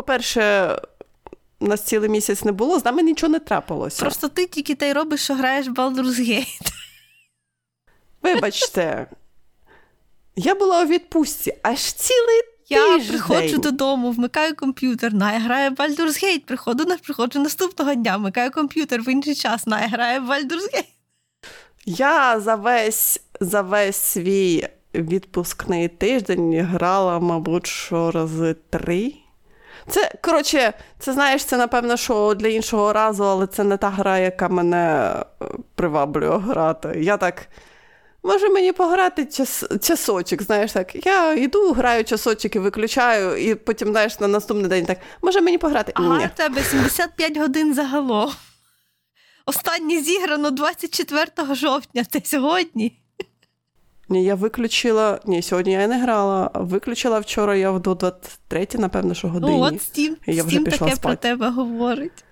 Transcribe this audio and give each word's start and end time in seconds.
по-перше, 0.00 0.76
у 1.58 1.66
нас 1.66 1.82
цілий 1.82 2.08
місяць 2.10 2.44
не 2.44 2.52
було, 2.52 2.78
з 2.78 2.84
нами 2.84 3.02
нічого 3.02 3.32
не 3.32 3.38
трапилося. 3.38 4.00
Просто 4.00 4.28
ти 4.28 4.46
тільки 4.46 4.74
та 4.74 4.86
й 4.86 4.92
робиш, 4.92 5.20
що 5.24 5.34
граєш 5.34 5.66
в 5.66 5.70
Baldur's 5.70 6.20
Gate. 6.20 6.72
Вибачте, 8.22 9.06
я 10.36 10.54
була 10.54 10.82
у 10.82 10.86
відпустці 10.86 11.54
аж 11.62 11.78
цілий 11.78 12.40
я 12.68 12.98
тиждень. 12.98 13.08
приходжу 13.08 13.58
додому, 13.58 14.10
вмикаю 14.10 14.56
комп'ютер, 14.56 15.14
на 15.14 15.26
грає 15.26 15.70
в 15.70 15.74
Baldur's 15.74 16.24
Gate, 16.24 16.44
приходу, 16.46 16.96
приходжу 17.04 17.38
наступного 17.38 17.94
дня, 17.94 18.16
вмикаю 18.16 18.50
комп'ютер 18.50 19.02
в 19.02 19.08
інший 19.08 19.34
час, 19.34 19.66
на 19.66 19.76
грає 19.76 20.20
в 20.20 20.30
Baldur's 20.30 20.74
Gate. 20.74 20.88
Я 21.86 22.40
за 22.40 22.54
весь 22.54 23.20
за 23.40 23.62
весь 23.62 23.96
свій 23.96 24.68
відпускний 24.94 25.88
тиждень 25.88 26.60
грала, 26.60 27.18
мабуть, 27.18 27.66
що 27.66 28.10
рази 28.10 28.56
три. 28.70 29.14
Це, 29.88 30.12
коротше, 30.22 30.72
це 30.98 31.12
знаєш, 31.12 31.44
це 31.44 31.56
напевно, 31.56 31.96
що 31.96 32.34
для 32.34 32.48
іншого 32.48 32.92
разу, 32.92 33.24
але 33.24 33.46
це 33.46 33.64
не 33.64 33.76
та 33.76 33.90
гра, 33.90 34.18
яка 34.18 34.48
мене 34.48 35.14
е, 35.42 35.44
приваблює 35.74 36.38
грати. 36.38 36.98
Я 37.00 37.16
так. 37.16 37.46
Може 38.22 38.48
мені 38.48 38.72
пограти 38.72 39.26
час, 39.26 39.64
часочок, 39.82 40.42
знаєш 40.42 40.72
так. 40.72 41.06
Я 41.06 41.32
йду, 41.34 41.72
граю 41.72 42.04
часочок 42.04 42.56
і 42.56 42.58
виключаю, 42.58 43.36
і 43.36 43.54
потім, 43.54 43.88
знаєш, 43.88 44.20
на 44.20 44.28
наступний 44.28 44.68
день 44.68 44.86
так. 44.86 44.98
Може 45.22 45.40
мені 45.40 45.58
пограти? 45.58 45.92
Ага, 45.94 46.18
Ні. 46.18 46.26
в 46.26 46.30
тебе 46.36 46.62
75 46.62 47.36
годин 47.36 47.74
загалом. 47.74 48.30
Останнє 49.46 50.00
зіграно 50.00 50.50
24 50.50 51.54
жовтня, 51.54 52.04
це 52.04 52.20
сьогодні. 52.24 52.99
Ні, 54.10 54.24
я 54.24 54.34
виключила. 54.34 55.20
Ні, 55.26 55.42
сьогодні 55.42 55.72
я 55.72 55.86
не 55.86 56.02
грала. 56.02 56.50
Виключила 56.54 57.18
вчора 57.18 57.56
я 57.56 57.72
до 57.72 57.94
23, 57.94 58.68
напевно, 58.74 59.14
що 59.14 59.28
годині. 59.28 59.52
Ну, 59.52 59.60
от 59.60 59.74
Steam, 59.74 60.10
я 60.26 60.42
вже 60.44 60.58
Steam 60.58 60.64
пішла 60.64 60.86
таке 60.86 60.96
спати. 60.96 61.00
про 61.00 61.16
тебе 61.16 61.50
говорить. 61.50 62.24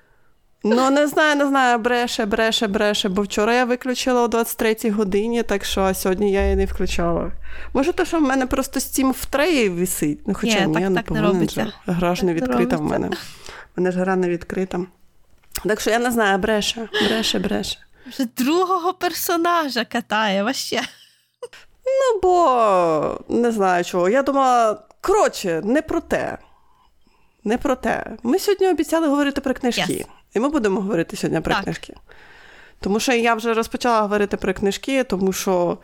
Ну, 0.64 0.90
не 0.90 1.06
знаю, 1.06 1.36
не 1.36 1.46
знаю, 1.46 1.78
бреше, 1.78 2.26
бреше, 2.26 2.66
бреше, 2.66 3.08
бо 3.08 3.22
вчора 3.22 3.54
я 3.54 3.64
виключила 3.64 4.22
о 4.22 4.28
23 4.28 4.90
годині, 4.90 5.42
так 5.42 5.64
що 5.64 5.80
а 5.80 5.94
сьогодні 5.94 6.32
я 6.32 6.42
її 6.42 6.56
не 6.56 6.64
включала. 6.64 7.32
Може, 7.72 7.92
то, 7.92 8.04
що 8.04 8.18
в 8.18 8.22
мене 8.22 8.46
просто 8.46 8.80
Steam 8.80 9.10
в 9.10 9.26
треї 9.26 9.68
висить. 9.68 10.20
Ну, 10.26 10.34
хоча 10.34 10.64
ні, 10.64 10.82
я 10.82 10.90
не 10.90 11.02
повинен. 11.02 11.72
Гра 11.86 12.14
ж 12.14 12.26
не 12.26 12.34
відкрита 12.34 12.76
в 12.76 12.82
мене. 12.82 13.08
В 13.08 13.80
мене 13.80 13.92
ж 13.92 13.98
гра 13.98 14.16
не 14.16 14.28
відкрита. 14.28 14.80
Так 15.64 15.80
що 15.80 15.90
я 15.90 15.98
не 15.98 16.10
знаю, 16.10 16.38
бреше, 16.38 16.88
бреше, 17.08 17.38
бреше. 17.38 17.78
Вже 18.06 18.26
другого 18.36 18.92
персонажа 18.92 19.84
катає 19.84 20.42
ваще. 20.42 20.80
Ну, 21.88 22.20
бо 22.22 23.20
не 23.28 23.52
знаю 23.52 23.84
чого. 23.84 24.08
Я 24.08 24.22
думала, 24.22 24.78
коротше, 25.00 25.62
не 25.64 25.82
про 25.82 26.00
те. 26.00 26.38
Не 27.44 27.58
про 27.58 27.76
те. 27.76 28.16
Ми 28.22 28.38
сьогодні 28.38 28.68
обіцяли 28.68 29.08
говорити 29.08 29.40
про 29.40 29.54
книжки. 29.54 29.92
Yes. 29.92 30.06
І 30.34 30.40
ми 30.40 30.48
будемо 30.48 30.80
говорити 30.80 31.16
сьогодні 31.16 31.40
про 31.40 31.54
так. 31.54 31.64
книжки. 31.64 31.94
Тому 32.80 33.00
що 33.00 33.12
я 33.12 33.34
вже 33.34 33.54
розпочала 33.54 34.00
говорити 34.00 34.36
про 34.36 34.54
книжки, 34.54 35.04
тому 35.04 35.32
що 35.32 35.78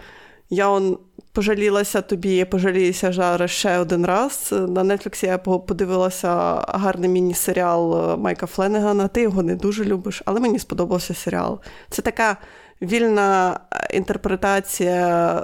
я 0.51 0.69
он 0.69 0.99
пожалілася 1.33 2.03
тобі, 2.03 2.37
я 2.37 2.47
пожаліюся 2.47 3.13
зараз 3.13 3.51
ще 3.51 3.79
один 3.79 4.07
раз. 4.07 4.49
На 4.69 4.97
Нетфліксі 4.97 5.27
я 5.27 5.39
подивилася 5.39 6.35
гарний 6.69 7.11
міні-серіал 7.11 8.13
е, 8.13 8.17
Майка 8.17 8.47
Фленегана. 8.47 9.09
Ти 9.09 9.23
його 9.23 9.43
не 9.43 9.55
дуже 9.55 9.85
любиш, 9.85 10.23
але 10.25 10.41
мені 10.41 10.59
сподобався 10.59 11.15
серіал. 11.15 11.61
Це 11.91 12.03
така 12.03 12.37
вільна 12.83 13.61
е, 13.73 13.97
інтерпретація 13.97 15.43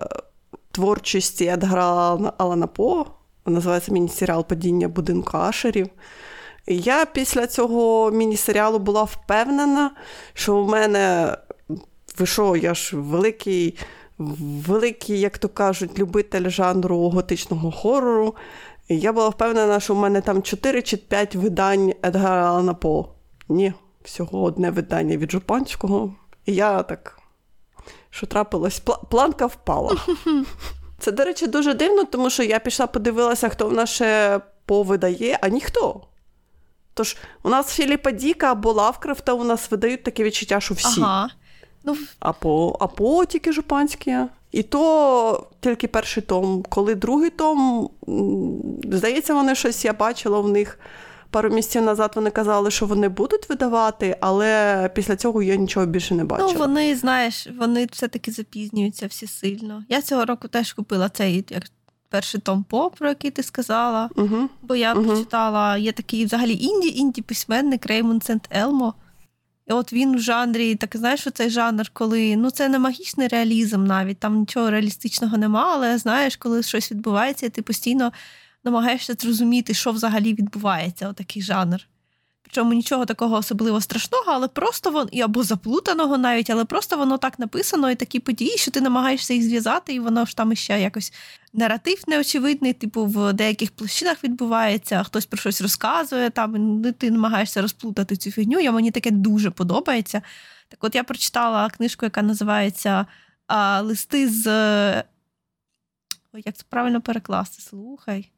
творчості 0.81 1.47
Едгара 1.47 2.33
Алана 2.39 2.67
По. 2.67 3.07
Називається 3.47 3.93
міні-серіал 3.93 4.45
Падіння 4.45 4.89
будинку 4.89 5.37
Ашерів. 5.37 5.89
Я 6.67 7.07
після 7.07 7.47
цього 7.47 8.11
міні-серіалу 8.11 8.79
була 8.79 9.03
впевнена, 9.03 9.91
що 10.35 10.63
в 10.63 10.69
мене 10.69 11.37
вийшов 12.19 12.57
я 12.57 12.75
ж 12.75 12.97
великий, 12.97 13.79
великий, 14.67 15.21
як 15.21 15.39
то 15.39 15.49
кажуть, 15.49 15.99
любитель 15.99 16.49
жанру 16.49 17.09
готичного 17.09 17.71
хорору. 17.71 18.35
Я 18.89 19.13
була 19.13 19.29
впевнена, 19.29 19.81
що 19.81 19.95
в 19.95 19.99
мене 19.99 20.21
там 20.21 20.43
4 20.43 20.83
чи 20.83 20.97
5 20.97 21.35
видань 21.35 21.93
Едгара 22.05 22.51
Алана 22.51 22.75
По. 22.75 23.09
Ні, 23.49 23.73
всього 24.05 24.43
одне 24.43 24.71
видання 24.71 25.17
від 25.17 25.31
Жупанського. 25.31 26.15
І 26.47 26.55
я 26.55 26.83
так, 26.83 27.20
що 28.11 28.27
трапилось, 28.27 28.83
планка 29.11 29.47
впала. 29.47 29.97
Це, 30.99 31.13
до 31.13 31.25
речі, 31.25 31.47
дуже 31.47 31.75
дивно, 31.75 32.05
тому 32.05 32.31
що 32.31 32.43
я 32.43 32.59
пішла 32.59 32.87
подивилася, 32.87 33.49
хто 33.49 33.69
в 33.69 33.73
нас 33.73 33.91
ще 33.91 34.41
повидає, 34.65 35.39
а 35.43 35.49
ніхто. 35.49 36.01
Тож 36.95 37.17
у 37.43 37.49
нас 37.49 37.75
Філіпа 37.75 38.11
Діка 38.11 38.53
або 38.53 38.73
Лавкрафта 38.73 39.33
у 39.33 39.45
нас 39.45 39.71
видають 39.71 40.03
таке 40.03 40.25
відчуття, 40.25 40.61
що 40.61 40.75
всі. 40.75 41.01
Ага. 41.01 41.29
Ну... 41.85 41.97
Або, 42.21 42.77
або 42.81 43.25
тільки 43.25 43.53
жупанські. 43.53 44.17
І 44.53 44.63
то 44.63 45.47
тільки 45.61 45.89
перший 45.89 46.23
том. 46.23 46.63
Коли 46.69 46.95
другий 46.95 47.31
том, 47.31 47.91
здається, 48.85 49.35
вони 49.35 49.55
щось 49.55 49.85
я 49.85 49.93
бачила 49.93 50.41
в 50.41 50.49
них. 50.49 50.79
Пару 51.31 51.51
місяців 51.51 51.83
назад 51.83 52.13
вони 52.15 52.31
казали, 52.31 52.71
що 52.71 52.87
вони 52.87 53.09
будуть 53.09 53.49
видавати, 53.49 54.17
але 54.21 54.91
після 54.95 55.17
цього 55.17 55.43
я 55.43 55.57
нічого 55.57 55.87
більше 55.87 56.15
не 56.15 56.25
бачила. 56.25 56.53
Ну, 56.53 56.59
вони, 56.59 56.97
знаєш, 56.97 57.49
вони 57.59 57.87
все-таки 57.93 58.33
запізнюються 58.33 59.07
всі 59.07 59.27
сильно. 59.27 59.85
Я 59.89 60.03
цього 60.03 60.25
року 60.25 60.49
теж 60.49 60.73
купила 60.73 61.09
цей 61.09 61.45
як 61.49 61.63
перший 62.09 62.41
том 62.41 62.65
По, 62.65 62.91
про 62.91 63.09
який 63.09 63.31
ти 63.31 63.43
сказала. 63.43 64.11
uh 64.15 64.49
Бо 64.63 64.77
я 64.77 64.95
uh 64.95 65.05
прочитала, 65.05 65.77
є 65.77 65.93
такий 65.93 66.25
взагалі 66.25 66.53
інді, 66.61 66.89
інді 66.89 67.23
письменник 67.23 67.87
Реймонд 67.87 68.25
Сент 68.25 68.49
Елмо. 68.51 68.95
І 69.67 69.73
от 69.73 69.93
він 69.93 70.17
в 70.17 70.21
жанрі, 70.21 70.75
так 70.75 70.97
знаєш, 70.97 71.27
цей 71.35 71.51
жанр, 71.51 71.91
коли 71.93 72.37
ну 72.37 72.51
це 72.51 72.69
не 72.69 72.79
магічний 72.79 73.29
реалізм 73.29 73.85
навіть, 73.85 74.19
там 74.19 74.39
нічого 74.41 74.71
реалістичного 74.71 75.37
нема, 75.37 75.71
але 75.73 75.99
знаєш, 75.99 76.37
коли 76.37 76.63
щось 76.63 76.93
відбувається, 76.93 77.49
ти 77.49 77.63
постійно 77.63 78.13
намагаєшся 78.65 79.15
зрозуміти, 79.19 79.75
що 79.75 79.93
взагалі 79.93 80.35
відбувається, 80.35 81.09
отакий 81.09 81.43
жанр. 81.43 81.87
Причому 82.43 82.73
нічого 82.73 83.07
такого 83.07 83.37
особливо 83.37 83.81
страшного, 83.81 84.25
але 84.27 84.49
просто 84.49 84.91
воно, 84.91 85.11
або 85.23 85.43
заплутаного 85.43 86.19
навіть, 86.19 86.51
але 86.51 86.65
просто 86.65 86.97
воно 86.97 87.19
так 87.19 87.39
написано, 87.39 87.91
і 87.91 87.95
такі 87.95 88.21
події, 88.21 88.57
що 88.57 88.71
ти 88.71 88.81
намагаєшся 88.81 89.35
їх 89.35 89.43
зв'язати, 89.43 89.95
і 89.95 90.01
воно 90.01 90.25
ж 90.25 90.37
там 90.37 90.55
ще 90.55 90.81
якось 90.81 91.13
наратив 91.53 92.03
неочевидний, 92.07 92.73
типу 92.73 93.07
в 93.07 93.33
деяких 93.33 93.71
площинах 93.71 94.25
відбувається, 94.25 95.03
хтось 95.03 95.27
про 95.27 95.39
щось 95.39 95.61
розказує, 95.61 96.31
там 96.31 96.53
ну, 96.57 96.93
ти 96.93 97.11
намагаєшся 97.11 97.63
розплутати 97.63 98.17
цю 98.17 98.31
фігню. 98.31 98.61
Я 98.61 98.73
мені 98.73 98.91
таке 98.91 99.11
дуже 99.11 99.51
подобається. 99.51 100.23
Так 100.69 100.85
от 100.85 100.95
я 100.95 101.05
прочитала 101.05 101.71
книжку, 101.71 102.07
яка 102.07 102.23
називається 102.23 103.07
Листи 103.81 104.29
з. 104.29 104.47
Ой, 106.33 106.43
як 106.45 106.57
це 106.57 106.65
правильно 106.69 107.01
перекласти? 107.01 107.63
Слухай. 107.63 108.31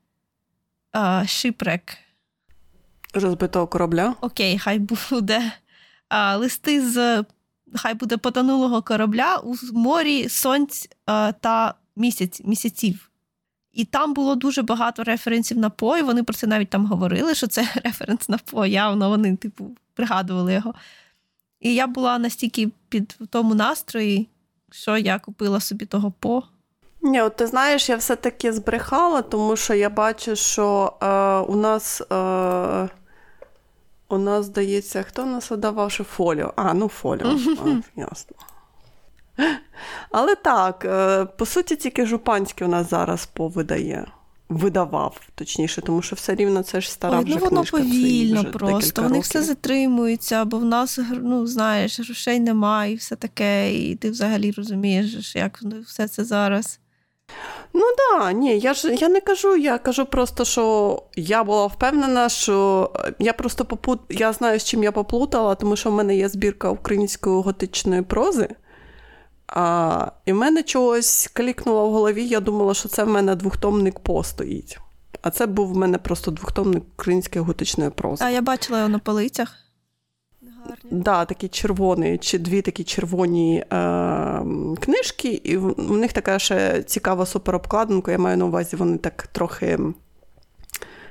Шипрек. 1.26 1.98
Розбитого 3.14 3.66
корабля. 3.66 4.14
Окей, 4.20 4.58
хай 4.58 4.78
буде. 4.78 5.52
А, 6.08 6.36
Листи 6.36 6.90
з 6.90 7.24
хай 7.74 7.94
буде 7.94 8.16
потонулого 8.16 8.82
корабля 8.82 9.36
у 9.36 9.54
морі 9.72 10.28
сонць 10.28 10.88
а, 11.06 11.32
та 11.32 11.74
місяць, 11.96 12.40
місяців. 12.44 13.10
І 13.72 13.84
там 13.84 14.14
було 14.14 14.34
дуже 14.34 14.62
багато 14.62 15.04
референсів 15.04 15.58
на 15.58 15.70
По, 15.70 15.96
і 15.96 16.02
вони 16.02 16.22
про 16.22 16.34
це 16.34 16.46
навіть 16.46 16.70
там 16.70 16.86
говорили, 16.86 17.34
що 17.34 17.46
це 17.46 17.68
референс 17.84 18.28
на 18.28 18.38
По, 18.38 18.66
явно 18.66 19.08
вони, 19.08 19.36
типу, 19.36 19.76
пригадували 19.94 20.54
його. 20.54 20.74
І 21.60 21.74
я 21.74 21.86
була 21.86 22.18
настільки 22.18 22.70
під 22.88 23.18
тому 23.30 23.54
настрої, 23.54 24.28
що 24.70 24.96
я 24.96 25.18
купила 25.18 25.60
собі 25.60 25.86
того 25.86 26.10
По. 26.10 26.42
Ні, 27.02 27.22
от 27.22 27.36
ти 27.36 27.46
знаєш, 27.46 27.88
я 27.88 27.96
все-таки 27.96 28.52
збрехала, 28.52 29.22
тому 29.22 29.56
що 29.56 29.74
я 29.74 29.90
бачу, 29.90 30.36
що 30.36 30.92
е, 31.02 31.06
у 31.52 31.56
нас 31.56 32.02
е, 32.12 32.88
у 34.08 34.18
нас 34.18 34.46
здається, 34.46 35.02
хто 35.02 35.24
нас 35.24 35.50
видавав, 35.50 35.90
що 35.90 36.04
фоліо. 36.04 36.52
А, 36.56 36.74
ну 36.74 36.88
фоліо. 36.88 37.38
А, 37.64 38.00
ясно. 38.00 38.36
Але 40.10 40.34
так, 40.34 40.84
е, 40.84 41.24
по 41.24 41.46
суті, 41.46 41.76
тільки 41.76 42.06
Жупанський 42.06 42.66
у 42.66 42.70
нас 42.70 42.90
зараз 42.90 43.26
повидає. 43.26 44.06
Видавав, 44.48 45.20
точніше, 45.34 45.80
тому 45.80 46.02
що 46.02 46.16
все 46.16 46.34
рівно 46.34 46.62
це 46.62 46.80
ж 46.80 46.92
стара 46.92 47.18
Ой, 47.18 47.24
ну, 47.28 47.36
воно 47.36 47.48
книжка. 47.48 47.76
повільно 47.76 48.44
просто. 48.44 49.02
Вони 49.02 49.20
все 49.20 49.42
затримуються, 49.42 50.44
бо 50.44 50.58
в 50.58 50.64
нас 50.64 50.98
ну, 51.22 51.46
знаєш, 51.46 52.00
грошей 52.00 52.40
немає 52.40 52.92
і 52.92 52.96
все 52.96 53.16
таке, 53.16 53.74
і 53.74 53.94
ти 53.94 54.10
взагалі 54.10 54.50
розумієш, 54.50 55.36
як 55.36 55.62
все 55.86 56.08
це 56.08 56.24
зараз. 56.24 56.78
Ну 57.74 57.84
да, 57.98 58.32
ні, 58.32 58.58
я 58.58 58.74
ж 58.74 58.94
я 58.94 59.08
не 59.08 59.20
кажу, 59.20 59.56
я 59.56 59.78
кажу 59.78 60.06
просто, 60.06 60.44
що 60.44 61.02
я 61.16 61.44
була 61.44 61.66
впевнена, 61.66 62.28
що 62.28 62.90
я 63.18 63.32
просто 63.32 63.64
попут... 63.64 64.00
я 64.08 64.32
знаю, 64.32 64.60
з 64.60 64.64
чим 64.64 64.82
я 64.82 64.92
поплутала, 64.92 65.54
тому 65.54 65.76
що 65.76 65.90
в 65.90 65.92
мене 65.92 66.16
є 66.16 66.28
збірка 66.28 66.70
української 66.70 67.42
готичної 67.42 68.02
прози. 68.02 68.48
А, 69.46 70.06
І 70.24 70.32
в 70.32 70.36
мене 70.36 70.62
чогось 70.62 71.30
клікнуло 71.34 71.88
в 71.88 71.92
голові, 71.92 72.26
я 72.26 72.40
думала, 72.40 72.74
що 72.74 72.88
це 72.88 73.04
в 73.04 73.08
мене 73.08 73.34
двохтомник 73.34 74.00
постоїть. 74.00 74.78
А 75.22 75.30
це 75.30 75.46
був 75.46 75.72
в 75.72 75.76
мене 75.76 75.98
просто 75.98 76.30
двохтомник 76.30 76.82
української 76.94 77.44
готичної 77.44 77.90
прози. 77.90 78.24
А 78.24 78.30
я 78.30 78.42
бачила 78.42 78.78
його 78.78 78.88
на 78.88 78.98
полицях. 78.98 79.61
Да, 80.90 81.24
такі 81.24 81.48
червоні, 81.48 82.18
чи 82.18 82.38
дві 82.38 82.62
такі 82.62 82.84
червоні 82.84 83.56
е, 83.58 83.64
книжки, 84.80 85.28
і 85.28 85.56
в, 85.56 85.74
в 85.76 85.96
них 85.96 86.12
така 86.12 86.38
ще 86.38 86.82
цікава 86.82 87.26
суперобкладинка. 87.26 88.12
Я 88.12 88.18
маю 88.18 88.36
на 88.36 88.44
увазі, 88.44 88.76
вони 88.76 88.98
так 88.98 89.26
трохи, 89.26 89.78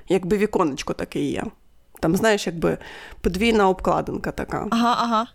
якби 0.10 0.38
віконечко 0.38 0.94
таке 0.94 1.22
є. 1.22 1.44
Там, 2.00 2.16
знаєш, 2.16 2.48
якби 2.48 2.78
подвійна 3.22 3.70
обкладинка 3.70 4.32
така. 4.32 4.68
Ага, 4.70 4.98
ага. 5.00 5.28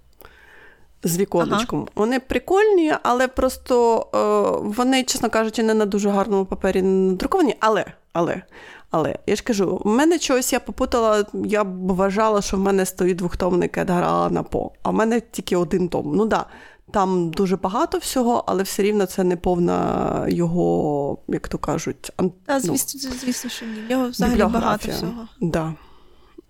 З 1.02 1.18
віконечком. 1.18 1.80
Ага. 1.80 1.90
Вони 1.94 2.20
прикольні, 2.20 2.92
але 3.02 3.28
просто 3.28 4.06
е, 4.14 4.18
вони, 4.62 5.04
чесно 5.04 5.30
кажучи, 5.30 5.62
не 5.62 5.74
на 5.74 5.86
дуже 5.86 6.10
гарному 6.10 6.44
папері 6.44 6.82
надруковані. 6.82 7.56
Але, 7.60 7.84
але, 8.12 8.42
але 8.90 9.18
я 9.26 9.36
ж 9.36 9.42
кажу, 9.42 9.82
в 9.84 9.88
мене 9.88 10.18
чогось 10.18 10.52
я 10.52 10.60
попутала, 10.60 11.26
я 11.44 11.64
б 11.64 11.92
вважала, 11.92 12.42
що 12.42 12.56
в 12.56 12.60
мене 12.60 12.86
стоїть 12.86 13.16
двохтомник 13.16 13.78
Едгара 13.78 14.06
Алана 14.06 14.42
По, 14.42 14.72
а 14.82 14.90
в 14.90 14.94
мене 14.94 15.20
тільки 15.20 15.56
один 15.56 15.88
том. 15.88 16.12
Ну 16.14 16.26
да, 16.26 16.46
там 16.90 17.30
дуже 17.30 17.56
багато 17.56 17.98
всього, 17.98 18.44
але 18.46 18.62
все 18.62 18.82
рівно 18.82 19.06
це 19.06 19.24
не 19.24 19.36
повна 19.36 20.26
його, 20.28 21.18
як 21.28 21.48
то 21.48 21.58
кажуть, 21.58 22.12
ан... 22.16 22.32
А, 22.46 22.60
звісно, 22.60 23.00
ну, 23.04 23.16
звісно, 23.20 23.50
що 23.50 23.66
ні. 23.66 23.80
В 23.86 23.90
нього 23.90 24.08
взагалі 24.08 24.44
багато 24.44 24.90
всього. 24.90 25.28
Да. 25.40 25.74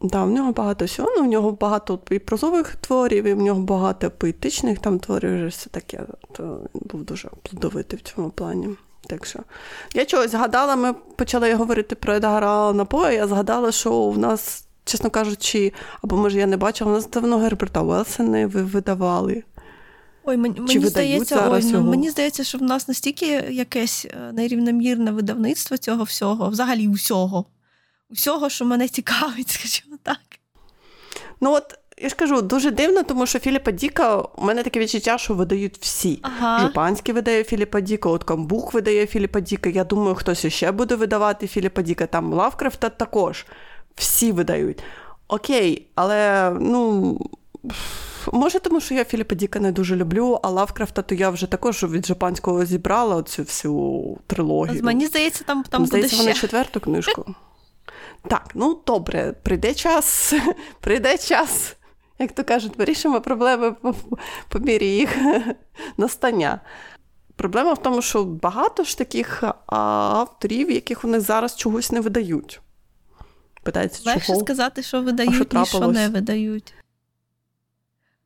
Да, 0.00 0.24
в 0.24 0.30
нього 0.30 0.52
багато 0.52 0.84
всього, 0.84 1.08
ну 1.16 1.24
в 1.24 1.26
нього 1.26 1.52
багато 1.52 1.98
і 2.10 2.18
прозових 2.18 2.76
творів, 2.76 3.24
і 3.24 3.34
в 3.34 3.40
нього 3.40 3.60
багато 3.60 4.10
поетичних 4.10 4.78
там 4.78 4.98
творів, 4.98 5.34
вже 5.34 5.46
все 5.46 5.70
таке. 5.70 6.06
То 6.32 6.60
він 6.74 6.82
був 6.84 7.04
дуже 7.04 7.28
плодовитий 7.42 7.98
в 7.98 8.02
цьому 8.02 8.30
плані. 8.30 8.68
Так 9.06 9.26
що 9.26 9.38
я 9.94 10.04
чогось 10.04 10.30
згадала, 10.30 10.76
ми 10.76 10.92
почали 10.92 11.54
говорити 11.54 11.94
про 11.94 12.14
Едгара 12.14 12.46
Алана 12.46 12.84
По, 12.84 13.08
я 13.08 13.26
згадала, 13.26 13.72
що 13.72 14.08
в 14.08 14.18
нас, 14.18 14.64
чесно 14.84 15.10
кажучи, 15.10 15.72
або 16.02 16.16
може 16.16 16.38
я 16.38 16.46
не 16.46 16.56
бачила, 16.56 16.90
у 16.90 16.94
нас 16.94 17.08
давно 17.10 17.38
Герберта 17.38 17.82
Уелса 17.82 18.22
не 18.22 18.46
видавали. 18.46 19.44
Ой, 20.24 20.36
мені, 20.36 20.60
мені 20.60 20.86
здається, 20.86 21.50
ой, 21.50 21.64
ну, 21.64 21.80
мені 21.80 22.10
здається, 22.10 22.44
що 22.44 22.58
в 22.58 22.62
нас 22.62 22.88
настільки 22.88 23.26
якесь 23.50 24.06
е, 24.10 24.32
нерівномірне 24.32 25.10
видавництво 25.10 25.76
цього 25.76 26.04
всього, 26.04 26.48
взагалі 26.48 26.88
усього. 26.88 27.44
Усього, 28.10 28.48
що 28.48 28.64
мене 28.64 28.88
цікавить, 28.88 29.48
скажімо 29.48 29.96
так. 30.02 30.18
Ну, 31.40 31.52
от 31.52 31.78
я 31.98 32.08
ж 32.08 32.14
кажу, 32.14 32.42
дуже 32.42 32.70
дивно, 32.70 33.02
тому 33.02 33.26
що 33.26 33.38
Філіпа 33.38 33.70
Діка, 33.70 34.16
у 34.16 34.44
мене 34.44 34.62
таке 34.62 34.80
відчуття, 34.80 35.18
що 35.18 35.34
видають 35.34 35.78
всі. 35.80 36.18
Ага. 36.22 36.60
Жупанський 36.60 37.14
видає 37.14 37.44
Філіпа 37.44 37.80
Діка, 37.80 38.08
от 38.08 38.24
Камбух 38.24 38.74
видає 38.74 39.06
Філіпа 39.06 39.40
Діка. 39.40 39.70
Я 39.70 39.84
думаю, 39.84 40.14
хтось 40.14 40.46
ще 40.46 40.72
буде 40.72 40.94
видавати 40.94 41.46
Філіпа 41.46 41.82
Діка. 41.82 42.06
Там 42.06 42.32
Лавкрафта 42.32 42.88
також. 42.88 43.46
Всі 43.94 44.32
видають. 44.32 44.82
Окей, 45.28 45.86
але 45.94 46.50
ну. 46.60 47.18
Може, 48.32 48.60
тому 48.60 48.80
що 48.80 48.94
я 48.94 49.04
Філіпа 49.04 49.34
Діка 49.34 49.60
не 49.60 49.72
дуже 49.72 49.96
люблю, 49.96 50.40
а 50.42 50.50
Лавкрафта, 50.50 51.02
то 51.02 51.14
я 51.14 51.30
вже 51.30 51.46
також 51.46 51.82
від 51.82 52.06
Жапанського 52.06 52.64
зібрала 52.64 53.22
цю 53.22 53.42
всю 53.42 54.18
трилогію. 54.26 54.82
Мені 54.82 55.06
здається, 55.06 55.44
там 55.44 55.64
там 55.70 55.86
здається, 55.86 56.16
буде 56.16 56.28
вони 56.28 56.40
четверту 56.40 56.80
книжку. 56.80 57.34
Так, 58.28 58.50
ну 58.54 58.80
добре, 58.86 59.34
прийде 59.42 59.74
час, 59.74 60.34
прийде 60.80 61.18
час 61.18 61.76
як 62.18 62.32
то 62.32 62.44
кажуть, 62.44 62.78
вирішимо 62.78 63.20
проблеми 63.20 63.72
по, 63.72 63.94
по 64.48 64.58
мірі 64.58 64.86
їх 64.86 65.16
настання. 65.96 66.60
Проблема 67.36 67.72
в 67.72 67.82
тому, 67.82 68.02
що 68.02 68.24
багато 68.24 68.84
ж 68.84 68.98
таких 68.98 69.44
авторів, 69.66 70.70
яких 70.70 71.04
вони 71.04 71.20
зараз 71.20 71.56
чогось 71.56 71.92
не 71.92 72.00
видають. 72.00 72.60
Питається, 73.62 74.02
Легше 74.06 74.26
чого? 74.26 74.40
сказати, 74.40 74.82
що 74.82 75.02
видають, 75.02 75.52
ніж 75.52 75.68
що 75.68 75.88
не 75.88 76.08
видають. 76.08 76.74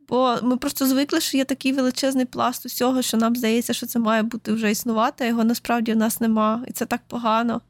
Бо 0.08 0.38
ми 0.42 0.56
просто 0.56 0.86
звикли, 0.86 1.20
що 1.20 1.36
є 1.36 1.44
такий 1.44 1.72
величезний 1.72 2.24
пласт 2.24 2.66
усього, 2.66 3.02
що 3.02 3.16
нам 3.16 3.36
здається, 3.36 3.72
що 3.72 3.86
це 3.86 3.98
має 3.98 4.22
бути 4.22 4.52
вже 4.52 4.70
існувати, 4.70 5.24
а 5.24 5.26
його 5.26 5.44
насправді 5.44 5.92
в 5.92 5.96
нас 5.96 6.20
нема. 6.20 6.64
І 6.68 6.72
це 6.72 6.86
так 6.86 7.00
погано. 7.08 7.60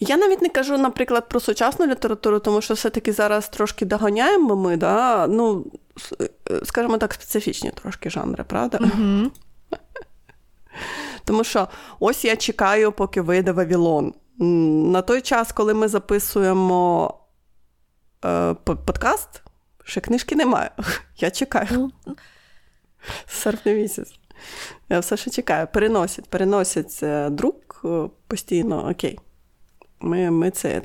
Я 0.00 0.16
навіть 0.16 0.42
не 0.42 0.48
кажу, 0.48 0.78
наприклад, 0.78 1.28
про 1.28 1.40
сучасну 1.40 1.86
літературу, 1.86 2.38
тому 2.38 2.60
що 2.60 2.74
все-таки 2.74 3.12
зараз 3.12 3.48
трошки 3.48 3.84
доганяємо 3.84 4.56
ми, 4.56 4.76
да? 4.76 5.26
ну, 5.26 5.66
е, 6.20 6.28
скажімо 6.64 6.98
так, 6.98 7.14
специфічні 7.14 7.70
трошки 7.70 8.10
жанри, 8.10 8.44
правда? 8.44 8.78
Mm-hmm. 8.78 9.30
Тому 11.24 11.44
що 11.44 11.68
ось 12.00 12.24
я 12.24 12.36
чекаю, 12.36 12.92
поки 12.92 13.20
вийде 13.20 13.52
Вавілон. 13.52 14.14
На 14.92 15.02
той 15.02 15.20
час, 15.20 15.52
коли 15.52 15.74
ми 15.74 15.88
записуємо 15.88 17.14
е, 18.24 18.54
подкаст, 18.64 19.42
ще 19.84 20.00
книжки 20.00 20.36
немає. 20.36 20.70
Я 21.16 21.30
чекаю. 21.30 21.90
Mm-hmm. 22.06 23.74
Місяць. 23.74 24.14
Я 24.88 24.98
все 24.98 25.16
ще 25.16 25.30
чекаю. 25.30 25.66
Переносять, 25.72 26.28
переносять 26.28 27.00
е, 27.02 27.30
друк 27.30 27.80
е, 27.84 28.08
постійно, 28.26 28.90
окей. 28.90 29.18
Ми, 30.00 30.30
ми 30.30 30.50
це. 30.50 30.82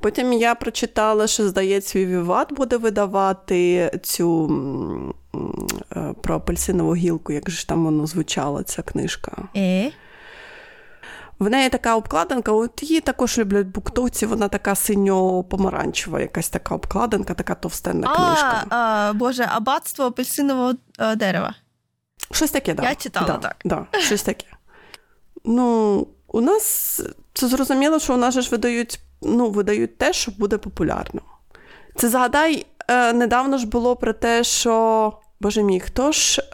Потім 0.00 0.32
я 0.32 0.54
прочитала, 0.54 1.26
що, 1.26 1.48
здається, 1.48 1.98
Віват 1.98 2.52
буде 2.52 2.76
видавати 2.76 3.90
цю 4.02 4.50
е, 5.96 6.14
про 6.22 6.34
апельсинову 6.34 6.94
гілку, 6.94 7.32
як 7.32 7.50
же 7.50 7.66
там 7.66 7.84
воно 7.84 8.06
звучало, 8.06 8.62
ця 8.62 8.82
книжка. 8.82 9.32
Е? 9.56 9.90
В 11.38 11.50
неї 11.50 11.68
така 11.68 11.96
обкладинка, 11.96 12.52
от 12.52 12.82
її 12.82 13.00
також 13.00 13.38
люблять 13.38 13.66
буктовці, 13.66 14.26
вона 14.26 14.48
така 14.48 14.74
синьо-помаранчева, 14.74 16.20
якась 16.20 16.48
така 16.48 16.74
обкладинка, 16.74 17.34
така 17.34 17.54
товстенна 17.54 18.14
книжка. 18.16 18.64
А, 18.70 19.12
Боже, 19.14 19.48
аббатство 19.50 20.04
апельсинового 20.04 20.74
е, 20.98 21.16
дерева. 21.16 21.54
Щось 22.30 22.50
таке, 22.50 22.74
так. 22.74 22.84
Я 22.84 22.94
читала 22.94 23.26
да, 23.26 23.36
так. 23.36 23.56
Да, 23.64 23.86
щось 23.98 24.22
таке. 24.22 24.46
Ну, 25.44 26.06
у 26.28 26.40
нас 26.40 27.00
це 27.34 27.48
зрозуміло, 27.48 27.98
що 27.98 28.14
у 28.14 28.16
нас 28.16 28.40
ж 28.40 28.50
видають 28.50 29.00
ну, 29.22 29.50
видають 29.50 29.98
те, 29.98 30.12
що 30.12 30.32
буде 30.38 30.58
популярно. 30.58 31.20
Це 31.94 32.08
згадай, 32.08 32.66
е, 32.88 33.12
недавно 33.12 33.58
ж 33.58 33.66
було 33.66 33.96
про 33.96 34.12
те, 34.12 34.44
що. 34.44 35.12
Боже 35.42 35.62
мій, 35.62 35.80
хто 35.80 36.12
ж 36.12 36.42
е, 36.42 36.44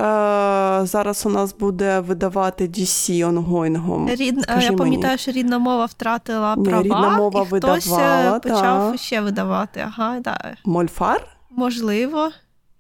зараз 0.87 1.26
у 1.26 1.28
нас 1.28 1.54
буде 1.54 2.00
видавати 2.00 2.68
DC 2.68 3.28
онгоїнгом? 3.28 4.09
Рід... 4.09 4.47
Я 4.61 4.73
пам'ятаю, 4.73 5.18
що 5.18 5.30
рідна 5.30 5.59
мова 5.59 5.85
втратила 5.85 6.56
права, 6.56 6.83
рідна 6.83 7.11
мова 7.11 7.42
і 7.42 7.50
видавала, 7.50 7.80
хтось 7.80 7.99
е, 7.99 8.40
почав 8.40 8.92
та. 8.92 8.99
ще 8.99 9.21
видавати. 9.21 9.80
Ага, 9.87 10.21
да. 10.21 10.56
Мольфар? 10.64 11.37
Можливо. 11.50 12.30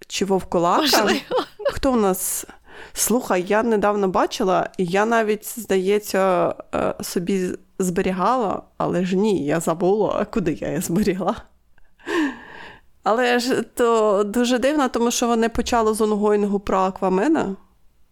Чи 0.06 0.24
Вовкулака? 0.24 0.82
Можливо. 0.82 1.20
Хто 1.72 1.92
у 1.92 1.96
нас? 1.96 2.46
Слухай, 2.92 3.44
я 3.48 3.62
недавно 3.62 4.08
бачила, 4.08 4.70
і 4.78 4.84
я 4.84 5.06
навіть, 5.06 5.58
здається, 5.58 6.54
е, 6.74 6.94
собі 7.02 7.50
зберігала, 7.78 8.62
але 8.76 9.04
ж 9.04 9.16
ні, 9.16 9.46
я 9.46 9.60
забула, 9.60 10.24
куди 10.24 10.52
я 10.52 10.68
її 10.68 10.80
зберігла. 10.80 11.36
Але 13.02 13.38
ж 13.38 13.62
то 13.62 14.24
дуже 14.24 14.58
дивно, 14.58 14.88
тому 14.88 15.10
що 15.10 15.26
вони 15.26 15.48
почали 15.48 15.94
з 15.94 16.00
онгоїнгу 16.00 16.60
про 16.60 16.78
Аквамена. 16.78 17.56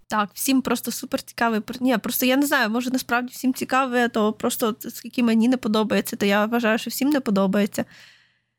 Так, 0.08 0.28
всім 0.34 0.62
просто 0.62 0.90
супер 0.90 1.22
цікавий. 1.22 1.60
Ні, 1.80 1.98
просто 1.98 2.26
я 2.26 2.36
не 2.36 2.46
знаю, 2.46 2.70
може 2.70 2.90
насправді 2.90 3.32
всім 3.32 3.54
цікаве, 3.54 4.08
то 4.08 4.32
просто 4.32 4.74
скільки 4.78 5.22
мені 5.22 5.48
не 5.48 5.56
подобається, 5.56 6.16
то 6.16 6.26
я 6.26 6.46
вважаю, 6.46 6.78
що 6.78 6.90
всім 6.90 7.10
не 7.10 7.20
подобається. 7.20 7.84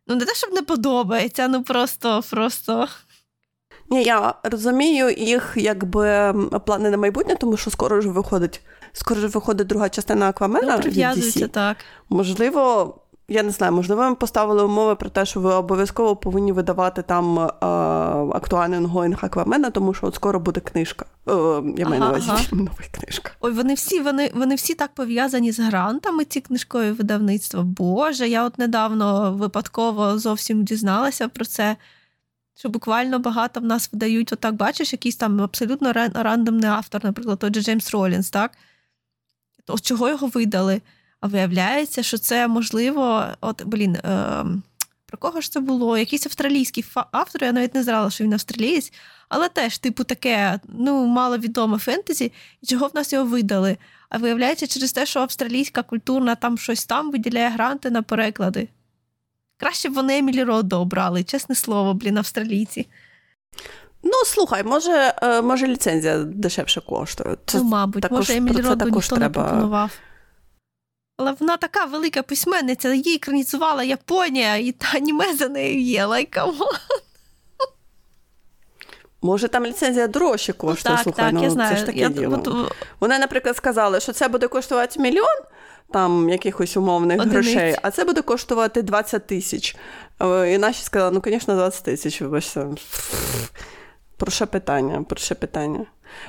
Ну, 0.07 0.15
не 0.15 0.25
те, 0.25 0.35
щоб 0.35 0.53
не 0.53 0.61
подобається, 0.61 1.47
ну 1.47 1.63
просто, 1.63 2.23
просто. 2.29 2.87
Ні, 3.89 4.03
я 4.03 4.33
розумію 4.43 5.09
їх 5.09 5.53
якби 5.55 6.33
плани 6.65 6.89
на 6.89 6.97
майбутнє, 6.97 7.35
тому 7.35 7.57
що 7.57 7.71
скоро 7.71 7.99
вже 7.99 8.09
виходить. 8.09 8.61
Скоро 8.95 9.17
вже 9.17 9.27
виходить 9.27 9.67
друга 9.67 9.89
частина 9.89 10.29
Аквамена. 10.29 10.77
Ну, 10.77 10.89
від 10.89 10.97
DC. 10.97 11.49
так. 11.49 11.77
Можливо, 12.09 12.95
я 13.27 13.43
не 13.43 13.51
знаю, 13.51 13.73
можливо, 13.73 14.09
ми 14.09 14.15
поставили 14.15 14.63
умови 14.63 14.95
про 14.95 15.09
те, 15.09 15.25
що 15.25 15.39
ви 15.39 15.53
обов'язково 15.53 16.15
повинні 16.15 16.51
видавати 16.51 17.01
там 17.01 17.39
е, 17.39 17.47
актуальний 18.35 18.79
онгоїнг 18.79 19.17
Аквамена, 19.21 19.69
тому 19.69 19.93
що 19.93 20.07
от 20.07 20.15
скоро 20.15 20.39
буде 20.39 20.59
книжка. 20.59 21.05
Е, 21.27 21.31
я 21.77 21.87
маю 21.87 21.99
на 21.99 22.09
увазі 22.09 22.31
нова 22.51 22.71
книжка. 22.91 23.31
Ой, 23.39 23.51
вони 23.51 23.73
всі 23.73 24.01
вони, 24.01 24.31
вони 24.35 24.55
всі 24.55 24.73
так 24.73 24.93
пов'язані 24.93 25.51
з 25.51 25.59
грантами, 25.59 26.25
ці 26.25 26.41
книжкові 26.41 26.91
видавництва. 26.91 27.63
Боже, 27.63 28.27
я 28.27 28.45
от 28.45 28.57
недавно 28.57 29.33
випадково 29.33 30.19
зовсім 30.19 30.63
дізналася 30.63 31.27
про 31.27 31.45
це 31.45 31.75
що 32.57 32.69
буквально 32.69 33.19
багато 33.19 33.59
в 33.59 33.63
нас 33.63 33.89
видають, 33.93 34.33
отак 34.33 34.55
бачиш, 34.55 34.93
якийсь 34.93 35.15
там 35.15 35.41
абсолютно 35.41 35.93
рандомний 36.13 36.69
автор, 36.69 37.05
наприклад, 37.05 37.39
той 37.39 37.53
же 37.53 37.61
Джеймс 37.61 37.91
Ролінс, 37.91 38.29
так? 38.29 38.51
То 39.65 39.79
чого 39.79 40.09
його 40.09 40.27
видали? 40.27 40.81
А 41.21 41.27
виявляється, 41.27 42.03
що 42.03 42.17
це 42.17 42.47
можливо, 42.47 43.25
от, 43.41 43.65
блін, 43.65 43.95
е, 43.95 44.45
Про 45.05 45.17
кого 45.17 45.41
ж 45.41 45.51
це 45.51 45.59
було? 45.59 45.97
Якийсь 45.97 46.25
австралійський 46.25 46.85
автор, 47.11 47.43
я 47.43 47.51
навіть 47.51 47.75
не 47.75 47.83
знала, 47.83 48.09
що 48.09 48.23
він 48.23 48.33
австралієць, 48.33 48.93
але 49.29 49.49
теж, 49.49 49.77
типу, 49.77 50.03
таке 50.03 50.59
ну, 50.67 51.05
маловідоме 51.05 51.77
фентезі, 51.77 52.31
і 52.61 52.65
чого 52.65 52.87
в 52.87 52.91
нас 52.95 53.13
його 53.13 53.25
видали. 53.25 53.77
А 54.09 54.17
виявляється, 54.17 54.67
через 54.67 54.93
те, 54.93 55.05
що 55.05 55.19
австралійська 55.19 55.83
культурна 55.83 56.35
там 56.35 56.57
щось 56.57 56.85
там 56.85 57.11
виділяє 57.11 57.49
гранти 57.49 57.89
на 57.89 58.01
переклади. 58.01 58.67
Краще 59.57 59.89
б 59.89 59.93
вони 59.93 60.17
Емілі 60.17 60.43
Родо 60.43 60.81
обрали, 60.81 61.23
чесне 61.23 61.55
слово, 61.55 61.93
блін, 61.93 62.17
австралійці. 62.17 62.87
Ну, 64.05 64.13
слухай, 64.25 64.63
може, 64.63 65.13
е, 65.21 65.41
може 65.41 65.67
ліцензія 65.67 66.17
дешевше 66.23 66.81
коштує. 66.81 67.35
Це 67.45 67.57
ну, 67.57 67.63
мабуть, 67.63 68.01
також, 68.01 68.17
може 68.17 68.35
Емілі 68.35 68.61
Роду 68.61 68.89
ніхто 68.89 69.15
треба... 69.15 69.41
не 69.43 69.49
пропонував. 69.49 69.91
Але 71.17 71.33
вона 71.39 71.57
така 71.57 71.85
велика 71.85 72.23
письменниця, 72.23 72.93
її 72.93 73.15
екранізувала 73.15 73.83
Японія, 73.83 74.55
і 74.55 74.71
та 74.71 74.87
аніме 74.93 75.33
за 75.33 75.49
нею 75.49 75.81
є. 75.81 76.05
Like, 76.05 76.39
come 76.39 76.57
on. 76.57 76.77
Може, 79.21 79.47
там 79.47 79.65
ліцензія 79.65 80.07
дорожче 80.07 80.53
коштує, 80.53 80.91
ну, 80.91 80.95
так, 80.95 81.03
слухай, 81.03 81.25
так, 81.25 81.33
ну 81.33 81.43
я 81.43 81.49
знаю. 81.49 81.75
це 81.75 81.77
ж 81.77 81.85
таке 81.85 81.99
я, 81.99 82.09
діло. 82.09 82.41
От... 82.45 82.73
Вони, 82.99 83.19
наприклад, 83.19 83.57
сказали, 83.57 83.99
що 83.99 84.13
це 84.13 84.27
буде 84.27 84.47
коштувати 84.47 84.99
мільйон 84.99 85.37
там 85.91 86.29
якихось 86.29 86.77
умовних 86.77 87.21
Одиниць. 87.21 87.45
грошей, 87.45 87.75
а 87.81 87.91
це 87.91 88.03
буде 88.03 88.21
коштувати 88.21 88.81
20 88.81 89.27
тисяч. 89.27 89.75
Е, 90.21 90.53
і 90.53 90.57
наші 90.57 90.83
сказали, 90.83 91.11
ну, 91.11 91.21
звісно, 91.25 91.55
20 91.55 91.83
тисяч, 91.83 92.21
вибачте. 92.21 92.67
Про 94.17 94.31
що 94.31 94.47
питання? 94.47 95.03
Про 95.09 95.17
що 95.17 95.35
питання? 95.35 95.85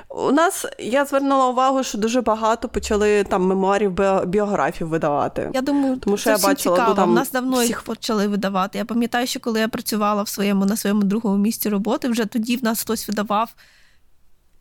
У 0.08 0.32
нас 0.32 0.66
я 0.78 1.04
звернула 1.04 1.48
увагу, 1.48 1.82
що 1.82 1.98
дуже 1.98 2.20
багато 2.20 2.68
почали 2.68 3.24
там 3.24 3.46
мемуарів 3.46 3.92
біографів 4.26 4.88
видавати. 4.88 5.50
Я 5.54 5.60
думаю, 5.60 5.96
тому 5.96 6.16
що 6.16 6.24
це 6.24 6.30
я 6.30 6.48
бачила, 6.48 6.76
цікаво. 6.76 6.90
Ну, 6.90 6.96
там 6.96 7.10
У 7.10 7.12
нас 7.12 7.30
давно 7.30 7.56
всіх... 7.56 7.68
їх 7.68 7.82
почали 7.82 8.28
видавати. 8.28 8.78
Я 8.78 8.84
пам'ятаю, 8.84 9.26
що 9.26 9.40
коли 9.40 9.60
я 9.60 9.68
працювала 9.68 10.22
в 10.22 10.28
своєму 10.28 10.64
на 10.64 10.76
своєму 10.76 11.02
другому 11.02 11.36
місці 11.36 11.68
роботи, 11.68 12.08
вже 12.08 12.26
тоді 12.26 12.56
в 12.56 12.64
нас 12.64 12.80
хтось 12.80 13.08
видавав, 13.08 13.54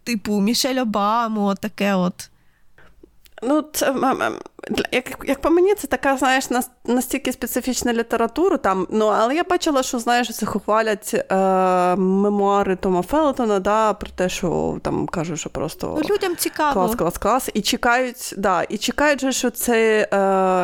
типу, 0.03 0.41
Мішель 0.41 0.82
Обаму, 0.82 1.55
таке 1.55 1.96
от. 1.96 2.29
Ну, 3.48 3.64
це 3.74 3.94
як 4.92 5.25
як 5.28 5.42
по 5.42 5.50
мені, 5.50 5.75
це 5.75 5.88
така, 5.88 6.18
знаєш, 6.18 6.46
настільки 6.86 7.32
специфічна 7.32 7.94
література 7.94 8.58
там. 8.58 8.88
Ну, 8.90 9.06
але 9.06 9.36
я 9.36 9.44
бачила, 9.44 9.84
що 9.84 10.00
знаєш, 10.00 10.36
це 10.36 10.46
хвалять 10.46 11.14
е, 11.14 11.36
мемуари 11.96 12.75
Тома 12.75 13.02
Фелтона, 13.02 13.60
да, 13.60 13.94
про 13.94 14.10
те, 14.16 14.30
що 14.30 14.80
там 14.82 15.08
кажуть, 15.08 15.40
що 15.40 15.50
просто 15.50 16.00
ну, 16.04 16.16
людям 16.16 16.36
цікаво. 16.36 16.74
клас, 16.74 16.96
клас, 16.96 17.18
клас. 17.18 17.50
І 17.54 17.62
чекають, 17.62 18.34
да, 18.38 18.64
і 18.64 18.78
чекають, 18.78 19.22
же, 19.22 19.32
що 19.32 19.50
це, 19.50 20.08
е, 20.12 20.18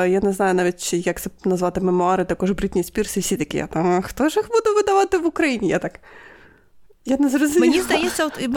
я 0.10 0.20
не 0.24 0.34
знаю 0.34 0.54
навіть, 0.54 0.94
як 0.94 1.22
це 1.22 1.30
назвати 1.46 1.82
мемуари, 1.82 2.26
також 2.26 2.52
Брітні 2.52 2.84
Спірс, 2.84 3.18
і 3.18 3.20
всі 3.20 3.38
такі, 3.38 3.66
а 3.74 4.02
хто 4.02 4.30
ж 4.30 4.40
їх 4.40 4.50
буде 4.50 4.76
видавати 4.76 5.18
в 5.18 5.26
Україні? 5.26 5.68
Я 5.68 5.80
так. 5.80 6.00
Я 7.06 7.18
не 7.18 7.30
зрозуміла. 7.30 7.60
Мені 7.60 7.82
здається, 7.82 8.26
от, 8.26 8.50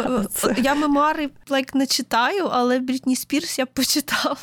от 0.43 0.59
я 0.59 0.75
мемуари 0.75 1.31
like, 1.51 1.77
не 1.77 1.87
читаю, 1.87 2.49
але 2.53 2.79
Брітні 2.79 3.17
Спірс 3.17 3.59
я 3.59 3.67
почитала. 3.67 4.37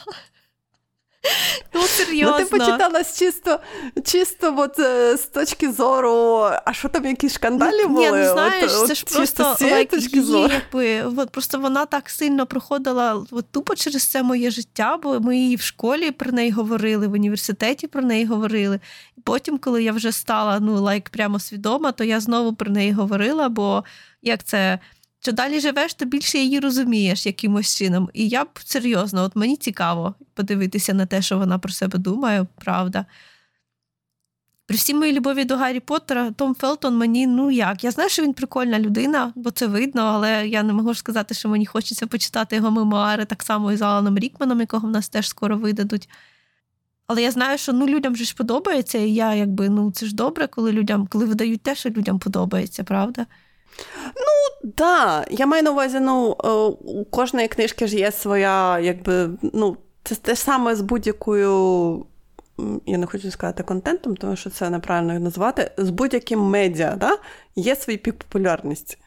Ну, 1.73 1.81
серйозно. 1.81 2.37
Ну, 2.39 2.45
ти 2.45 2.57
почитала 2.57 3.03
чисто 3.03 3.59
чисто 4.05 4.53
от, 4.57 4.79
е, 4.79 5.17
з 5.17 5.21
точки 5.21 5.71
зору, 5.71 6.49
а 6.65 6.73
що 6.73 6.89
там 6.89 7.05
якісь 7.05 7.33
шкандалі 7.33 7.85
були? 7.85 8.11
Ні, 8.11 8.17
ну, 8.17 8.33
знаєш, 8.33 8.71
от, 8.75 8.87
це 8.87 8.95
ж 8.95 9.05
просто 9.05 9.43
like, 9.43 9.97
її. 9.97 10.41
Якби, 10.41 11.03
от, 11.21 11.29
просто 11.29 11.59
вона 11.59 11.85
так 11.85 12.09
сильно 12.09 12.45
проходила 12.45 13.25
от, 13.31 13.45
тупо 13.51 13.75
через 13.75 14.03
це 14.03 14.23
моє 14.23 14.51
життя, 14.51 14.97
бо 15.03 15.19
ми 15.19 15.37
її 15.37 15.55
в 15.55 15.61
школі 15.61 16.11
про 16.11 16.31
неї 16.31 16.51
говорили, 16.51 17.07
в 17.07 17.11
університеті 17.11 17.87
про 17.87 18.01
неї 18.01 18.25
говорили. 18.25 18.79
І 19.17 19.21
потім, 19.21 19.57
коли 19.57 19.83
я 19.83 19.91
вже 19.91 20.11
стала 20.11 20.59
ну, 20.59 20.77
like, 20.77 21.09
прямо 21.09 21.39
свідома, 21.39 21.91
то 21.91 22.03
я 22.03 22.19
знову 22.19 22.53
про 22.53 22.71
неї 22.71 22.91
говорила, 22.91 23.49
бо 23.49 23.83
як 24.21 24.43
це 24.43 24.79
що 25.21 25.31
далі 25.31 25.59
живеш, 25.59 25.93
то 25.93 26.05
більше 26.05 26.37
її 26.37 26.59
розумієш 26.59 27.25
якимось 27.25 27.77
чином. 27.77 28.09
І 28.13 28.27
я 28.27 28.43
б 28.43 28.47
серйозно, 28.65 29.23
от 29.23 29.35
мені 29.35 29.57
цікаво 29.57 30.15
подивитися 30.33 30.93
на 30.93 31.05
те, 31.05 31.21
що 31.21 31.37
вона 31.37 31.59
про 31.59 31.71
себе 31.71 31.99
думає, 31.99 32.45
правда. 32.55 33.05
При 34.65 34.77
всій 34.77 34.93
моїй 34.93 35.13
любові 35.13 35.45
до 35.45 35.57
Гаррі 35.57 35.79
Поттера, 35.79 36.31
Том 36.31 36.55
Фелтон 36.55 36.97
мені, 36.97 37.27
ну 37.27 37.51
як, 37.51 37.83
я 37.83 37.91
знаю, 37.91 38.09
що 38.09 38.23
він 38.23 38.33
прикольна 38.33 38.79
людина, 38.79 39.33
бо 39.35 39.51
це 39.51 39.67
видно, 39.67 40.01
але 40.01 40.47
я 40.47 40.63
не 40.63 40.73
можу 40.73 40.95
сказати, 40.95 41.33
що 41.33 41.49
мені 41.49 41.65
хочеться 41.65 42.07
почитати 42.07 42.55
його 42.55 42.71
мемуари 42.71 43.25
так 43.25 43.43
само 43.43 43.71
і 43.71 43.77
з 43.77 43.81
Аланом 43.81 44.17
Рікманом, 44.17 44.59
якого 44.59 44.87
в 44.87 44.91
нас 44.91 45.09
теж 45.09 45.29
скоро 45.29 45.57
видадуть. 45.57 46.09
Але 47.07 47.21
я 47.21 47.31
знаю, 47.31 47.57
що 47.57 47.73
ну, 47.73 47.87
людям 47.87 48.15
же 48.15 48.25
ж 48.25 48.35
подобається, 48.35 48.97
і 48.97 49.13
я 49.13 49.33
якби 49.33 49.69
ну 49.69 49.91
це 49.91 50.05
ж 50.05 50.15
добре, 50.15 50.47
коли 50.47 50.71
людям, 50.71 51.07
коли 51.07 51.25
видають 51.25 51.61
те, 51.61 51.75
що 51.75 51.89
людям 51.89 52.19
подобається, 52.19 52.83
правда? 52.83 53.25
Ну, 54.05 54.71
да. 54.77 55.25
Я 55.29 55.45
маю 55.45 55.63
на 55.63 55.71
увазі, 55.71 55.99
ну, 55.99 56.35
е, 56.43 56.49
у 56.91 57.05
кожної 57.05 57.47
книжки 57.47 57.87
ж 57.87 57.97
є 57.97 58.11
своя, 58.11 58.79
якби, 58.79 59.29
ну, 59.41 59.77
це 60.03 60.15
те 60.15 60.35
ж 60.35 60.41
саме 60.41 60.75
з 60.75 60.81
будь-якою. 60.81 62.05
Я 62.85 62.97
не 62.97 63.05
хочу 63.05 63.31
сказати 63.31 63.63
контентом, 63.63 64.15
тому 64.15 64.35
що 64.35 64.49
це 64.49 64.69
неправильно 64.69 65.19
назвати. 65.19 65.71
З 65.77 65.89
будь-яким 65.89 66.39
медіа 66.39 66.95
да, 66.95 67.17
є 67.55 67.75
свій 67.75 67.97
пік 67.97 68.15
популярності. 68.15 68.97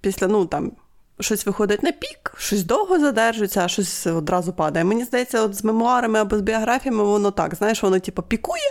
Після, 0.00 0.26
ну, 0.26 0.46
там, 0.46 0.72
щось 1.20 1.46
виходить 1.46 1.82
на 1.82 1.92
пік, 1.92 2.32
щось 2.38 2.64
довго 2.64 2.98
задержується, 2.98 3.64
а 3.64 3.68
щось 3.68 4.06
одразу 4.06 4.52
падає. 4.52 4.84
Мені 4.84 5.04
здається, 5.04 5.42
от 5.42 5.54
з 5.54 5.64
мемуарами 5.64 6.18
або 6.18 6.38
з 6.38 6.40
біографіями 6.40 7.04
воно 7.04 7.30
так, 7.30 7.54
знаєш, 7.54 7.82
воно 7.82 7.98
типу, 7.98 8.22
пікує, 8.22 8.70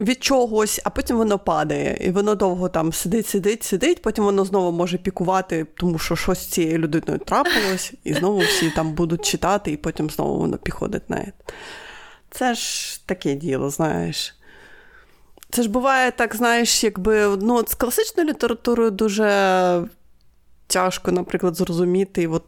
від 0.00 0.24
чогось, 0.24 0.80
а 0.84 0.90
потім 0.90 1.16
воно 1.16 1.38
падає. 1.38 1.98
І 2.00 2.10
воно 2.10 2.34
довго 2.34 2.68
там 2.68 2.92
сидить, 2.92 3.26
сидить, 3.26 3.62
сидить, 3.62 4.02
потім 4.02 4.24
воно 4.24 4.44
знову 4.44 4.72
може 4.72 4.98
пікувати, 4.98 5.66
тому 5.74 5.98
що 5.98 6.16
щось 6.16 6.38
з 6.38 6.46
цією 6.46 6.78
людиною 6.78 7.18
трапилось, 7.18 7.92
і 8.04 8.14
знову 8.14 8.38
всі 8.38 8.70
там 8.70 8.92
будуть 8.92 9.24
читати, 9.24 9.72
і 9.72 9.76
потім 9.76 10.10
знову 10.10 10.38
воно 10.38 10.58
підходить 10.58 11.10
на 11.10 11.26
це. 12.30 12.54
ж 12.54 13.06
таке 13.06 13.34
діло, 13.34 13.70
знаєш. 13.70 14.34
Це 15.50 15.62
ж 15.62 15.68
буває 15.68 16.10
так, 16.10 16.36
знаєш, 16.36 16.84
якби 16.84 17.36
ну, 17.36 17.54
от 17.54 17.70
з 17.70 17.74
класичною 17.74 18.28
літературою 18.28 18.90
дуже 18.90 19.88
тяжко, 20.66 21.12
наприклад, 21.12 21.56
зрозуміти, 21.56 22.28
от, 22.28 22.44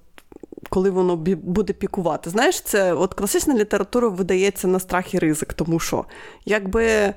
коли 0.69 0.91
воно 0.91 1.17
буде 1.17 1.73
пікувати. 1.73 2.31
Знаєш, 2.31 2.61
це 2.61 2.93
от 2.93 3.15
класична 3.15 3.55
література 3.55 4.09
видається 4.09 4.69
на 4.69 4.81
страх 4.81 5.15
і 5.15 5.19
ризик, 5.19 5.55
тому 5.55 5.79
що 5.79 6.05
якби 6.45 7.15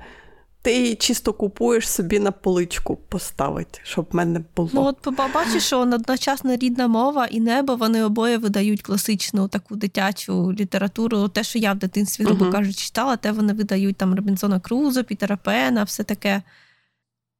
ти 0.63 0.95
чисто 0.95 1.33
купуєш 1.33 1.89
собі 1.89 2.19
на 2.19 2.31
поличку 2.31 2.95
поставити, 2.95 3.79
щоб 3.83 4.07
в 4.11 4.15
мене 4.15 4.41
було. 4.55 4.69
Ну, 4.73 4.83
от 4.83 5.01
побачиш, 5.01 5.63
що 5.63 5.79
одночасно 5.79 6.55
рідна 6.55 6.87
мова 6.87 7.25
і 7.25 7.39
небо 7.39 7.75
вони 7.75 8.03
обоє 8.03 8.37
видають 8.37 8.81
класичну 8.81 9.47
таку 9.47 9.75
дитячу 9.75 10.53
літературу. 10.53 11.27
Те, 11.27 11.43
що 11.43 11.59
я 11.59 11.73
в 11.73 11.77
дитинстві, 11.77 12.23
грубо 12.23 12.45
uh-huh. 12.45 12.51
кажучи, 12.51 12.79
читала, 12.79 13.17
те 13.17 13.31
вони 13.31 13.53
видають 13.53 13.97
там 13.97 14.15
Робінзона 14.15 14.59
Крузо, 14.59 15.03
Пітера 15.03 15.37
Пена, 15.37 15.83
все 15.83 16.03
таке. 16.03 16.41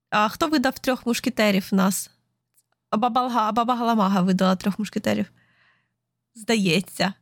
А 0.10 0.30
хто 0.30 0.48
видав 0.48 0.80
трьох 0.80 1.06
мушкетерів 1.06 1.68
в 1.72 1.76
нас? 1.76 2.10
Баба, 2.98 3.52
Баба 3.52 3.76
Галамага 3.76 4.22
видала 4.22 4.56
трьох 4.56 4.80
мушкетерів. 4.80 5.26
Здається, 6.36 7.14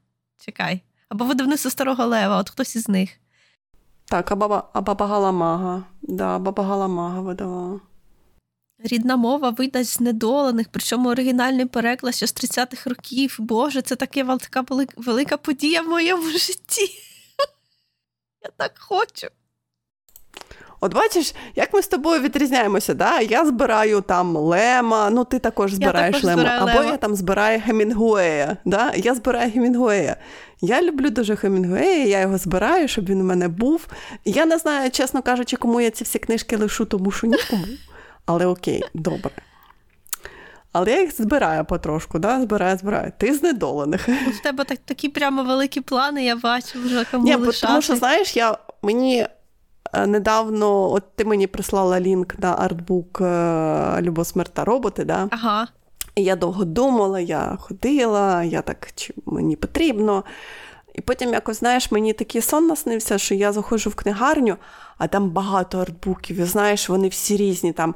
чекай. 0.45 0.81
Або 1.09 1.25
видавництво 1.25 1.71
старого 1.71 2.05
лева, 2.05 2.37
от 2.37 2.49
хтось 2.49 2.75
із 2.75 2.89
них. 2.89 3.09
Так, 4.11 4.31
а 4.31 4.35
баба 4.35 4.69
а 4.73 4.81
баба 4.81 5.07
Галамага. 5.07 5.83
Да, 6.01 6.39
баба 6.39 6.63
Галамага 6.63 7.21
видавала. 7.21 7.79
Рідна 8.83 9.15
мова 9.15 9.49
видасть 9.49 9.97
знедолених, 9.97 10.67
причому 10.71 11.09
оригінальний 11.09 11.65
переклад 11.65 12.15
ще 12.15 12.27
з 12.27 12.33
30-х 12.33 12.89
років. 12.89 13.35
Боже, 13.39 13.81
це 13.81 13.95
така 13.95 14.37
велика 14.97 15.37
подія 15.37 15.81
в 15.81 15.87
моєму 15.87 16.29
житті. 16.29 16.81
Я 18.43 18.49
так 18.57 18.71
хочу. 18.79 19.27
От 20.83 20.93
бачиш, 20.93 21.33
як 21.55 21.73
ми 21.73 21.81
з 21.81 21.87
тобою 21.87 22.21
відрізняємося, 22.21 22.93
да? 22.93 23.19
я 23.19 23.45
збираю 23.45 24.01
там 24.01 24.35
Лема, 24.35 25.09
ну 25.09 25.23
ти 25.25 25.39
також 25.39 25.73
збираєш 25.73 26.15
я 26.15 26.21
також 26.21 26.35
Лема, 26.35 26.57
або 26.57 26.79
Лема. 26.79 26.91
я 26.91 26.97
там 26.97 27.15
збираю 27.15 27.61
Хемінгуея. 27.61 28.57
Да? 28.65 28.93
Я 28.95 29.15
збираю 29.15 29.51
Хемінгуея. 29.51 30.15
Я 30.61 30.81
люблю 30.81 31.09
дуже 31.09 31.35
Хемінгуея, 31.35 32.05
я 32.05 32.19
його 32.19 32.37
збираю, 32.37 32.87
щоб 32.87 33.05
він 33.05 33.21
у 33.21 33.23
мене 33.23 33.47
був. 33.47 33.87
Я 34.25 34.45
не 34.45 34.57
знаю, 34.57 34.91
чесно 34.91 35.21
кажучи, 35.21 35.57
кому 35.57 35.81
я 35.81 35.91
ці 35.91 36.03
всі 36.03 36.19
книжки 36.19 36.57
лишу, 36.57 36.85
тому 36.85 37.11
що 37.11 37.27
нікому. 37.27 37.65
Але 38.25 38.45
окей, 38.45 38.83
добре. 38.93 39.31
Але 40.73 40.91
я 40.91 41.01
їх 41.01 41.15
збираю 41.15 41.65
потрошку, 41.65 42.19
да? 42.19 42.41
збираю, 42.41 42.77
збираю. 42.77 43.11
Ти 43.17 43.33
знедолених. 43.33 44.09
У 44.27 44.43
тебе 44.43 44.63
так, 44.63 44.79
такі 44.85 45.09
прямо 45.09 45.43
великі 45.43 45.81
плани, 45.81 46.25
я 46.25 46.35
бачу 46.35 46.79
вже 46.81 47.05
кому 47.11 47.23
Ні, 47.23 47.35
лишати. 47.35 47.67
Тому 47.67 47.81
що, 47.81 47.95
знаєш, 47.95 48.35
я, 48.35 48.57
мені 48.81 49.27
Е, 49.93 50.07
недавно, 50.07 50.91
от 50.91 51.15
ти 51.15 51.25
мені 51.25 51.47
прислала 51.47 51.99
лінк 51.99 52.39
на 52.39 52.53
артбук 52.53 53.21
е, 53.21 54.01
Любов 54.01 54.25
смерть 54.25 54.53
та 54.53 54.65
роботи. 54.65 55.05
да? 55.05 55.27
Ага. 55.31 55.67
Я 56.15 56.35
довго 56.35 56.65
думала, 56.65 57.19
я 57.19 57.57
ходила, 57.61 58.43
я 58.43 58.61
так 58.61 58.89
чи 58.95 59.13
мені 59.25 59.55
потрібно. 59.55 60.23
І 60.93 61.01
потім, 61.01 61.33
якось, 61.33 61.59
знаєш, 61.59 61.91
мені 61.91 62.13
такий 62.13 62.41
сон 62.41 62.67
наснився, 62.67 63.17
що 63.17 63.35
я 63.35 63.51
заходжу 63.51 63.89
в 63.89 63.95
книгарню, 63.95 64.57
а 64.97 65.07
там 65.07 65.29
багато 65.29 65.79
артбуків, 65.79 66.39
і 66.39 66.43
знаєш, 66.43 66.89
вони 66.89 67.07
всі 67.07 67.37
різні. 67.37 67.73
там 67.73 67.95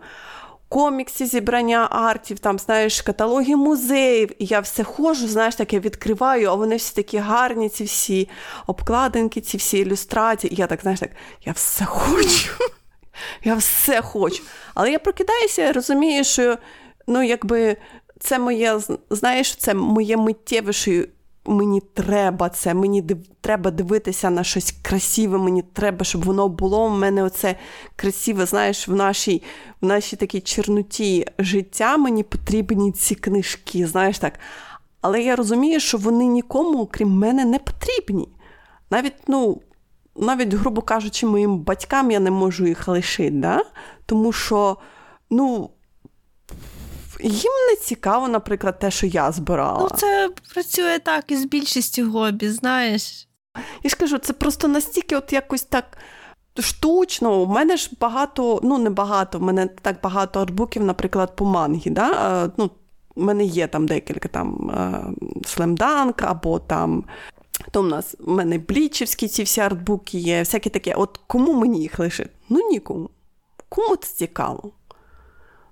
коміксі, 0.70 1.26
зібрання 1.26 1.88
артів, 1.92 2.40
там, 2.40 2.60
знаєш, 2.60 3.02
каталоги 3.02 3.56
музеїв. 3.56 4.32
І 4.40 4.46
я 4.46 4.60
все 4.60 4.84
ходжу, 4.84 5.28
знаєш, 5.28 5.56
таке 5.56 5.80
відкриваю, 5.80 6.50
а 6.50 6.54
вони 6.54 6.76
всі 6.76 6.96
такі 6.96 7.18
гарні, 7.18 7.70
ці 7.70 7.84
всі 7.84 8.30
обкладинки, 8.68 9.42
ці 9.42 9.58
всі 9.58 9.78
ілюстрації. 9.78 10.54
І 10.54 10.56
я 10.56 10.68
так, 10.68 10.82
знаєш, 10.82 11.00
так, 11.00 11.10
я 11.46 11.52
все 11.52 11.86
хочу. 11.86 12.52
Я 13.44 13.56
все 13.56 14.02
хочу. 14.02 14.44
Але 14.74 14.92
я 14.92 15.00
прокидаюся 15.00 15.74
розумію, 15.74 16.24
що 16.24 16.58
ну, 17.08 17.24
якби 17.24 17.78
це 18.20 18.40
моє, 18.40 18.80
знаєш, 19.10 19.56
це 19.56 19.74
моє 19.74 20.18
миттєве, 20.18 20.74
що 20.74 21.04
мені 21.46 21.82
треба 21.94 22.50
це, 22.50 22.74
мені 22.74 23.02
див... 23.02 23.18
треба 23.42 23.72
дивитися 23.72 24.30
на 24.30 24.44
щось 24.44 24.76
красиве, 24.82 25.38
мені 25.38 25.64
треба, 25.74 26.06
щоб 26.06 26.26
воно 26.26 26.50
було. 26.50 26.86
У 26.86 26.90
мене 26.90 27.24
оце 27.24 27.56
красиве, 27.96 28.46
знаєш, 28.46 28.88
в 28.88 28.96
нашій 28.96 29.44
в 29.82 29.86
нашій 29.86 30.16
такій 30.16 30.42
чорноті 30.42 31.26
життя 31.40 31.98
мені 31.98 32.24
потрібні 32.24 32.92
ці 32.92 33.16
книжки, 33.16 33.88
знаєш 33.88 34.20
так. 34.20 34.40
Але 35.02 35.22
я 35.22 35.36
розумію, 35.36 35.80
що 35.80 35.98
вони 35.98 36.26
нікому, 36.26 36.86
крім 36.92 37.10
мене, 37.10 37.46
не 37.46 37.60
потрібні. 37.60 38.30
Навіть, 38.90 39.14
ну, 39.28 39.62
навіть, 40.16 40.54
грубо 40.54 40.82
кажучи, 40.82 41.26
моїм 41.26 41.60
батькам 41.60 42.12
я 42.12 42.20
не 42.20 42.32
можу 42.32 42.68
їх 42.68 42.88
лишити, 42.88 43.32
да? 43.32 43.64
тому 44.06 44.32
що, 44.32 44.78
ну, 45.30 45.70
їм 47.20 47.54
не 47.70 47.76
цікаво, 47.82 48.28
наприклад, 48.28 48.80
те, 48.80 48.92
що 48.92 49.08
я 49.08 49.32
збирала. 49.32 49.80
Ну, 49.80 49.98
це 49.98 50.30
працює 50.54 51.00
так 51.00 51.32
із 51.32 51.46
більшістю 51.46 52.12
хобі, 52.12 52.50
знаєш. 52.50 53.28
Я 53.84 53.90
ж 53.90 53.96
кажу, 53.96 54.18
це 54.18 54.34
просто 54.34 54.68
настільки 54.68 55.16
от 55.16 55.34
якось 55.34 55.64
так. 55.64 55.98
Штучно, 56.60 57.42
у 57.42 57.46
мене 57.46 57.78
ж 57.78 57.92
багато, 58.00 58.60
ну 58.64 58.78
не 58.78 58.90
багато, 58.90 59.40
в 59.40 59.42
мене 59.42 59.68
так 59.82 59.96
багато 60.04 60.42
артбуків, 60.42 60.84
наприклад, 60.84 61.36
по 61.36 61.46
мангі. 61.46 61.90
Да? 61.90 62.52
Ну, 62.58 62.72
У 63.16 63.24
мене 63.24 63.44
є 63.44 63.68
там 63.68 63.86
декілька 63.88 64.28
там 64.30 64.72
слемданк, 65.46 66.22
або 66.22 66.60
там. 66.60 67.04
То 67.72 67.82
в 67.82 67.88
нас 67.88 68.16
у 68.20 68.32
мене 68.32 68.58
блічівські 68.58 69.28
ці 69.28 69.44
всі 69.44 69.62
артбуки 69.62 70.18
є, 70.18 70.40
всякі 70.40 70.70
таке. 70.70 70.94
От 70.94 71.20
кому 71.28 71.54
мені 71.54 71.82
їх 71.82 72.00
лишити? 72.00 72.30
Ну 72.50 72.70
нікому. 72.70 73.10
Кому 73.70 73.96
це 73.96 74.16
цікаво? 74.16 74.72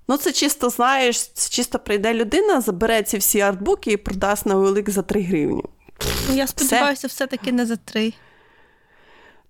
Ну, 0.08 0.16
це 0.16 0.32
чисто, 0.32 0.70
знаєш, 0.70 1.28
це 1.28 1.50
чисто 1.50 1.78
прийде 1.78 2.14
людина, 2.14 2.60
забере 2.60 3.02
ці 3.02 3.18
всі 3.18 3.40
артбуки 3.40 3.92
і 3.92 3.96
продасть 3.96 4.46
на 4.46 4.56
OLX 4.56 4.90
за 4.90 5.02
3 5.02 5.22
гривні. 5.22 5.62
Ну, 6.28 6.34
я 6.34 6.46
сподіваюся, 6.46 7.06
все-таки 7.06 7.52
не 7.52 7.66
за 7.66 7.76
3. 7.76 8.12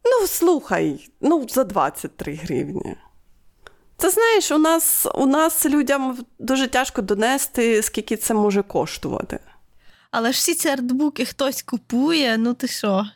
Ну, 0.04 0.26
слухай, 0.26 1.08
ну, 1.20 1.46
за 1.48 1.64
23 1.64 2.34
гривні. 2.34 2.96
Це 3.96 4.10
знаєш, 4.10 4.50
у 4.50 4.58
нас 4.58 5.06
у 5.14 5.26
нас 5.26 5.66
людям 5.66 6.18
дуже 6.38 6.68
тяжко 6.68 7.02
донести, 7.02 7.82
скільки 7.82 8.16
це 8.16 8.34
може 8.34 8.62
коштувати. 8.62 9.40
Але 10.10 10.32
ж 10.32 10.36
всі 10.36 10.54
ці 10.54 10.68
артбуки 10.68 11.24
хтось 11.24 11.62
купує, 11.62 12.38
ну 12.38 12.54
ти 12.54 12.68
що? 12.68 13.06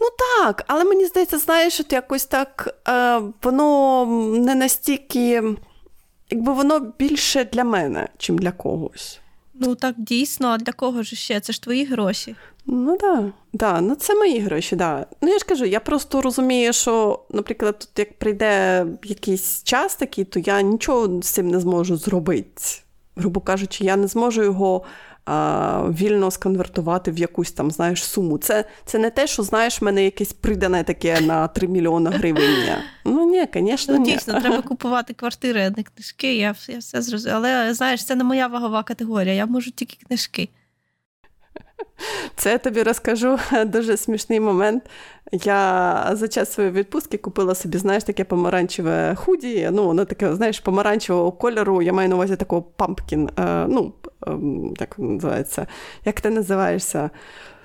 Ну 0.00 0.06
так, 0.18 0.64
але 0.66 0.84
мені 0.84 1.06
здається, 1.06 1.38
знаєш, 1.38 1.80
от 1.80 1.92
якось 1.92 2.24
так 2.24 2.78
е, 2.88 3.20
воно 3.42 4.06
не 4.38 4.54
настільки, 4.54 5.42
якби 6.30 6.52
воно 6.52 6.80
більше 6.98 7.44
для 7.44 7.64
мене, 7.64 8.08
чим 8.18 8.38
для 8.38 8.52
когось. 8.52 9.20
Ну 9.54 9.74
так 9.74 9.94
дійсно, 9.98 10.48
а 10.48 10.58
для 10.58 10.72
кого 10.72 11.02
ж 11.02 11.16
ще? 11.16 11.40
Це 11.40 11.52
ж 11.52 11.62
твої 11.62 11.84
гроші. 11.84 12.36
Ну 12.66 12.96
так, 12.96 13.24
да, 13.52 13.80
ну 13.80 13.94
це 13.94 14.14
мої 14.14 14.38
гроші, 14.38 14.76
да. 14.76 15.06
Ну 15.20 15.28
я 15.28 15.38
ж 15.38 15.44
кажу, 15.44 15.64
я 15.64 15.80
просто 15.80 16.22
розумію, 16.22 16.72
що, 16.72 17.20
наприклад, 17.30 17.78
тут 17.78 17.98
як 17.98 18.18
прийде 18.18 18.86
якийсь 19.04 19.62
час 19.62 19.96
такий, 19.96 20.24
то 20.24 20.40
я 20.40 20.60
нічого 20.62 21.22
з 21.22 21.28
цим 21.28 21.48
не 21.48 21.60
зможу 21.60 21.96
зробити. 21.96 22.62
Грубо 23.16 23.40
кажучи, 23.40 23.84
я 23.84 23.96
не 23.96 24.06
зможу 24.06 24.42
його 24.42 24.82
а, 25.26 25.82
вільно 25.90 26.30
сконвертувати 26.30 27.10
в 27.10 27.18
якусь 27.18 27.52
там, 27.52 27.70
знаєш, 27.70 28.04
суму. 28.04 28.38
Це 28.38 28.64
це 28.84 28.98
не 28.98 29.10
те, 29.10 29.26
що 29.26 29.42
знаєш, 29.42 29.82
в 29.82 29.84
мене 29.84 30.04
якесь 30.04 30.32
придане 30.32 30.84
таке 30.84 31.20
на 31.20 31.48
3 31.48 31.68
мільйони 31.68 32.10
гривень. 32.10 32.68
Ну 33.04 33.30
ні, 33.30 33.46
звісно, 33.54 33.94
ну, 33.94 34.04
ні. 34.04 34.12
Дійсно, 34.12 34.40
треба 34.40 34.62
купувати 34.62 35.14
квартири, 35.14 35.60
а 35.60 35.70
не 35.70 35.82
книжки. 35.82 36.36
Я 36.36 36.54
я 36.68 36.78
все 36.78 37.02
зрозуміла. 37.02 37.38
Але 37.38 37.74
знаєш, 37.74 38.04
це 38.04 38.14
не 38.14 38.24
моя 38.24 38.46
вагова 38.46 38.82
категорія. 38.82 39.34
Я 39.34 39.46
можу 39.46 39.70
тільки 39.70 39.96
книжки. 40.06 40.48
Це 42.36 42.50
я 42.50 42.58
тобі 42.58 42.82
розкажу 42.82 43.38
дуже 43.66 43.96
смішний 43.96 44.40
момент. 44.40 44.82
Я 45.32 46.10
за 46.12 46.28
час 46.28 46.52
своєї 46.52 46.74
відпустки 46.74 47.18
купила 47.18 47.54
собі, 47.54 47.78
знаєш, 47.78 48.04
таке 48.04 48.24
помаранчеве 48.24 49.14
худі. 49.14 49.68
Ну, 49.72 49.84
воно 49.84 50.04
таке, 50.04 50.34
знаєш, 50.34 50.60
помаранчевого 50.60 51.32
кольору. 51.32 51.82
Я 51.82 51.92
маю 51.92 52.08
на 52.08 52.14
увазі 52.14 52.36
такого 52.36 52.62
pumpkin. 52.62 53.30
Е, 53.38 53.66
ну, 53.68 53.92
ем, 54.26 54.74
як 54.80 54.98
називається? 54.98 55.66
Як 56.04 56.20
ти 56.20 56.30
називаєшся? 56.30 57.10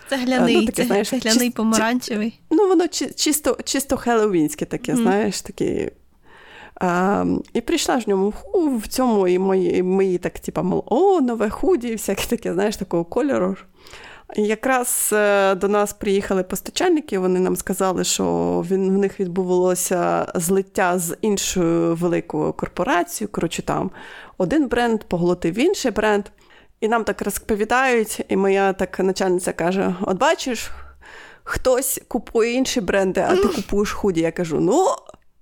Цегляний, 0.09 0.55
ну, 0.55 0.65
таке, 0.65 0.85
знаєш, 0.85 1.09
цегляний 1.09 1.49
чи, 1.49 1.55
помаранчевий. 1.55 2.39
Ну, 2.49 2.67
воно 2.67 2.87
чисто 3.15 3.57
чисто 3.63 3.97
хеллоуінське 3.97 4.65
таке, 4.65 4.93
mm. 4.93 4.95
знаєш, 4.95 5.41
таке. 5.41 5.91
А, 6.75 7.25
І 7.53 7.61
прийшла 7.61 7.99
ж 7.99 8.05
в 8.05 8.09
ньому 8.09 8.33
в 8.53 8.87
цьому, 8.87 9.27
і 9.27 9.39
мої, 9.39 9.83
мої 9.83 10.17
так, 10.17 10.39
типа, 10.39 10.61
мол, 10.61 10.83
о, 10.85 11.21
нове 11.21 11.49
худі, 11.49 11.87
і 11.87 11.95
всяке 11.95 12.25
таке, 12.25 12.53
знаєш, 12.53 12.77
такого 12.77 13.05
кольору. 13.05 13.55
Якраз 14.35 15.09
е, 15.13 15.55
до 15.55 15.67
нас 15.67 15.93
приїхали 15.93 16.43
постачальники, 16.43 17.19
вони 17.19 17.39
нам 17.39 17.55
сказали, 17.55 18.03
що 18.03 18.25
він, 18.71 18.91
в 18.91 18.97
них 18.97 19.19
відбувалося 19.19 20.27
злиття 20.35 20.99
з 20.99 21.17
іншою 21.21 21.95
великою 21.95 22.53
корпорацією. 22.53 23.31
Коротше, 23.31 23.61
там 23.61 23.91
один 24.37 24.67
бренд 24.67 25.03
поглотив 25.03 25.59
інший 25.59 25.91
бренд. 25.91 26.25
І 26.81 26.87
нам 26.87 27.03
так 27.03 27.21
розповідають, 27.21 28.25
і 28.29 28.35
моя 28.37 28.73
так 28.73 28.99
начальниця 28.99 29.53
каже: 29.53 29.95
От 30.01 30.17
бачиш, 30.17 30.71
хтось 31.43 32.01
купує 32.07 32.53
інші 32.53 32.81
бренди, 32.81 33.25
а 33.29 33.35
ти 33.35 33.47
купуєш 33.47 33.91
худі. 33.91 34.21
Я 34.21 34.31
кажу: 34.31 34.59
ну, 34.59 34.87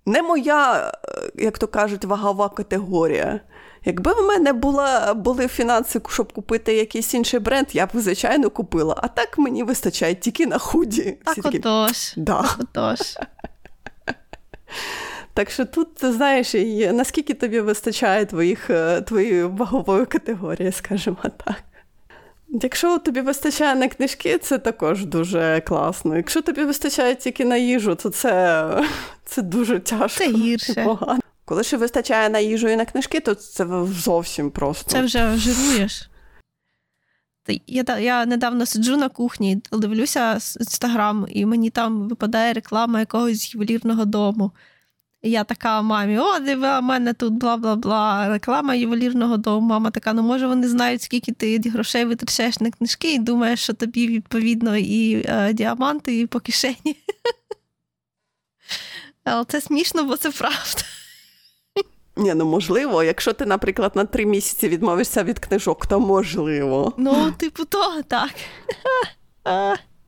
не 0.05 0.21
моя, 0.21 0.91
е, 1.05 1.31
як 1.35 1.57
то 1.57 1.67
кажуть, 1.67 2.05
вагова 2.05 2.49
категорія. 2.49 3.39
Якби 3.85 4.13
в 4.13 4.27
мене 4.27 4.53
була, 4.53 5.13
були 5.13 5.47
фінанси, 5.47 6.01
щоб 6.09 6.33
купити 6.33 6.73
якийсь 6.73 7.13
інший 7.13 7.39
бренд, 7.39 7.67
я 7.73 7.85
б, 7.85 7.89
звичайно, 7.93 8.49
купила. 8.49 8.95
А 8.97 9.07
так 9.07 9.37
мені 9.37 9.63
вистачає 9.63 10.15
тільки 10.15 10.45
на 10.45 10.57
худі. 10.57 11.17
Так 11.25 11.37
Всі 11.37 11.57
отож. 11.57 12.13
Да. 12.17 12.41
Так 12.41 12.57
отож. 12.59 12.99
Так 15.33 15.51
що 15.51 15.65
тут, 15.65 15.87
знаєш, 16.01 16.53
наскільки 16.93 17.33
тобі 17.33 17.59
вистачає 17.59 18.25
твоїх, 18.25 18.69
е, 18.69 19.01
твоєї 19.01 19.43
вагової 19.43 20.05
категорії, 20.05 20.71
скажімо 20.71 21.17
так. 21.45 21.55
Якщо 22.49 22.97
тобі 22.97 23.21
вистачає 23.21 23.75
на 23.75 23.87
книжки, 23.87 24.37
це 24.37 24.57
також 24.57 25.05
дуже 25.05 25.61
класно. 25.67 26.17
Якщо 26.17 26.41
тобі 26.41 26.63
вистачає 26.63 27.15
тільки 27.15 27.45
на 27.45 27.57
їжу, 27.57 27.95
то 27.95 28.09
це 28.09 28.65
це 29.25 29.41
дуже 29.41 29.79
тяжко. 29.79 30.23
Це 30.23 30.31
гірше. 30.31 30.83
Погано. 30.83 31.19
Коли 31.49 31.63
ще 31.63 31.77
вистачає 31.77 32.29
на 32.29 32.39
їжу 32.39 32.67
і 32.67 32.75
на 32.75 32.85
книжки, 32.85 33.19
то 33.19 33.35
це 33.35 33.67
зовсім 33.85 34.51
просто. 34.51 34.91
Це 34.91 35.01
вже 35.01 35.37
жируєш. 35.37 36.09
Я 37.67 37.99
я 37.99 38.25
недавно 38.25 38.65
сиджу 38.65 38.97
на 38.97 39.09
кухні, 39.09 39.61
дивлюся 39.71 40.33
інстаграм, 40.33 41.27
і 41.29 41.45
мені 41.45 41.69
там 41.69 42.07
випадає 42.07 42.53
реклама 42.53 42.99
якогось 42.99 43.53
ювелірного 43.53 44.05
дому. 44.05 44.51
І 45.21 45.29
я 45.31 45.43
така 45.43 45.81
мамі: 45.81 46.19
о, 46.19 46.39
диви, 46.39 46.79
у 46.79 46.81
мене 46.81 47.13
тут 47.13 47.33
бла 47.33 47.57
бла 47.57 47.75
бла, 47.75 48.29
реклама 48.29 48.75
ювелірного 48.75 49.37
дому. 49.37 49.67
Мама 49.67 49.91
така, 49.91 50.13
ну 50.13 50.21
може 50.21 50.47
вони 50.47 50.67
знають, 50.67 51.01
скільки 51.01 51.31
ти 51.31 51.69
грошей 51.69 52.05
витрачаєш 52.05 52.59
на 52.59 52.71
книжки, 52.71 53.13
і 53.13 53.19
думаєш, 53.19 53.59
що 53.59 53.73
тобі 53.73 54.07
відповідно 54.07 54.77
і 54.77 55.25
е, 55.25 55.53
діаманти, 55.53 56.19
і 56.19 56.25
по 56.25 56.39
кишені. 56.39 56.95
Але 59.23 59.45
це 59.45 59.61
смішно, 59.61 60.03
бо 60.03 60.17
це 60.17 60.31
правда. 60.31 60.83
Ні, 62.19 62.33
ну 62.33 62.45
можливо, 62.45 63.03
якщо 63.03 63.33
ти, 63.33 63.45
наприклад, 63.45 63.91
на 63.95 64.05
три 64.05 64.25
місяці 64.25 64.69
відмовишся 64.69 65.23
від 65.23 65.39
книжок, 65.39 65.85
то 65.85 65.99
можливо. 65.99 66.93
Ну, 66.97 67.31
типу, 67.37 67.65
то 67.65 68.01
так. 68.07 68.29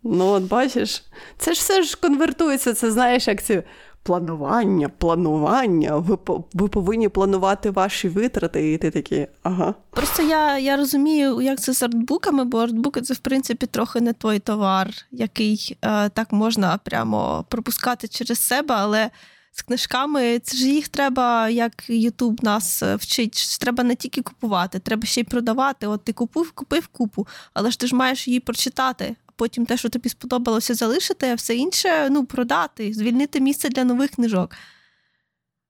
Ну, 0.03 0.27
от 0.27 0.43
бачиш, 0.43 1.03
це 1.37 1.53
ж 1.53 1.59
все 1.59 1.83
ж 1.83 1.97
конвертується, 2.01 2.73
це 2.73 2.91
знаєш, 2.91 3.27
як 3.27 3.43
ці 3.43 3.63
планування, 4.03 4.89
планування. 4.89 5.97
Ви 5.97 6.17
ви 6.53 6.67
повинні 6.67 7.09
планувати 7.09 7.71
ваші 7.71 8.09
витрати, 8.09 8.73
і 8.73 8.77
ти 8.77 8.91
такі, 8.91 9.27
ага. 9.43 9.73
Просто 9.91 10.23
я 10.23 10.57
я 10.57 10.77
розумію, 10.77 11.41
як 11.41 11.59
це 11.59 11.73
з 11.73 11.83
артбуками, 11.83 12.45
бо 12.45 12.57
артбуки 12.57 13.01
це, 13.01 13.13
в 13.13 13.17
принципі, 13.17 13.65
трохи 13.65 14.01
не 14.01 14.13
той 14.13 14.39
товар, 14.39 14.89
який 15.11 15.77
е, 15.81 16.09
так 16.09 16.31
можна 16.31 16.79
прямо 16.83 17.45
пропускати 17.49 18.07
через 18.07 18.39
себе, 18.39 18.75
але 18.77 19.09
з 19.51 19.61
книжками, 19.61 20.39
це 20.39 20.57
ж 20.57 20.67
їх 20.67 20.87
треба, 20.87 21.49
як 21.49 21.89
Ютуб 21.89 22.43
нас 22.43 22.83
е, 22.83 22.95
вчить. 22.95 23.57
Треба 23.59 23.83
не 23.83 23.95
тільки 23.95 24.21
купувати, 24.21 24.79
треба 24.79 25.05
ще 25.05 25.21
й 25.21 25.23
продавати. 25.23 25.87
От 25.87 26.03
ти 26.03 26.13
купив, 26.13 26.51
купив 26.51 26.87
купу, 26.87 27.27
але 27.53 27.71
ж 27.71 27.79
ти 27.79 27.87
ж 27.87 27.95
маєш 27.95 28.27
її 28.27 28.39
прочитати. 28.39 29.15
потім 29.35 29.65
те, 29.65 29.77
що 29.77 29.89
тобі 29.89 30.09
сподобалося, 30.09 30.73
залишити, 30.75 31.27
а 31.31 31.35
все 31.35 31.55
інше 31.55 32.07
ну, 32.09 32.25
продати, 32.25 32.93
звільнити 32.93 33.39
місце 33.39 33.69
для 33.69 33.83
нових 33.83 34.11
книжок. 34.11 34.55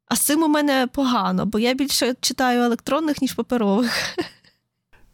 А 0.06 0.16
з 0.16 0.20
цим 0.20 0.44
у 0.44 0.48
мене 0.48 0.88
погано, 0.88 1.46
бо 1.46 1.60
я 1.60 1.74
більше 1.74 2.16
читаю 2.22 2.62
електронних, 2.62 3.22
ніж 3.22 3.34
паперових. 3.34 4.18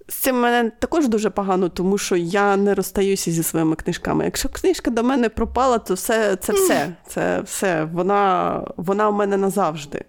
З 0.10 0.16
цим 0.16 0.40
мене 0.40 0.72
також 0.80 1.08
дуже 1.08 1.30
погано, 1.30 1.70
тому 1.70 1.98
що 1.98 2.16
я 2.16 2.58
не 2.58 2.76
розстаюся 2.76 3.32
зі 3.32 3.44
своїми 3.44 3.76
книжками. 3.76 4.26
Якщо 4.26 4.50
книжка 4.50 4.92
до 4.92 5.04
мене 5.04 5.30
пропала, 5.30 5.78
то 5.78 5.94
все 5.94 6.36
це 6.36 6.54
все. 6.54 6.94
Це 7.08 7.42
все. 7.42 7.84
Вона 7.84 8.62
вона 8.78 9.10
у 9.10 9.14
мене 9.14 9.38
назавжди. 9.38 10.06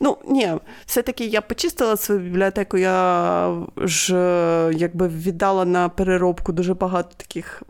Ну, 0.00 0.18
ні, 0.28 0.52
все-таки 0.86 1.24
я 1.24 1.40
почистила 1.40 1.96
свою 1.96 2.20
бібліотеку, 2.20 2.76
я 2.78 3.66
ж 3.76 4.14
якби 4.74 5.08
віддала 5.08 5.64
на 5.64 5.88
переробку 5.88 6.52
дуже 6.52 6.74
багато 6.74 7.14
таких, 7.16 7.62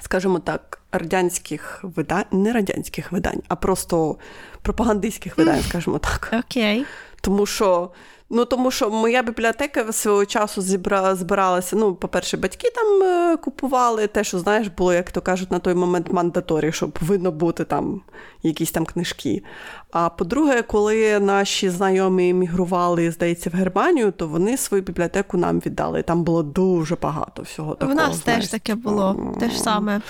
скажімо 0.00 0.38
так, 0.38 0.80
радянських 0.92 1.80
видань, 1.82 2.24
не 2.32 2.52
радянських 2.52 3.12
видань, 3.12 3.42
а 3.48 3.56
просто 3.56 4.16
пропагандистських 4.62 5.38
видань, 5.38 5.62
скажімо 5.62 5.98
так. 5.98 6.44
Окей. 6.46 6.80
Okay. 6.80 6.84
Тому 7.20 7.46
що 7.46 7.90
Ну, 8.34 8.44
тому 8.44 8.70
що 8.70 8.90
моя 8.90 9.22
бібліотека 9.22 9.92
свого 9.92 10.26
часу 10.26 10.62
зібра, 10.62 11.14
збиралася. 11.14 11.76
Ну, 11.76 11.94
по-перше, 11.94 12.36
батьки 12.36 12.70
там 12.74 13.02
е, 13.02 13.36
купували 13.36 14.06
те, 14.06 14.24
що 14.24 14.38
знаєш, 14.38 14.68
було, 14.68 14.94
як 14.94 15.10
то 15.10 15.20
кажуть, 15.20 15.50
на 15.50 15.58
той 15.58 15.74
момент 15.74 16.12
мандаторі, 16.12 16.72
щоб 16.72 16.90
повинно 16.92 17.32
бути 17.32 17.64
там 17.64 18.00
якісь 18.42 18.70
там 18.70 18.86
книжки. 18.86 19.42
А 19.90 20.08
по-друге, 20.08 20.62
коли 20.62 21.20
наші 21.20 21.70
знайомі 21.70 22.30
емігрували, 22.30 23.10
здається, 23.10 23.50
в 23.50 23.56
Германію, 23.56 24.12
то 24.12 24.28
вони 24.28 24.56
свою 24.56 24.82
бібліотеку 24.82 25.36
нам 25.36 25.58
віддали. 25.58 26.02
Там 26.02 26.24
було 26.24 26.42
дуже 26.42 26.96
багато 26.96 27.42
всього 27.42 27.74
такого. 27.74 27.92
У 27.92 27.96
нас 27.96 28.16
знаєш. 28.16 28.42
теж 28.42 28.50
таке 28.50 28.74
було, 28.74 29.34
те 29.40 29.50
ж 29.50 29.62
саме. 29.62 30.00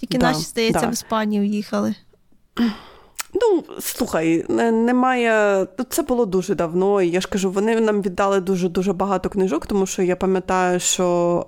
Тільки 0.00 0.18
да, 0.18 0.26
наші, 0.26 0.40
здається, 0.40 0.80
да. 0.80 0.86
в 0.86 0.92
Іспанію 0.92 1.44
їхали. 1.44 1.94
Ну, 3.34 3.64
слухай, 3.80 4.44
немає. 4.48 5.66
Це 5.88 6.02
було 6.02 6.26
дуже 6.26 6.54
давно. 6.54 7.02
і 7.02 7.10
Я 7.10 7.20
ж 7.20 7.28
кажу, 7.28 7.50
вони 7.50 7.80
нам 7.80 8.02
віддали 8.02 8.40
дуже 8.40 8.68
дуже 8.68 8.92
багато 8.92 9.28
книжок, 9.28 9.66
тому 9.66 9.86
що 9.86 10.02
я 10.02 10.16
пам'ятаю, 10.16 10.80
що 10.80 11.46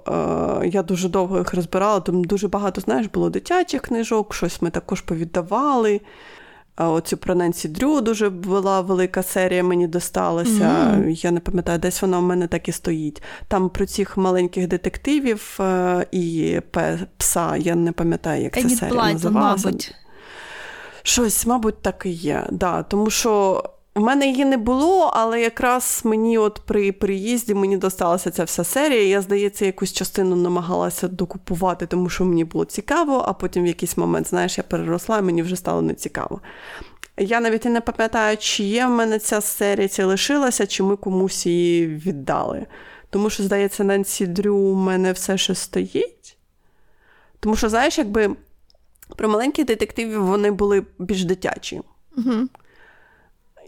е, 0.62 0.68
я 0.68 0.82
дуже 0.82 1.08
довго 1.08 1.38
їх 1.38 1.54
розбирала. 1.54 2.00
Тому 2.00 2.24
дуже 2.24 2.48
багато, 2.48 2.80
знаєш, 2.80 3.06
було 3.06 3.30
дитячих 3.30 3.82
книжок, 3.82 4.34
щось 4.34 4.62
ми 4.62 4.70
також 4.70 5.00
повіддавали. 5.00 6.00
Оцю 6.78 7.16
про 7.16 7.34
Ненсі 7.34 7.68
Дрю 7.68 8.00
дуже 8.00 8.30
була 8.30 8.80
велика 8.80 9.22
серія, 9.22 9.62
мені 9.62 9.86
досталася. 9.86 10.50
Mm-hmm. 10.50 11.24
Я 11.24 11.30
не 11.30 11.40
пам'ятаю, 11.40 11.78
десь 11.78 12.02
вона 12.02 12.18
у 12.18 12.22
мене 12.22 12.46
так 12.46 12.68
і 12.68 12.72
стоїть. 12.72 13.22
Там 13.48 13.68
про 13.68 13.86
цих 13.86 14.16
маленьких 14.16 14.68
детективів 14.68 15.58
е, 15.60 16.06
і 16.12 16.60
пса, 17.16 17.56
я 17.56 17.74
не 17.74 17.92
пам'ятаю, 17.92 18.42
як 18.42 18.54
ця 18.54 18.68
серія 18.68 19.12
називалася. 19.12 19.66
мабуть. 19.66 19.94
Щось, 21.06 21.46
мабуть, 21.46 21.82
так 21.82 22.02
і 22.06 22.10
є. 22.10 22.46
Да, 22.50 22.82
Тому 22.82 23.10
що 23.10 23.62
в 23.94 24.00
мене 24.00 24.26
її 24.26 24.44
не 24.44 24.56
було, 24.56 25.10
але 25.14 25.40
якраз 25.40 26.00
мені 26.04 26.38
от 26.38 26.62
при 26.66 26.92
приїзді 26.92 27.54
мені 27.54 27.76
досталася 27.76 28.30
ця 28.30 28.44
вся 28.44 28.64
серія. 28.64 29.02
Я, 29.02 29.22
здається, 29.22 29.66
якусь 29.66 29.92
частину 29.92 30.36
намагалася 30.36 31.08
докупувати, 31.08 31.86
тому 31.86 32.08
що 32.08 32.24
мені 32.24 32.44
було 32.44 32.64
цікаво, 32.64 33.24
а 33.26 33.32
потім 33.32 33.64
в 33.64 33.66
якийсь 33.66 33.96
момент, 33.96 34.28
знаєш, 34.28 34.58
я 34.58 34.64
переросла, 34.64 35.18
і 35.18 35.22
мені 35.22 35.42
вже 35.42 35.56
стало 35.56 35.82
нецікаво. 35.82 36.40
Я 37.18 37.40
навіть 37.40 37.66
і 37.66 37.68
не 37.68 37.80
пам'ятаю, 37.80 38.36
чи 38.36 38.64
є 38.64 38.86
в 38.86 38.90
мене 38.90 39.18
ця 39.18 39.40
серія, 39.40 39.88
чи 39.88 40.04
лишилася, 40.04 40.66
чи 40.66 40.82
ми 40.82 40.96
комусь 40.96 41.46
її 41.46 41.86
віддали. 41.86 42.66
Тому 43.10 43.30
що, 43.30 43.42
здається, 43.42 43.84
Ненсі 43.84 44.26
Дрю 44.26 44.56
у 44.56 44.74
мене 44.74 45.12
все 45.12 45.38
ще 45.38 45.54
стоїть. 45.54 46.36
Тому 47.40 47.56
що, 47.56 47.68
знаєш, 47.68 47.98
якби 47.98 48.36
про 49.16 49.28
маленьких 49.28 49.66
детективів 49.66 50.24
вони 50.24 50.50
були 50.50 50.86
більш 50.98 51.24
дитячі. 51.24 51.80
Угу. 52.16 52.48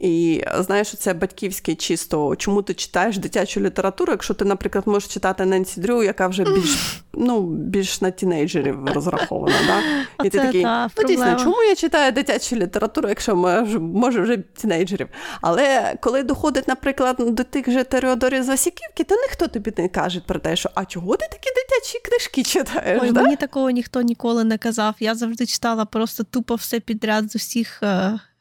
І 0.00 0.44
знаєш, 0.58 0.96
це 0.96 1.14
батьківське 1.14 1.74
чисто, 1.74 2.36
чому 2.36 2.62
ти 2.62 2.74
читаєш 2.74 3.18
дитячу 3.18 3.60
літературу, 3.60 4.12
якщо 4.12 4.34
ти, 4.34 4.44
наприклад, 4.44 4.86
можеш 4.86 5.08
читати 5.08 5.44
Ненсі 5.44 5.80
Дрю, 5.80 6.02
яка 6.02 6.28
вже 6.28 6.44
більш 6.44 7.02
ну, 7.18 7.42
більш 7.42 8.00
на 8.00 8.10
тінейджерів 8.10 8.86
розрахована. 8.94 9.56
Да? 9.66 9.80
І 10.24 10.30
ти 10.30 10.38
такий, 10.38 10.64
ну 10.64 11.04
дійсно, 11.08 11.36
чому 11.36 11.62
я 11.62 11.74
читаю 11.74 12.12
дитячу 12.12 12.56
літературу, 12.56 13.08
якщо 13.08 13.36
можу, 13.36 13.80
можу 13.80 14.22
вже 14.22 14.36
тінейджерів? 14.36 15.08
Але 15.40 15.94
коли 16.00 16.22
доходить, 16.22 16.68
наприклад, 16.68 17.16
до 17.18 17.44
тих 17.44 17.70
же 17.70 17.84
Тереодорів 17.84 18.42
з 18.42 18.48
Васіківки, 18.48 19.04
то 19.04 19.14
ніхто 19.14 19.48
тобі 19.48 19.72
не 19.76 19.88
каже 19.88 20.20
про 20.20 20.38
те, 20.38 20.56
що 20.56 20.70
а 20.74 20.84
чого 20.84 21.16
ти 21.16 21.26
такі 21.30 21.50
дитячі 21.56 21.98
книжки 22.04 22.42
читаєш? 22.42 23.00
Ой, 23.02 23.12
да? 23.12 23.22
Мені 23.22 23.36
такого 23.36 23.70
ніхто 23.70 24.02
ніколи 24.02 24.44
не 24.44 24.58
казав. 24.58 24.94
Я 25.00 25.14
завжди 25.14 25.46
читала 25.46 25.84
просто 25.84 26.24
тупо 26.24 26.54
все 26.54 26.80
підряд 26.80 27.32
з 27.32 27.36
усіх. 27.36 27.82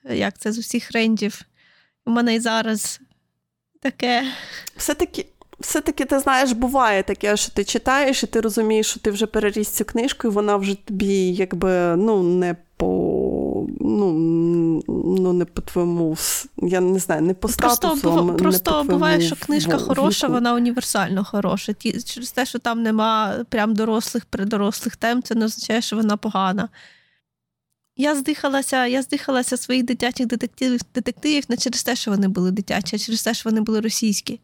Е, 0.10 0.18
як 0.18 0.38
це 0.38 0.52
з 0.52 0.58
усіх 0.58 0.92
рендів. 0.92 1.42
У 2.06 2.12
мене 2.12 2.36
і 2.36 2.40
зараз 2.40 3.00
таке. 3.82 4.24
Все-таки, 4.78 5.26
все-таки, 5.60 6.06
ти 6.06 6.20
знаєш, 6.20 6.52
буває 6.52 7.04
таке, 7.04 7.38
що 7.38 7.52
ти 7.52 7.64
читаєш, 7.64 8.24
і 8.24 8.28
ти 8.28 8.42
розумієш, 8.42 8.88
що 8.88 9.00
ти 9.00 9.12
вже 9.12 9.26
переріс 9.26 9.70
цю 9.70 9.86
книжку, 9.86 10.28
і 10.28 10.32
вона 10.32 10.56
вже 10.58 10.76
тобі 10.76 11.34
якби 11.34 11.96
ну, 11.96 12.24
не 12.24 12.56
по 12.78 13.68
ну, 13.80 14.14
ну 14.88 15.34
не 15.34 15.46
по 15.46 15.62
твоєму, 15.62 16.18
я 16.58 16.82
не 16.82 17.00
знаю, 17.00 17.22
не 17.22 17.34
по 17.34 17.48
статусу. 17.48 18.02
Просто, 18.02 18.24
не 18.24 18.34
просто 18.34 18.72
по 18.72 18.94
буває, 18.94 19.22
що 19.22 19.36
книжка 19.36 19.78
хороша, 19.78 20.28
вона 20.28 20.54
універсально 20.54 21.24
хороша. 21.24 21.74
Ті, 21.74 22.02
через 22.02 22.32
те, 22.32 22.46
що 22.46 22.60
там 22.60 22.84
нема 22.84 23.36
прям 23.50 23.76
дорослих, 23.76 24.26
придорослих 24.26 24.96
тем, 24.96 25.24
це 25.24 25.36
не 25.36 25.46
означає, 25.46 25.82
що 25.82 25.96
вона 25.96 26.18
погана. 26.18 26.70
Я 27.98 28.16
здихалася 28.16 28.86
я 28.86 29.02
здихалася 29.02 29.58
своїх 29.58 29.86
дитячих 29.86 30.28
детективів 30.28 30.82
детективів 30.96 31.44
не 31.50 31.58
через 31.58 31.84
те, 31.84 31.96
що 31.96 32.12
вони 32.12 32.28
були 32.28 32.52
дитячі, 32.52 32.96
а 32.96 33.00
через 33.00 33.24
те, 33.24 33.34
що 33.34 33.50
вони 33.50 33.62
були 33.62 33.82
російські. 33.82 34.40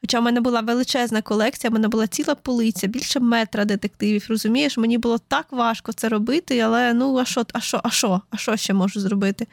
Хоча 0.00 0.20
в 0.20 0.22
мене 0.22 0.40
була 0.40 0.60
величезна 0.60 1.22
колекція, 1.22 1.70
в 1.70 1.74
мене 1.74 1.88
була 1.88 2.06
ціла 2.06 2.34
полиця, 2.34 2.86
більше 2.86 3.20
метра 3.20 3.64
детективів. 3.64 4.26
Розумієш, 4.28 4.78
мені 4.78 4.98
було 4.98 5.18
так 5.18 5.46
важко 5.52 5.92
це 5.92 6.08
робити, 6.08 6.58
але 6.58 6.94
ну, 6.94 7.18
а 7.18 7.24
що, 7.24 7.46
а 7.52 7.60
що, 7.60 7.80
а 7.84 7.90
що, 7.90 8.20
а 8.30 8.36
що 8.36 8.56
ще 8.56 8.74
можу 8.74 9.00
зробити? 9.00 9.46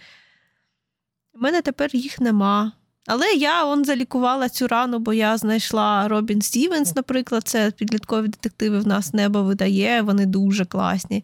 У 1.33 1.39
мене 1.39 1.61
тепер 1.61 1.95
їх 1.95 2.19
нема. 2.21 2.71
Але 3.07 3.33
я 3.33 3.65
он 3.65 3.85
залікувала 3.85 4.49
цю 4.49 4.67
рану, 4.67 4.99
бо 4.99 5.13
я 5.13 5.37
знайшла 5.37 6.07
Робін 6.07 6.41
Стівенс, 6.41 6.95
наприклад, 6.95 7.43
це 7.45 7.71
підліткові 7.71 8.27
детективи 8.27 8.79
в 8.79 8.87
нас 8.87 9.13
небо 9.13 9.43
видає, 9.43 10.01
вони 10.01 10.25
дуже 10.25 10.65
класні. 10.65 11.23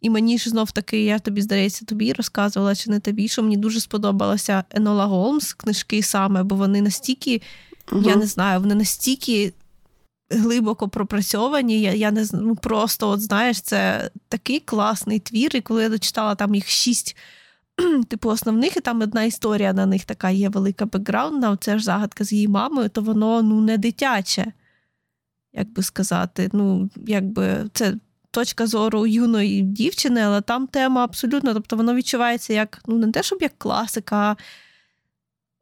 І 0.00 0.10
мені 0.10 0.38
ж 0.38 0.50
знов 0.50 0.70
таки, 0.70 1.04
я 1.04 1.18
тобі, 1.18 1.42
здається, 1.42 1.84
тобі 1.84 2.12
розказувала, 2.12 2.74
чи 2.74 2.90
не 2.90 3.00
тобі, 3.00 3.28
що 3.28 3.42
мені 3.42 3.56
дуже 3.56 3.80
сподобалася 3.80 4.64
Енола 4.70 5.06
Голмс, 5.06 5.52
книжки 5.52 6.02
саме, 6.02 6.42
бо 6.42 6.56
вони 6.56 6.82
настільки, 6.82 7.42
угу. 7.92 8.02
я 8.06 8.16
не 8.16 8.26
знаю, 8.26 8.60
вони 8.60 8.74
настільки 8.74 9.52
глибоко 10.30 10.88
пропрацьовані. 10.88 11.80
Я 11.80 11.92
я 11.92 12.10
не 12.10 12.26
ну, 12.32 12.56
просто, 12.56 13.08
от 13.08 13.20
знаєш, 13.20 13.60
це 13.60 14.10
такий 14.28 14.60
класний 14.60 15.18
твір. 15.18 15.56
І 15.56 15.60
коли 15.60 15.82
я 15.82 15.88
дочитала 15.88 16.34
там 16.34 16.54
їх 16.54 16.68
шість. 16.68 17.16
Типу, 18.08 18.28
основних, 18.28 18.76
і 18.76 18.80
там 18.80 19.00
одна 19.00 19.22
історія 19.22 19.72
на 19.72 19.86
них 19.86 20.04
така 20.04 20.30
є 20.30 20.48
велика 20.48 20.86
бекграундна, 20.86 21.56
це 21.60 21.78
ж 21.78 21.84
загадка 21.84 22.24
з 22.24 22.32
її 22.32 22.48
мамою, 22.48 22.88
то 22.88 23.02
воно 23.02 23.42
ну, 23.42 23.60
не 23.60 23.78
дитяче, 23.78 24.52
як 25.52 25.72
би 25.72 25.82
сказати. 25.82 26.50
Ну, 26.52 26.90
якби 27.06 27.70
це 27.72 27.94
точка 28.30 28.66
зору 28.66 29.06
юної 29.06 29.62
дівчини, 29.62 30.20
але 30.20 30.40
там 30.40 30.66
тема 30.66 31.04
абсолютно, 31.04 31.54
тобто 31.54 31.76
воно 31.76 31.94
відчувається 31.94 32.52
як 32.52 32.82
ну 32.86 32.98
не 32.98 33.12
те, 33.12 33.22
щоб 33.22 33.42
як 33.42 33.52
класика. 33.58 34.16
а 34.16 34.36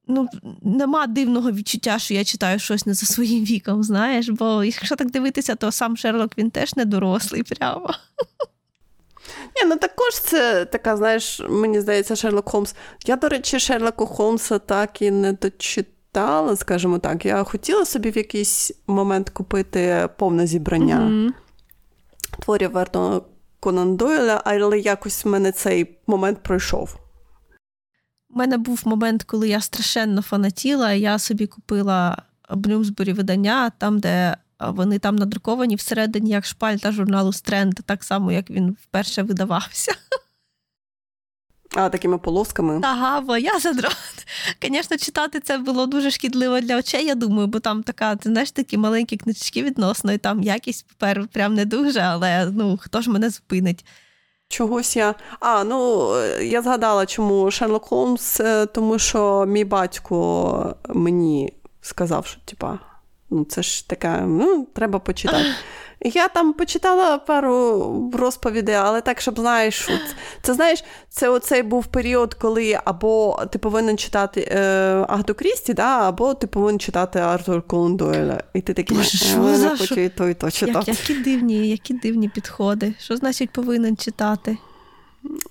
Ну, 0.08 0.28
нема 0.62 1.06
дивного 1.06 1.52
відчуття, 1.52 1.98
що 1.98 2.14
я 2.14 2.24
читаю 2.24 2.58
щось 2.58 2.86
не 2.86 2.94
за 2.94 3.06
своїм 3.06 3.44
віком, 3.44 3.82
знаєш, 3.82 4.28
бо 4.28 4.64
якщо 4.64 4.96
так 4.96 5.10
дивитися, 5.10 5.54
то 5.54 5.72
сам 5.72 5.96
Шерлок 5.96 6.38
він 6.38 6.50
теж 6.50 6.76
не 6.76 6.84
дорослий 6.84 7.42
прямо. 7.42 7.90
Ні, 9.56 9.68
ну 9.68 9.76
також 9.76 10.20
це 10.20 10.64
така, 10.64 10.96
знаєш, 10.96 11.40
мені 11.48 11.80
здається, 11.80 12.16
Шерлок 12.16 12.48
Холмс. 12.48 12.74
Я, 13.06 13.16
до 13.16 13.28
речі, 13.28 13.60
Шерлоку 13.60 14.06
Холмса 14.06 14.58
так 14.58 15.02
і 15.02 15.10
не 15.10 15.32
дочитала, 15.32 16.56
скажімо 16.56 16.98
так. 16.98 17.26
Я 17.26 17.44
хотіла 17.44 17.84
собі 17.84 18.10
в 18.10 18.16
якийсь 18.16 18.72
момент 18.86 19.30
купити 19.30 20.08
повне 20.16 20.46
зібрання. 20.46 21.00
Mm-hmm 21.00 21.45
творів 22.40 22.72
Вернона 22.72 23.20
Конан 23.60 23.96
Дойля, 23.96 24.42
але 24.44 24.78
якось 24.78 25.24
в 25.24 25.28
мене 25.28 25.52
цей 25.52 25.98
момент 26.06 26.42
пройшов. 26.42 26.96
У 28.30 28.38
мене 28.38 28.58
був 28.58 28.82
момент, 28.84 29.22
коли 29.22 29.48
я 29.48 29.60
страшенно 29.60 30.22
фанатіла, 30.22 30.92
я 30.92 31.18
собі 31.18 31.46
купила 31.46 32.22
Блюмсбері 32.50 33.12
видання, 33.12 33.70
там, 33.70 33.98
де 33.98 34.36
вони 34.60 34.98
там 34.98 35.16
надруковані 35.16 35.76
всередині 35.76 36.30
як 36.30 36.46
шпальта 36.46 36.92
журналу 36.92 37.32
Стренд, 37.32 37.74
так 37.74 38.04
само, 38.04 38.32
як 38.32 38.50
він 38.50 38.76
вперше 38.82 39.22
видавався. 39.22 39.92
А, 41.78 41.88
такими 41.88 42.18
полосками. 42.18 42.80
Ага, 42.82 43.20
бо 43.20 43.36
я 43.36 43.58
задрот. 43.58 43.96
Звісно, 44.62 44.96
читати 44.98 45.40
це 45.40 45.58
було 45.58 45.86
дуже 45.86 46.10
шкідливо 46.10 46.60
для 46.60 46.78
очей, 46.78 47.06
я 47.06 47.14
думаю, 47.14 47.46
бо 47.46 47.60
там 47.60 47.82
така, 47.82 48.16
ти 48.16 48.28
знаєш, 48.28 48.50
такі 48.50 48.78
маленькі 48.78 49.16
книжечки 49.16 49.62
відносно, 49.62 50.12
і 50.12 50.18
там 50.18 50.42
якість 50.42 50.86
паперу 50.88 51.26
прям 51.26 51.54
не 51.54 51.64
дуже, 51.64 52.00
але 52.00 52.50
ну 52.54 52.78
хто 52.82 53.00
ж 53.00 53.10
мене 53.10 53.30
зупинить. 53.30 53.84
Чогось 54.48 54.96
я. 54.96 55.14
А, 55.40 55.64
ну 55.64 56.10
я 56.40 56.62
згадала, 56.62 57.06
чому 57.06 57.50
Шерлок 57.50 57.84
Холмс, 57.84 58.40
е, 58.40 58.66
тому 58.66 58.98
що 58.98 59.44
мій 59.46 59.64
батько 59.64 60.76
мені 60.88 61.52
сказав, 61.80 62.26
що 62.26 62.40
типа, 62.44 62.78
ну 63.30 63.44
це 63.44 63.62
ж 63.62 63.88
таке, 63.88 64.20
ну, 64.20 64.68
треба 64.74 64.98
почитати. 64.98 65.48
Я 66.00 66.28
там 66.28 66.52
почитала 66.52 67.18
пару 67.18 68.10
розповідей, 68.14 68.74
але 68.74 69.00
так, 69.00 69.20
щоб 69.20 69.38
знаєш, 69.38 69.88
от, 69.88 70.16
це 70.42 70.54
знаєш, 70.54 70.84
це 71.08 71.28
оцей 71.28 71.62
був 71.62 71.86
період, 71.86 72.34
коли 72.34 72.78
або 72.84 73.42
ти 73.52 73.58
повинен 73.58 73.98
читати 73.98 74.48
е, 74.50 74.60
Агату 75.08 75.34
Крісті, 75.34 75.74
да, 75.74 76.08
або 76.08 76.34
ти 76.34 76.46
повинен 76.46 76.80
читати 76.80 77.18
Артур 77.18 77.62
Колон 77.62 77.96
Дойля. 77.96 78.42
І 78.54 78.60
ти 78.60 78.74
такий, 78.74 78.98
«Е, 78.98 79.76
хочу 79.78 80.00
і 80.00 80.08
то, 80.08 80.28
і 80.28 80.34
то 80.34 80.50
читати. 80.50 80.90
Як, 80.90 81.10
які 81.10 81.22
дивні, 81.22 81.68
які 81.68 81.94
дивні 81.94 82.28
підходи. 82.28 82.94
Що 82.98 83.16
значить 83.16 83.50
повинен 83.50 83.96
читати? 83.96 84.56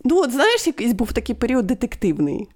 Ну, 0.04 0.18
от 0.22 0.32
знаєш, 0.32 0.68
якийсь 0.68 0.94
був 0.94 1.14
такий 1.14 1.36
період 1.36 1.68
детективний. 1.68 2.48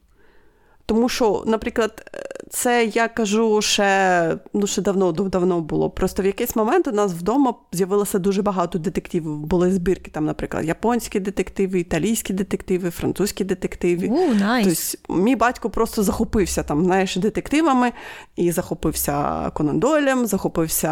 Тому 0.90 1.10
що, 1.10 1.44
наприклад, 1.48 2.12
це 2.50 2.86
я 2.86 3.08
кажу 3.08 3.62
ще 3.62 4.38
ну, 4.54 4.68
ще 4.68 4.82
давно 4.82 5.12
давно 5.12 5.62
було. 5.62 5.90
Просто 5.90 6.24
в 6.24 6.26
якийсь 6.26 6.56
момент 6.56 6.88
у 6.88 6.92
нас 6.92 7.14
вдома 7.14 7.54
з'явилося 7.72 8.20
дуже 8.20 8.42
багато 8.42 8.80
детективів. 8.80 9.38
Були 9.38 9.72
збірки, 9.72 10.12
там, 10.12 10.26
наприклад, 10.26 10.66
японські 10.66 11.20
детективи, 11.20 11.80
італійські 11.80 12.34
детективи, 12.34 12.90
французькі 12.90 13.44
детективи. 13.44 14.08
У, 14.08 14.34
nice. 14.34 14.96
Тобто, 15.08 15.22
мій 15.22 15.36
батько 15.36 15.70
просто 15.70 16.04
захопився 16.04 16.64
там, 16.64 16.84
знаєш, 16.84 17.16
детективами 17.16 17.92
і 18.36 18.52
захопився 18.52 19.50
Конан 19.54 19.80
Дойлем, 19.80 20.26
захопився 20.26 20.90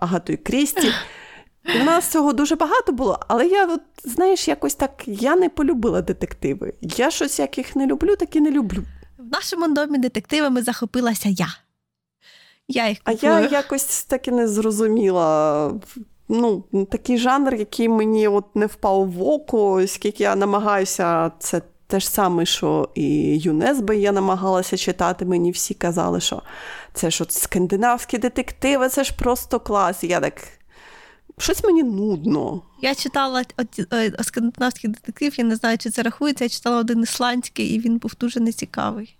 Агатою 0.00 0.38
Крісті. 0.42 0.88
В 1.82 1.84
нас 1.84 2.08
цього 2.08 2.32
дуже 2.32 2.56
багато 2.56 2.92
було, 2.92 3.20
але 3.28 3.46
я, 3.46 3.66
от, 3.66 3.80
знаєш, 4.04 4.48
якось 4.48 4.74
так 4.74 5.02
я 5.06 5.36
не 5.36 5.48
полюбила 5.48 6.02
детективи. 6.02 6.72
Я 6.80 7.10
щось 7.10 7.38
як 7.38 7.58
їх 7.58 7.76
не 7.76 7.86
люблю, 7.86 8.16
так 8.16 8.36
і 8.36 8.40
не 8.40 8.50
люблю. 8.50 8.82
В 9.18 9.32
нашому 9.32 9.74
домі 9.74 9.98
детективами 9.98 10.62
захопилася 10.62 11.28
я. 11.28 11.48
Я 12.68 12.88
їх 12.88 12.98
А 13.04 13.12
я 13.12 13.40
якось 13.40 14.04
так 14.04 14.28
і 14.28 14.30
не 14.30 14.48
зрозуміла. 14.48 15.72
Ну, 16.28 16.64
такий 16.90 17.18
жанр, 17.18 17.54
який 17.54 17.88
мені 17.88 18.28
от 18.28 18.56
не 18.56 18.66
впав 18.66 19.10
в 19.10 19.22
око, 19.22 19.86
скільки 19.86 20.22
я 20.22 20.36
намагаюся, 20.36 21.32
це 21.38 21.62
те 21.86 22.00
ж 22.00 22.10
саме, 22.10 22.46
що 22.46 22.88
і 22.94 23.38
ЮНЕСБ 23.38 23.90
я 23.90 24.12
намагалася 24.12 24.76
читати. 24.76 25.24
Мені 25.24 25.50
всі 25.50 25.74
казали, 25.74 26.20
що 26.20 26.42
це 26.92 27.10
ж 27.10 27.22
от 27.22 27.32
скандинавські 27.32 28.18
детективи, 28.18 28.88
це 28.88 29.04
ж 29.04 29.14
просто 29.16 29.60
клас. 29.60 30.04
Я 30.04 30.20
так. 30.20 30.34
Щось 31.38 31.64
мені 31.64 31.82
нудно. 31.82 32.62
Я 32.82 32.94
читала 32.94 33.44
скандинавський 34.22 34.90
детектив, 34.90 35.34
я 35.38 35.44
не 35.44 35.56
знаю, 35.56 35.78
чи 35.78 35.90
це 35.90 36.02
рахується. 36.02 36.44
Я 36.44 36.48
читала 36.48 36.76
один 36.76 37.02
ісландський, 37.02 37.74
і 37.74 37.78
він 37.78 37.98
був 37.98 38.12
дуже 38.20 38.40
нецікавий. 38.40 39.16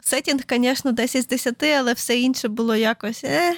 Сетінг, 0.00 0.40
звісно, 0.50 0.92
10 0.92 1.22
з 1.22 1.26
10, 1.26 1.62
але 1.62 1.92
все 1.92 2.18
інше 2.20 2.48
було 2.48 2.76
якось. 2.76 3.24
е. 3.24 3.56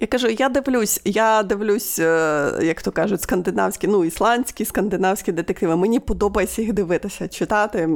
Я 0.00 0.06
кажу, 0.06 0.28
я 0.28 0.48
дивлюсь, 0.48 1.00
я 1.04 1.42
дивлюсь, 1.42 1.98
е, 1.98 2.58
як 2.62 2.82
то 2.82 2.92
кажуть, 2.92 3.22
скандинавські, 3.22 3.86
ну, 3.86 4.04
ісландські, 4.04 4.64
скандинавські 4.64 5.32
детективи. 5.32 5.76
Мені 5.76 6.00
подобається 6.00 6.62
їх 6.62 6.72
дивитися, 6.72 7.28
читати. 7.28 7.86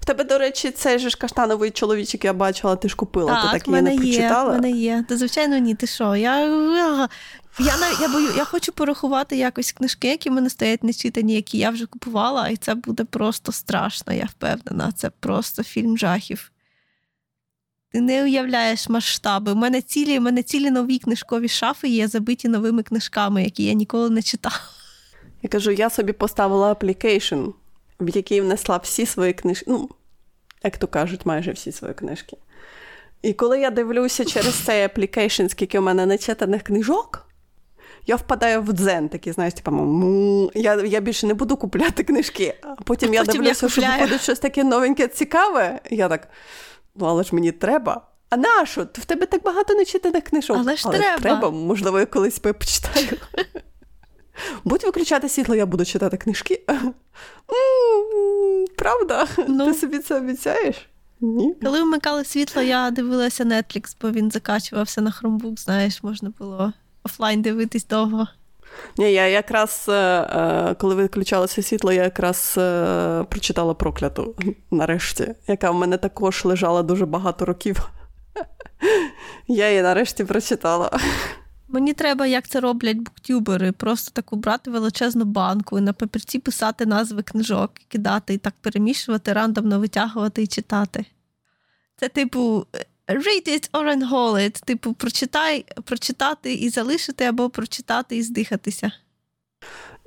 В 0.00 0.04
тебе, 0.04 0.24
до 0.24 0.38
речі, 0.38 0.70
цей 0.70 0.98
же 0.98 1.10
ж 1.10 1.18
каштановий 1.18 1.70
чоловічок 1.70 2.24
я 2.24 2.32
бачила, 2.32 2.76
ти 2.76 2.88
ж 2.88 2.96
купила, 2.96 3.32
так, 3.32 3.52
ти 3.52 3.58
так 3.58 3.68
її 3.68 3.82
не 3.82 3.96
прочитала? 3.96 4.52
Мене 4.52 4.70
є. 4.70 5.04
Та, 5.08 5.16
звичайно, 5.16 5.58
ні, 5.58 5.74
ти 5.74 5.86
що? 5.86 6.16
Я 6.16 6.38
я 7.58 7.76
я, 8.00 8.08
бою, 8.08 8.28
я 8.36 8.44
хочу 8.44 8.72
порахувати 8.72 9.36
якось 9.36 9.72
книжки, 9.72 10.08
які 10.08 10.30
в 10.30 10.32
мене 10.32 10.50
стоять 10.50 10.84
нечитані, 10.84 11.34
які 11.34 11.58
я 11.58 11.70
вже 11.70 11.86
купувала, 11.86 12.48
і 12.48 12.56
це 12.56 12.74
буде 12.74 13.04
просто 13.04 13.52
страшно, 13.52 14.12
я 14.12 14.24
впевнена. 14.24 14.92
Це 14.92 15.10
просто 15.20 15.62
фільм 15.62 15.98
жахів. 15.98 16.50
Ти 17.92 18.00
не 18.00 18.24
уявляєш 18.24 18.88
масштаби. 18.88 19.52
У 19.52 19.54
мене 19.54 19.82
цілі, 19.82 20.18
у 20.18 20.20
мене 20.20 20.42
цілі 20.42 20.70
нові 20.70 20.98
книжкові 20.98 21.48
шафи 21.48 21.88
є 21.88 22.08
забиті 22.08 22.48
новими 22.48 22.82
книжками, 22.82 23.44
які 23.44 23.64
я 23.64 23.72
ніколи 23.72 24.10
не 24.10 24.22
читала. 24.22 24.60
Я 25.42 25.48
кажу, 25.48 25.70
я 25.70 25.90
собі 25.90 26.12
поставила 26.12 26.72
application, 26.72 27.44
в 28.00 28.16
який 28.16 28.40
внесла 28.40 28.76
всі 28.76 29.06
свої 29.06 29.32
книжки. 29.32 29.64
Ну, 29.68 29.88
як 30.64 30.78
то 30.78 30.86
кажуть, 30.86 31.26
майже 31.26 31.52
всі 31.52 31.72
свої 31.72 31.94
книжки. 31.94 32.36
І 33.22 33.32
коли 33.32 33.60
я 33.60 33.70
дивлюся 33.70 34.24
через 34.24 34.54
цей 34.54 34.84
application, 34.84 35.46
скільки 35.46 35.78
у 35.78 35.82
мене 35.82 36.06
нечитаних 36.06 36.62
книжок, 36.62 37.26
я 38.06 38.16
впадаю 38.16 38.62
в 38.62 38.72
дзен, 38.72 39.08
такий, 39.08 39.32
знаєш, 39.32 39.54
типу, 39.54 40.50
я 40.54 40.74
я 40.74 41.00
більше 41.00 41.26
не 41.26 41.34
буду 41.34 41.56
купляти 41.56 42.02
книжки. 42.02 42.54
А 42.62 42.74
потім 42.74 43.10
а 43.10 43.14
я 43.14 43.24
дивлюся, 43.24 43.66
я 43.66 43.70
що 43.70 43.80
виходить 43.80 44.20
щось 44.20 44.38
таке 44.38 44.64
новеньке, 44.64 45.08
цікаве. 45.08 45.80
Я 45.90 46.08
так, 46.08 46.28
ну 46.98 47.06
але 47.06 47.24
ж 47.24 47.34
мені 47.34 47.52
треба. 47.52 48.06
А 48.30 48.36
нащо? 48.36 48.86
В 48.92 49.04
тебе 49.04 49.26
так 49.26 49.42
багато 49.42 49.74
нечитаних 49.74 50.24
книжок. 50.24 50.56
Але 50.60 50.76
ж 50.76 50.82
але 50.86 50.98
треба. 50.98 51.20
треба. 51.20 51.50
Можливо, 51.50 52.00
я 52.00 52.06
колись 52.06 52.38
почитаю. 52.38 53.16
Будь 54.64 54.84
виключати 54.84 55.28
світло, 55.28 55.54
я 55.54 55.66
буду 55.66 55.84
читати 55.84 56.16
книжки. 56.16 56.62
Правда? 58.76 59.26
Ну, 59.48 59.66
Ти 59.66 59.74
собі 59.74 59.98
це 59.98 60.16
обіцяєш? 60.16 60.88
Ні. 61.20 61.54
Коли 61.62 61.82
вмикали 61.82 62.24
світло, 62.24 62.62
я 62.62 62.90
дивилася 62.90 63.44
Netflix, 63.44 63.96
бо 64.00 64.10
він 64.10 64.30
закачувався 64.30 65.00
на 65.00 65.10
Chromebook, 65.10 65.60
знаєш, 65.60 66.02
можна 66.02 66.32
було 66.38 66.72
офлайн 67.04 67.42
дивитись 67.42 67.86
довго. 67.86 68.28
Ні, 68.98 69.12
я 69.12 69.26
якраз, 69.26 69.86
е, 69.88 69.92
е, 69.92 70.74
коли 70.74 70.94
виключалося 70.94 71.62
світло, 71.62 71.92
я 71.92 72.02
якраз 72.02 72.54
е, 72.58 73.24
прочитала 73.28 73.74
прокляту 73.74 74.34
нарешті, 74.70 75.34
яка 75.46 75.70
в 75.70 75.74
мене 75.74 75.96
також 75.96 76.44
лежала 76.44 76.82
дуже 76.82 77.06
багато 77.06 77.44
років. 77.44 77.90
Я 79.48 79.68
її 79.68 79.82
нарешті 79.82 80.24
прочитала. 80.24 80.90
Мені 81.68 81.92
треба, 81.92 82.26
як 82.26 82.48
це 82.48 82.60
роблять 82.60 82.96
буктюбери, 82.96 83.72
просто 83.72 84.10
таку 84.10 84.36
брати 84.36 84.70
величезну 84.70 85.24
банку 85.24 85.78
і 85.78 85.82
на 85.82 85.92
папірці 85.92 86.38
писати 86.38 86.86
назви 86.86 87.22
книжок, 87.22 87.70
кидати 87.88 88.34
і 88.34 88.38
так 88.38 88.54
перемішувати, 88.60 89.32
рандомно 89.32 89.78
витягувати 89.80 90.42
і 90.42 90.46
читати. 90.46 91.04
Це, 91.96 92.08
типу, 92.08 92.66
read 93.08 93.48
it 93.48 93.70
or 93.72 93.86
unhaul 93.86 94.36
it. 94.36 94.64
Типу, 94.64 94.92
прочитай, 94.92 95.64
прочитати 95.84 96.54
і 96.54 96.68
залишити, 96.68 97.24
або 97.24 97.50
прочитати 97.50 98.16
і 98.16 98.22
здихатися. 98.22 98.92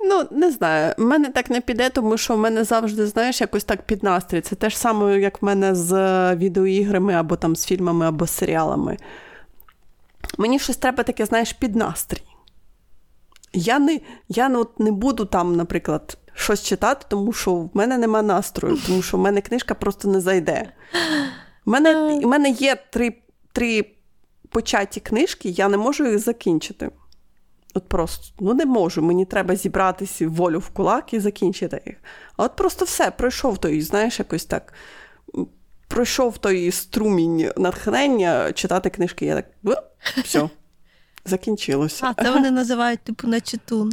Ну, 0.04 0.28
не 0.30 0.50
знаю, 0.50 0.94
в 0.98 1.02
мене 1.02 1.28
так 1.28 1.50
не 1.50 1.60
піде, 1.60 1.90
тому 1.90 2.18
що 2.18 2.34
в 2.34 2.38
мене 2.38 2.64
завжди, 2.64 3.06
знаєш, 3.06 3.40
якось 3.40 3.64
так 3.64 3.82
під 3.86 4.02
настрій. 4.02 4.40
Це 4.40 4.56
те 4.56 4.70
ж 4.70 4.78
саме, 4.78 5.20
як 5.20 5.42
в 5.42 5.44
мене 5.44 5.74
з 5.74 5.92
відеоіграми, 6.34 7.14
або 7.14 7.36
там 7.36 7.56
з 7.56 7.64
фільмами, 7.64 8.06
або 8.06 8.26
з 8.26 8.30
серіалами. 8.30 8.96
Мені 10.38 10.58
щось 10.58 10.76
треба 10.76 11.02
таке, 11.02 11.26
знаєш, 11.26 11.52
під 11.52 11.76
настрій. 11.76 12.22
Я 13.52 13.78
не 13.78 14.00
я 14.28 14.48
не, 14.48 14.58
от 14.58 14.80
не 14.80 14.92
буду 14.92 15.24
там, 15.24 15.56
наприклад, 15.56 16.18
щось 16.34 16.62
читати, 16.62 17.06
тому 17.08 17.32
що 17.32 17.54
в 17.54 17.70
мене 17.74 17.98
нема 17.98 18.22
настрою, 18.22 18.78
тому 18.86 19.02
що 19.02 19.16
в 19.16 19.20
мене 19.20 19.40
книжка 19.40 19.74
просто 19.74 20.08
не 20.08 20.20
зайде. 20.20 20.72
У 21.64 21.70
мене 21.70 22.20
у 22.24 22.28
мене 22.28 22.50
є 22.50 22.76
три 22.90 23.14
три 23.52 23.84
початі 24.48 25.00
книжки, 25.00 25.48
я 25.48 25.68
не 25.68 25.76
можу 25.76 26.06
їх 26.06 26.18
закінчити. 26.18 26.90
От 27.74 27.88
просто 27.88 28.34
ну 28.40 28.54
не 28.54 28.66
можу. 28.66 29.02
Мені 29.02 29.24
треба 29.24 29.56
зібратися 29.56 30.28
волю 30.28 30.58
в 30.58 30.68
кулак 30.68 31.14
і 31.14 31.20
закінчити 31.20 31.82
їх. 31.86 31.96
А 32.36 32.44
от 32.44 32.56
просто 32.56 32.84
все, 32.84 33.10
пройшов 33.10 33.58
той, 33.58 33.80
знаєш, 33.80 34.18
якось 34.18 34.44
так. 34.44 34.72
Пройшов 35.88 36.38
той 36.38 36.70
струмінь 36.70 37.50
натхнення 37.56 38.52
читати 38.52 38.90
книжки. 38.90 39.26
Я 39.26 39.34
так 39.34 39.46
все, 40.24 40.48
закінчилося. 41.24 42.14
А 42.16 42.22
це 42.22 42.30
вони 42.30 42.50
називають 42.50 43.00
типу 43.00 43.28
нечитун. 43.28 43.92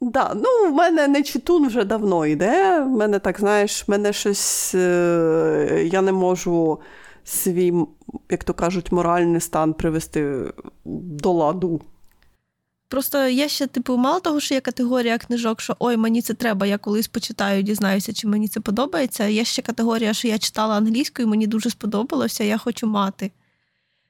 Да, 0.00 0.32
ну, 0.34 0.70
в 0.70 0.74
мене 0.74 1.08
не 1.08 1.22
читун 1.22 1.66
вже 1.66 1.84
давно 1.84 2.26
йде. 2.26 2.80
В 2.80 2.88
мене 2.88 3.18
так, 3.18 3.40
знаєш, 3.40 3.88
в 3.88 3.90
мене 3.90 4.12
щось. 4.12 4.74
Е, 4.74 5.88
я 5.92 6.02
не 6.02 6.12
можу 6.12 6.80
свій, 7.30 7.72
як 8.30 8.44
то 8.44 8.54
кажуть, 8.54 8.92
моральний 8.92 9.40
стан 9.40 9.74
привести 9.74 10.52
до 10.84 11.32
ладу. 11.32 11.80
Просто 12.88 13.28
є 13.28 13.48
ще, 13.48 13.66
типу, 13.66 13.96
мало 13.96 14.20
того, 14.20 14.40
що 14.40 14.54
є 14.54 14.60
категорія 14.60 15.18
книжок, 15.18 15.60
що 15.60 15.76
ой, 15.78 15.96
мені 15.96 16.22
це 16.22 16.34
треба, 16.34 16.66
я 16.66 16.78
колись 16.78 17.08
почитаю, 17.08 17.62
дізнаюся, 17.62 18.12
чи 18.12 18.28
мені 18.28 18.48
це 18.48 18.60
подобається. 18.60 19.24
Є 19.26 19.44
ще 19.44 19.62
категорія, 19.62 20.14
що 20.14 20.28
я 20.28 20.38
читала 20.38 20.76
англійською, 20.76 21.28
мені 21.28 21.46
дуже 21.46 21.70
сподобалося, 21.70 22.44
я 22.44 22.58
хочу 22.58 22.86
мати. 22.86 23.30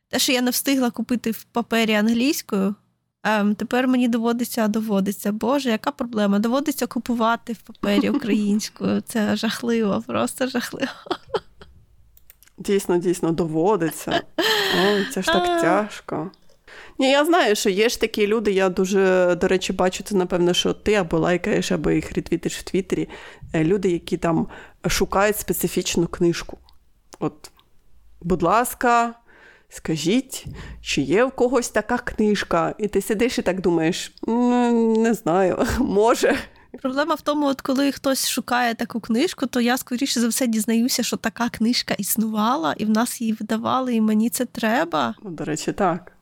Те, 0.09 0.19
що 0.19 0.33
я 0.33 0.41
не 0.41 0.51
встигла 0.51 0.91
купити 0.91 1.31
в 1.31 1.45
папері 1.45 1.95
англійською, 1.95 2.75
Ем, 3.23 3.55
Тепер 3.55 3.89
мені 3.89 4.09
доводиться, 4.09 4.69
доводиться. 4.69 5.33
Боже, 5.33 5.71
яка 5.71 5.91
проблема? 5.91 6.39
Доводиться 6.39 6.87
купувати 6.87 7.53
в 7.53 7.59
папері 7.59 8.11
українською. 8.17 9.01
Це 9.01 9.37
жахливо, 9.37 10.05
просто 10.07 10.47
жахливо. 10.47 10.93
Дійсно, 12.61 12.99
дійсно, 12.99 13.33
доводиться. 13.33 14.23
Ой, 14.87 15.07
це 15.13 15.23
ж 15.23 15.33
так 15.33 15.61
тяжко. 15.61 16.31
Ні, 16.99 17.11
я 17.11 17.25
знаю, 17.25 17.57
що 17.57 17.71
є 17.71 17.89
ж 17.89 18.01
такі 18.01 18.27
люди, 18.27 18.53
я 18.53 18.69
дуже, 18.69 19.35
до 19.41 19.49
речі, 19.49 19.73
бачу 19.73 20.03
це, 20.03 20.17
напевно, 20.17 20.55
що 20.55 20.73
ти 20.73 20.95
або 20.95 21.19
лайкаєш, 21.19 21.73
або 21.73 21.91
їх 21.91 22.13
ретвітиш 22.13 22.59
в 22.59 22.63
Твіттері. 22.63 23.09
Е, 23.53 23.65
люди, 23.65 23.91
які 23.91 24.17
там 24.17 24.47
шукають 24.87 25.39
специфічну 25.39 26.07
книжку. 26.07 26.59
От, 27.19 27.51
будь 28.21 28.43
ласка, 28.43 29.15
скажіть, 29.69 30.45
чи 30.83 31.01
є 31.01 31.25
в 31.25 31.31
когось 31.31 31.69
така 31.69 31.99
книжка? 31.99 32.75
І 32.79 32.89
ти 32.89 33.01
сидиш 33.01 33.39
і 33.39 33.43
так 33.43 33.61
думаєш, 33.61 34.15
не 34.97 35.15
знаю, 35.15 35.67
може. 35.79 36.39
Проблема 36.79 37.15
в 37.15 37.21
тому, 37.21 37.47
от 37.47 37.61
коли 37.61 37.93
хтось 37.93 38.29
шукає 38.29 38.75
таку 38.75 39.01
книжку, 39.01 39.47
то 39.47 39.61
я 39.61 39.77
скоріше 39.77 40.21
за 40.21 40.29
все 40.29 40.47
дізнаюся, 40.47 41.03
що 41.03 41.17
така 41.17 41.49
книжка 41.49 41.95
існувала, 41.95 42.75
і 42.79 42.85
в 42.85 42.91
нас 42.91 43.21
її 43.21 43.33
видавали, 43.33 43.95
і 43.95 44.01
мені 44.01 44.31
це 44.31 44.45
треба. 44.45 45.15
Ну, 45.23 45.31
До 45.31 45.45
речі, 45.45 45.73
так. 45.73 46.13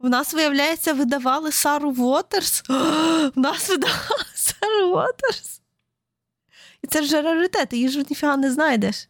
В 0.00 0.08
нас, 0.08 0.34
виявляється, 0.34 0.92
видавали 0.92 1.52
Сару 1.52 1.90
Вотерс. 1.90 2.62
В 2.68 3.38
нас 3.38 3.68
видавали 3.68 4.24
Сару 4.34 4.90
Вотерс. 4.90 5.60
І 6.82 6.86
це 6.86 7.02
ж 7.02 7.22
раритет, 7.22 7.72
її 7.72 7.88
ж 7.88 7.98
ніфіга 7.98 8.36
не 8.36 8.52
знайдеш. 8.52 9.08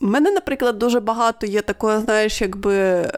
У 0.00 0.06
мене, 0.06 0.30
наприклад, 0.30 0.78
дуже 0.78 1.00
багато 1.00 1.46
є 1.46 1.62
такої, 1.62 2.00
знаєш, 2.00 2.40
якби 2.40 3.10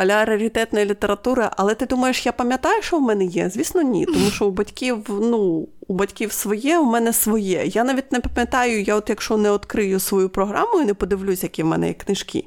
аля 0.00 0.24
раритетної 0.24 0.86
літератури, 0.86 1.48
але 1.56 1.74
ти 1.74 1.86
думаєш, 1.86 2.26
я 2.26 2.32
пам'ятаю, 2.32 2.82
що 2.82 2.98
в 2.98 3.02
мене 3.02 3.24
є? 3.24 3.50
Звісно, 3.50 3.82
ні. 3.82 4.06
Тому 4.06 4.30
що 4.30 4.46
у 4.46 4.50
батьків, 4.50 5.06
ну, 5.08 5.68
у 5.88 5.94
батьків 5.94 6.32
своє, 6.32 6.78
у 6.78 6.84
мене 6.84 7.12
своє. 7.12 7.62
Я 7.66 7.84
навіть 7.84 8.12
не 8.12 8.20
пам'ятаю, 8.20 8.82
я 8.82 8.96
от 8.96 9.08
якщо 9.08 9.36
не 9.36 9.52
відкрию 9.52 10.00
свою 10.00 10.28
програму 10.28 10.80
і 10.80 10.84
не 10.84 10.94
подивлюсь, 10.94 11.42
які 11.42 11.62
в 11.62 11.66
мене 11.66 11.88
є 11.88 11.94
книжки. 11.94 12.44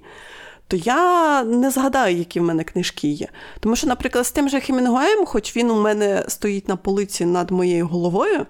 То 0.67 0.77
я 0.77 1.43
не 1.43 1.71
згадаю, 1.71 2.17
які 2.17 2.39
в 2.39 2.43
мене 2.43 2.63
книжки 2.63 3.07
є. 3.07 3.27
Тому 3.59 3.75
що, 3.75 3.87
наприклад, 3.87 4.27
з 4.27 4.31
тим 4.31 4.49
же 4.49 4.59
Хемінгуеєм, 4.59 5.25
хоч 5.25 5.57
він 5.57 5.71
у 5.71 5.81
мене 5.81 6.25
стоїть 6.27 6.67
на 6.67 6.75
полиці 6.75 7.25
над 7.25 7.51
моєю 7.51 7.87
головою, 7.87 8.45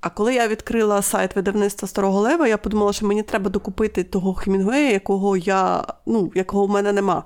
а 0.00 0.10
коли 0.10 0.34
я 0.34 0.48
відкрила 0.48 1.02
сайт 1.02 1.36
видавництва 1.36 1.88
Старого 1.88 2.20
Лева, 2.20 2.48
я 2.48 2.58
подумала, 2.58 2.92
що 2.92 3.06
мені 3.06 3.22
треба 3.22 3.50
докупити 3.50 4.04
того 4.04 4.34
Хемінгуея, 4.34 4.92
якого 4.92 5.36
я, 5.36 5.84
ну, 6.06 6.32
якого 6.34 6.66
в 6.66 6.70
мене 6.70 6.92
нема. 6.92 7.24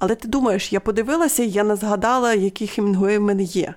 Але 0.00 0.14
ти 0.14 0.28
думаєш, 0.28 0.72
я 0.72 0.80
подивилася, 0.80 1.42
і 1.42 1.50
я 1.50 1.64
не 1.64 1.76
згадала, 1.76 2.34
які 2.34 2.66
Хемінгуеї 2.66 3.18
в 3.18 3.22
мене 3.22 3.42
є. 3.42 3.74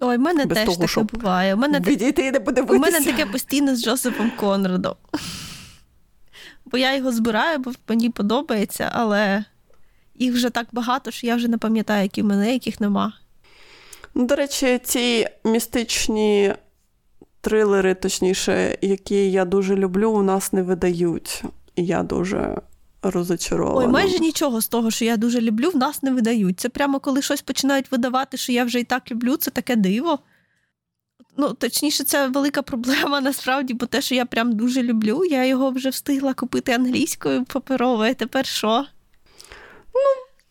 Ой, 0.00 0.16
в 0.16 0.20
мене 0.20 0.46
Без 0.46 0.58
теж 0.58 0.66
того, 0.66 0.86
таке 0.86 1.02
буває. 1.02 1.54
У 1.54 1.58
мене 1.58 1.80
відійти 1.80 2.26
і 2.26 2.30
не 2.30 2.40
подивитися. 2.40 2.78
У 2.78 2.80
мене 2.80 3.04
таке 3.04 3.26
постійно 3.26 3.76
з 3.76 3.82
Джозефом 3.82 4.32
Конрадом. 4.36 4.94
Бо 6.64 6.78
я 6.78 6.96
його 6.96 7.12
збираю, 7.12 7.58
бо 7.58 7.72
мені 7.88 8.10
подобається, 8.10 8.90
але 8.92 9.44
їх 10.14 10.34
вже 10.34 10.50
так 10.50 10.66
багато, 10.72 11.10
що 11.10 11.26
я 11.26 11.36
вже 11.36 11.48
не 11.48 11.58
пам'ятаю, 11.58 12.02
які 12.02 12.22
в 12.22 12.24
мене, 12.24 12.52
яких 12.52 12.80
нема. 12.80 13.12
Ну, 14.14 14.26
До 14.26 14.36
речі, 14.36 14.80
ці 14.84 15.26
містичні 15.44 16.54
трилери, 17.40 17.94
точніше, 17.94 18.78
які 18.80 19.30
я 19.30 19.44
дуже 19.44 19.76
люблю, 19.76 20.10
у 20.10 20.22
нас 20.22 20.52
не 20.52 20.62
видають. 20.62 21.42
І 21.76 21.84
я 21.86 22.02
дуже 22.02 22.56
розочарована. 23.02 23.86
Ой, 23.86 23.88
майже 23.88 24.18
нічого 24.18 24.60
з 24.60 24.68
того, 24.68 24.90
що 24.90 25.04
я 25.04 25.16
дуже 25.16 25.40
люблю, 25.40 25.70
в 25.70 25.76
нас 25.76 26.02
не 26.02 26.10
видають. 26.10 26.60
Це 26.60 26.68
прямо 26.68 27.00
коли 27.00 27.22
щось 27.22 27.42
починають 27.42 27.92
видавати, 27.92 28.36
що 28.36 28.52
я 28.52 28.64
вже 28.64 28.80
і 28.80 28.84
так 28.84 29.10
люблю, 29.10 29.36
це 29.36 29.50
таке 29.50 29.76
диво. 29.76 30.18
Ну, 31.36 31.54
точніше, 31.54 32.04
це 32.04 32.28
велика 32.28 32.62
проблема 32.62 33.20
насправді, 33.30 33.74
бо 33.74 33.86
те, 33.86 34.02
що 34.02 34.14
я 34.14 34.26
прям 34.26 34.52
дуже 34.52 34.82
люблю, 34.82 35.24
я 35.24 35.44
його 35.44 35.70
вже 35.70 35.88
встигла 35.88 36.34
купити 36.34 36.72
англійською 36.72 37.44
паперовою, 37.44 38.14
тепер 38.14 38.46
що? 38.46 38.86
Ну, 39.94 40.00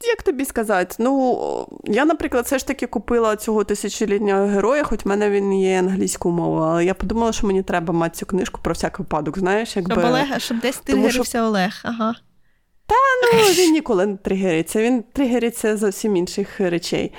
як 0.08 0.24
тобі 0.24 0.46
сказати? 0.46 0.96
Ну, 1.00 1.68
я, 1.86 2.06
наприклад, 2.06 2.46
все 2.46 2.58
ж 2.60 2.68
таки 2.68 2.88
купила 2.88 3.36
цього 3.36 3.64
тисячолітнього 3.64 4.48
героя, 4.48 4.84
хоч 4.84 5.06
в 5.06 5.08
мене 5.08 5.30
він 5.30 5.54
є 5.54 5.80
англійською 5.80 6.36
мовою, 6.36 6.64
але 6.64 6.86
я 6.86 6.94
подумала, 6.94 7.32
що 7.32 7.48
мені 7.48 7.64
треба 7.64 7.94
мати 7.94 8.16
цю 8.16 8.26
книжку 8.26 8.60
про 8.64 8.74
всяк 8.74 9.00
випадок. 9.00 9.40
знаєш, 9.40 9.76
якби... 9.76 9.94
Щоб 9.94 10.06
Олега, 10.06 10.40
щоб 10.40 10.60
десь 10.60 10.78
тригерився 10.78 11.24
що... 11.24 11.40
Олег. 11.40 11.82
ага. 11.84 12.16
Та 12.90 12.96
ну 13.34 13.40
він 13.40 13.74
ніколи 13.74 14.06
не 14.06 14.18
тригериться, 14.18 14.82
він 14.82 15.04
тригериться 15.14 15.78
зовсім 15.78 16.16
інших 16.16 16.60
речей. 16.60 17.14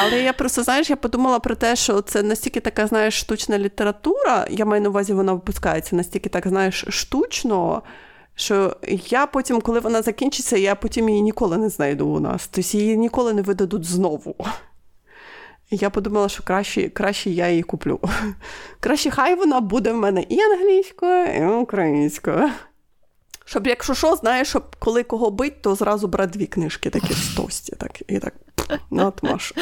Але 0.00 0.22
я 0.22 0.32
просто, 0.32 0.62
знаєш, 0.62 0.90
я 0.90 0.96
подумала 0.96 1.38
про 1.38 1.54
те, 1.54 1.76
що 1.76 2.00
це 2.00 2.22
настільки 2.22 2.60
така, 2.60 2.86
знаєш, 2.86 3.20
штучна 3.20 3.58
література. 3.58 4.46
Я 4.50 4.64
маю 4.64 4.82
на 4.82 4.88
увазі, 4.88 5.12
вона 5.12 5.32
випускається 5.32 5.96
настільки 5.96 6.28
так, 6.28 6.48
знаєш, 6.48 6.84
штучно, 6.88 7.82
що 8.34 8.76
я 9.08 9.26
потім, 9.26 9.60
коли 9.60 9.80
вона 9.80 10.02
закінчиться, 10.02 10.56
я 10.56 10.74
потім 10.74 11.08
її 11.08 11.22
ніколи 11.22 11.56
не 11.56 11.68
знайду 11.68 12.06
у 12.06 12.20
нас. 12.20 12.48
Тобто 12.52 12.78
її 12.78 12.96
ніколи 12.96 13.32
не 13.32 13.42
видадуть 13.42 13.84
знову. 13.84 14.36
Я 15.70 15.90
подумала, 15.90 16.28
що 16.28 16.42
краще 16.42 16.88
краще 16.88 17.30
я 17.30 17.48
її 17.48 17.62
куплю. 17.62 18.00
Краще 18.80 19.10
хай 19.10 19.34
вона 19.34 19.60
буде 19.60 19.92
в 19.92 19.96
мене 19.96 20.24
і 20.28 20.40
англійською, 20.40 21.26
і 21.26 21.44
українською. 21.44 22.50
Щоб, 23.48 23.66
якщо 23.66 23.94
що, 23.94 24.16
знаєш, 24.16 24.48
щоб 24.48 24.76
коли 24.78 25.02
кого 25.02 25.30
бить, 25.30 25.62
то 25.62 25.74
зразу 25.74 26.08
брати 26.08 26.38
дві 26.38 26.46
книжки 26.46 26.90
такі 26.90 27.14
в 27.14 27.36
тості, 27.36 27.76
так, 27.78 28.02
і 28.08 28.18
так 28.18 28.34
натмаш. 28.90 29.52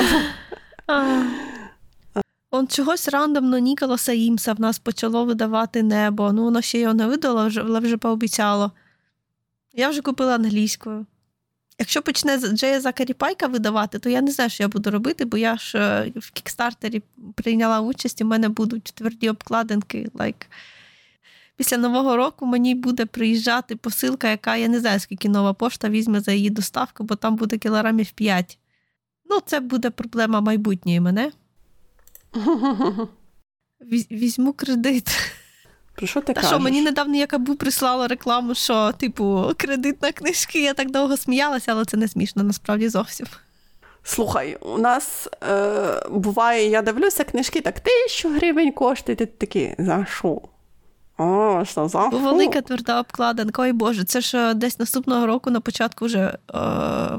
Он 2.51 2.68
чогось 2.68 3.09
рандомно 3.09 3.59
Ніколаса 3.59 4.12
Імса 4.12 4.53
в 4.53 4.61
нас 4.61 4.79
почало 4.79 5.25
видавати 5.25 5.83
небо. 5.83 6.33
Ну, 6.33 6.44
воно 6.44 6.61
ще 6.61 6.79
його 6.79 6.94
не 6.94 7.07
видало, 7.07 7.51
але 7.57 7.81
вже 7.81 7.97
пообіцяло. 7.97 8.73
Я 9.73 9.88
вже 9.88 10.03
купила 10.03 10.35
англійською. 10.35 11.07
Якщо 11.79 12.03
почне 12.03 12.38
Джея 12.38 12.81
Закаріпайка 12.81 13.47
видавати, 13.47 13.99
то 13.99 14.11
я 14.11 14.20
не 14.20 14.31
знаю, 14.31 14.51
що 14.51 14.62
я 14.62 14.68
буду 14.68 14.90
робити, 14.90 15.25
бо 15.25 15.37
я 15.37 15.57
ж 15.57 15.79
е, 15.79 16.12
в 16.16 16.31
кікстартері 16.31 17.03
прийняла 17.35 17.81
участь, 17.81 18.20
і 18.20 18.25
в 18.25 18.27
мене 18.27 18.49
будуть 18.49 18.85
тверді 18.85 19.31
обкладинки. 19.31 20.11
Like, 20.14 20.47
після 21.56 21.76
нового 21.76 22.16
року 22.16 22.46
мені 22.46 22.74
буде 22.74 23.06
приїжджати 23.06 23.76
посилка, 23.76 24.28
яка 24.28 24.56
я 24.56 24.68
не 24.68 24.80
знаю, 24.80 25.00
скільки 25.00 25.28
нова 25.28 25.52
пошта 25.52 25.88
візьме 25.88 26.20
за 26.20 26.32
її 26.32 26.50
доставку, 26.50 27.04
бо 27.04 27.14
там 27.14 27.36
буде 27.36 27.58
кілограмів 27.58 28.10
5. 28.10 28.58
Ну, 29.30 29.40
це 29.46 29.60
буде 29.60 29.90
проблема 29.90 30.40
майбутньої 30.40 31.00
мене. 31.00 31.32
Візьму 34.10 34.52
кредит. 34.52 35.08
Про 35.94 36.06
що 36.06 36.20
ти 36.20 36.26
Та 36.26 36.34
кажеш? 36.34 36.50
що, 36.50 36.60
мені 36.60 36.82
недавно 36.82 37.16
Якабу 37.16 37.54
прислала 37.54 38.08
рекламу, 38.08 38.54
що, 38.54 38.92
типу, 38.92 39.52
кредит 39.56 40.02
на 40.02 40.12
книжки. 40.12 40.62
Я 40.62 40.74
так 40.74 40.90
довго 40.90 41.16
сміялася, 41.16 41.72
але 41.72 41.84
це 41.84 41.96
не 41.96 42.08
смішно, 42.08 42.42
насправді 42.42 42.88
зовсім. 42.88 43.26
Слухай, 44.02 44.56
у 44.60 44.78
нас 44.78 45.28
е, 45.48 46.08
буває, 46.10 46.70
я 46.70 46.82
дивлюся 46.82 47.24
книжки, 47.24 47.60
так 47.60 47.80
тисячу 47.80 48.28
гривень 48.28 48.72
коштує, 48.72 49.16
ти 49.16 49.26
такий, 49.26 49.74
за 49.78 50.06
що? 50.10 50.40
О, 51.18 51.64
що 51.64 51.88
за 51.88 52.11
фу? 52.11 52.18
Велика 52.18 52.61
тверда 52.61 53.00
обкладинка, 53.00 53.62
ой 53.62 53.72
Боже, 53.72 54.05
це 54.05 54.20
ж 54.20 54.38
е, 54.38 54.55
десь 54.55 54.79
наступного 54.79 55.27
року 55.27 55.50
на 55.50 55.61
початку 55.61 56.05
вже. 56.05 56.38
Е, 56.55 57.18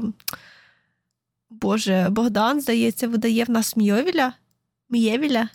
Боже, 1.50 2.06
Богдан, 2.10 2.60
здається, 2.60 3.08
видає 3.08 3.44
в 3.44 3.50
нас 3.50 3.76
Мйовіля. 3.76 4.32
М'євіля. 4.90 5.48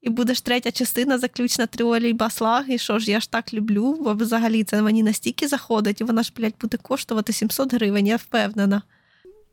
І 0.00 0.10
буде 0.10 0.34
ж 0.34 0.44
третя 0.44 0.72
частина, 0.72 1.18
заключна 1.18 1.66
тріолі 1.66 2.12
Баслаг. 2.12 2.70
І 2.70 2.78
що 2.78 2.98
ж, 2.98 3.10
я 3.10 3.20
ж 3.20 3.30
так 3.30 3.54
люблю, 3.54 3.96
бо 4.00 4.14
взагалі 4.14 4.64
це 4.64 4.82
мені 4.82 5.02
настільки 5.02 5.48
заходить, 5.48 6.00
і 6.00 6.04
вона 6.04 6.22
ж, 6.22 6.32
блядь, 6.36 6.54
буде 6.60 6.76
коштувати 6.76 7.32
700 7.32 7.74
гривень, 7.74 8.06
я 8.06 8.16
впевнена. 8.16 8.82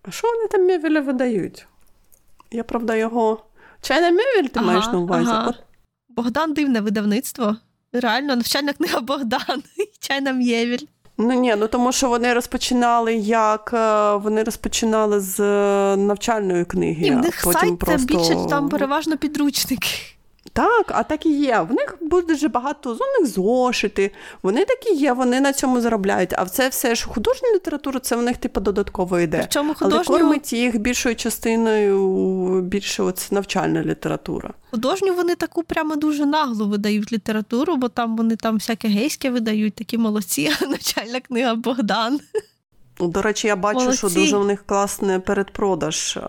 А 0.04 0.12
що 0.12 0.28
вони 0.28 0.48
там 0.48 0.66
Мєвіля 0.66 1.02
видають? 1.02 1.68
Я 2.52 2.64
правда 2.64 2.96
його. 2.96 3.46
Чайна 3.82 4.12
Мєвіль 4.12 4.48
ти 4.48 4.60
ага, 4.60 4.66
маєш 4.66 4.86
на 4.86 4.98
увазі? 4.98 5.30
Ага. 5.30 5.54
Богдан 6.10 6.54
дивне 6.54 6.82
видавництво. 6.82 7.58
Реально, 7.94 8.36
навчальна 8.36 8.74
книга 8.74 9.00
Богдан 9.00 9.64
і 9.78 10.08
чайна 10.08 10.32
М'євіль. 10.32 10.86
Ну 11.18 11.34
ні, 11.34 11.56
ну 11.58 11.68
тому 11.68 11.92
що 11.92 12.10
вони 12.10 12.34
розпочинали 12.34 13.16
як 13.16 13.72
е, 13.74 14.16
вони 14.16 14.44
розпочинали 14.44 15.20
з 15.20 15.40
е, 15.40 15.98
навчальної 15.98 16.66
книги. 16.66 17.08
І 17.08 17.12
в 17.12 17.18
них 17.18 17.42
потім 17.44 17.62
сайт 17.62 17.80
просто... 17.80 18.18
більше 18.18 18.50
там 18.50 18.70
переважно 18.70 19.18
підручники. 19.18 19.90
Так, 20.54 20.86
а 20.88 21.04
так 21.04 21.26
і 21.26 21.40
є. 21.40 21.60
В 21.70 21.74
них 21.74 21.98
буде 22.02 22.28
дуже 22.28 22.48
багато 22.48 22.90
зонних 22.96 23.26
зошити. 23.26 24.12
Вони 24.44 24.66
такі 24.66 24.94
є, 24.94 25.14
вони 25.14 25.42
на 25.42 25.54
цьому 25.54 25.82
заробляють. 25.82 26.34
А 26.38 26.46
це 26.46 26.70
все 26.70 26.96
ж 26.96 27.08
художня 27.08 27.50
література, 27.56 28.00
це 28.00 28.16
в 28.16 28.22
них 28.22 28.38
типу 28.38 28.60
додатково 28.60 29.20
йде. 29.20 29.38
Причому 29.38 29.74
художню... 29.74 30.04
Але 30.08 30.20
кормить 30.20 30.54
їх 30.54 30.80
більшою 30.80 31.16
частиною 31.16 32.62
більше 32.62 33.04
оце 33.04 33.36
навчальна 33.36 33.84
література. 33.84 34.54
Художню 34.72 35.14
вони 35.14 35.36
таку 35.36 35.64
прямо 35.64 35.96
дуже 35.96 36.26
нагло 36.26 36.66
видають 36.66 37.12
літературу, 37.12 37.76
бо 37.76 37.90
там 37.90 38.18
вони 38.18 38.36
там 38.36 38.56
всяке 38.56 38.88
гейське 38.88 39.30
видають, 39.30 39.76
такі 39.76 39.98
молодці, 39.98 40.52
навчальна 40.62 41.20
книга 41.20 41.56
Богдан. 41.56 42.20
Ну, 43.00 43.08
до 43.08 43.22
речі, 43.22 43.48
я 43.48 43.56
бачу, 43.56 43.80
Молодці. 43.80 43.98
що 43.98 44.10
дуже 44.10 44.38
у 44.38 44.44
них 44.44 44.66
класний 44.66 45.20
передпродаж, 45.20 46.20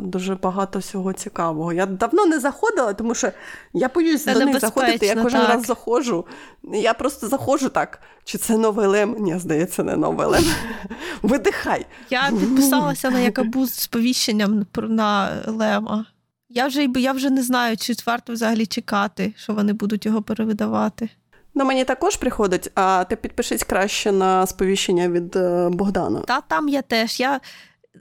дуже 0.00 0.34
багато 0.34 0.78
всього 0.78 1.12
цікавого. 1.12 1.72
Я 1.72 1.86
давно 1.86 2.26
не 2.26 2.40
заходила, 2.40 2.92
тому 2.92 3.14
що 3.14 3.30
я 3.72 3.90
боюсь 3.94 4.24
до 4.24 4.44
них 4.44 4.60
заходити. 4.60 5.06
Я 5.06 5.14
кожен 5.14 5.40
так. 5.40 5.48
раз 5.48 5.66
заходжу. 5.66 6.26
Я 6.62 6.94
просто 6.94 7.28
заходжу 7.28 7.68
так. 7.68 8.00
Чи 8.24 8.38
це 8.38 8.58
новий 8.58 8.86
лем? 8.86 9.16
Ні, 9.18 9.38
здається, 9.38 9.84
не 9.84 9.96
новий 9.96 10.26
лем. 10.26 10.44
Видихай. 11.22 11.86
Я 12.10 12.30
підписалася 12.40 13.10
на 13.10 13.20
якабу 13.20 13.66
з 13.66 13.74
сповіщенням 13.74 14.66
на 14.76 15.30
лема. 15.46 16.06
Я 16.48 16.66
вже 16.66 16.88
я 16.96 17.12
вже 17.12 17.30
не 17.30 17.42
знаю, 17.42 17.76
чи 17.76 17.94
варто 18.06 18.32
взагалі 18.32 18.66
чекати, 18.66 19.34
що 19.36 19.54
вони 19.54 19.72
будуть 19.72 20.06
його 20.06 20.22
перевидавати. 20.22 21.08
Ну, 21.54 21.64
мені 21.64 21.84
також 21.84 22.16
приходить, 22.16 22.70
а 22.74 23.04
ти 23.04 23.16
підпишись 23.16 23.62
краще 23.62 24.12
на 24.12 24.46
сповіщення 24.46 25.08
від 25.08 25.36
е, 25.36 25.68
Богдана. 25.72 26.20
Та 26.20 26.40
там 26.40 26.68
я 26.68 26.82
теж. 26.82 27.20
Я 27.20 27.40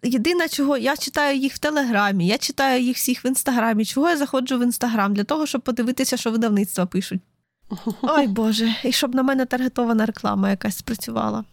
Єдине, 0.03 0.47
чого 0.47 0.77
я 0.77 0.97
читаю 0.97 1.37
їх 1.37 1.53
в 1.53 1.57
Телеграмі, 1.57 2.27
я 2.27 2.37
читаю 2.37 2.83
їх 2.83 2.97
всіх 2.97 3.25
в 3.25 3.27
інстаграмі. 3.27 3.85
Чого 3.85 4.09
я 4.09 4.17
заходжу 4.17 4.57
в 4.57 4.63
інстаграм? 4.63 5.13
Для 5.13 5.23
того, 5.23 5.45
щоб 5.45 5.61
подивитися, 5.61 6.17
що 6.17 6.31
видавництва 6.31 6.85
пишуть. 6.85 7.21
Ой 8.01 8.27
Боже, 8.27 8.75
і 8.83 8.91
щоб 8.91 9.15
на 9.15 9.23
мене 9.23 9.45
таргетована 9.45 10.05
реклама 10.05 10.49
якась 10.49 10.77
спрацювала. 10.77 11.43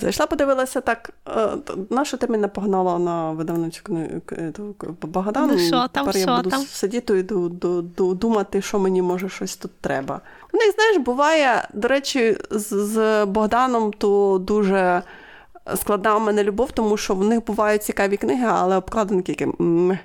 Зайшла, 0.00 0.26
подивилася 0.26 0.80
так, 0.80 1.10
е, 1.28 1.48
нащо 1.90 2.16
ти 2.16 2.26
мене 2.26 2.48
погнала 2.48 2.98
на 2.98 3.32
видавницю 3.32 3.82
Богдан? 5.02 5.50
Ну, 5.52 5.58
що 5.58 5.70
там, 5.70 6.06
Тепер 6.06 6.20
що 6.20 6.30
я 6.30 6.36
буду 6.36 6.50
там? 6.50 6.62
сидіти 6.62 7.18
і 7.18 7.22
думати, 8.14 8.62
що 8.62 8.78
мені 8.78 9.02
може 9.02 9.28
щось 9.28 9.56
тут 9.56 9.70
треба. 9.80 10.20
У 10.52 10.56
них, 10.56 10.74
знаєш, 10.74 10.96
буває, 10.98 11.68
до 11.74 11.88
речі, 11.88 12.36
з 12.50 13.24
Богданом 13.26 13.92
то 13.92 14.38
дуже 14.40 15.02
складна 15.76 16.16
у 16.16 16.20
мене 16.20 16.44
любов, 16.44 16.70
тому 16.72 16.96
що 16.96 17.14
в 17.14 17.24
них 17.24 17.44
бувають 17.44 17.82
цікаві 17.84 18.16
книги, 18.16 18.46
але 18.48 18.76
обкладинки 18.76 19.32
які. 19.32 19.46
Ну. 19.58 19.98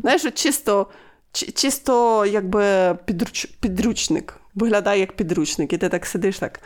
Знаєш, 0.00 0.22
чисто 0.34 0.86
чисто 1.32 2.26
якби 2.26 2.94
підруч... 3.04 3.44
підручник. 3.44 4.34
Виглядає 4.54 5.00
як 5.00 5.12
підручник, 5.12 5.72
і 5.72 5.78
ти 5.78 5.88
так 5.88 6.06
сидиш 6.06 6.38
так. 6.38 6.60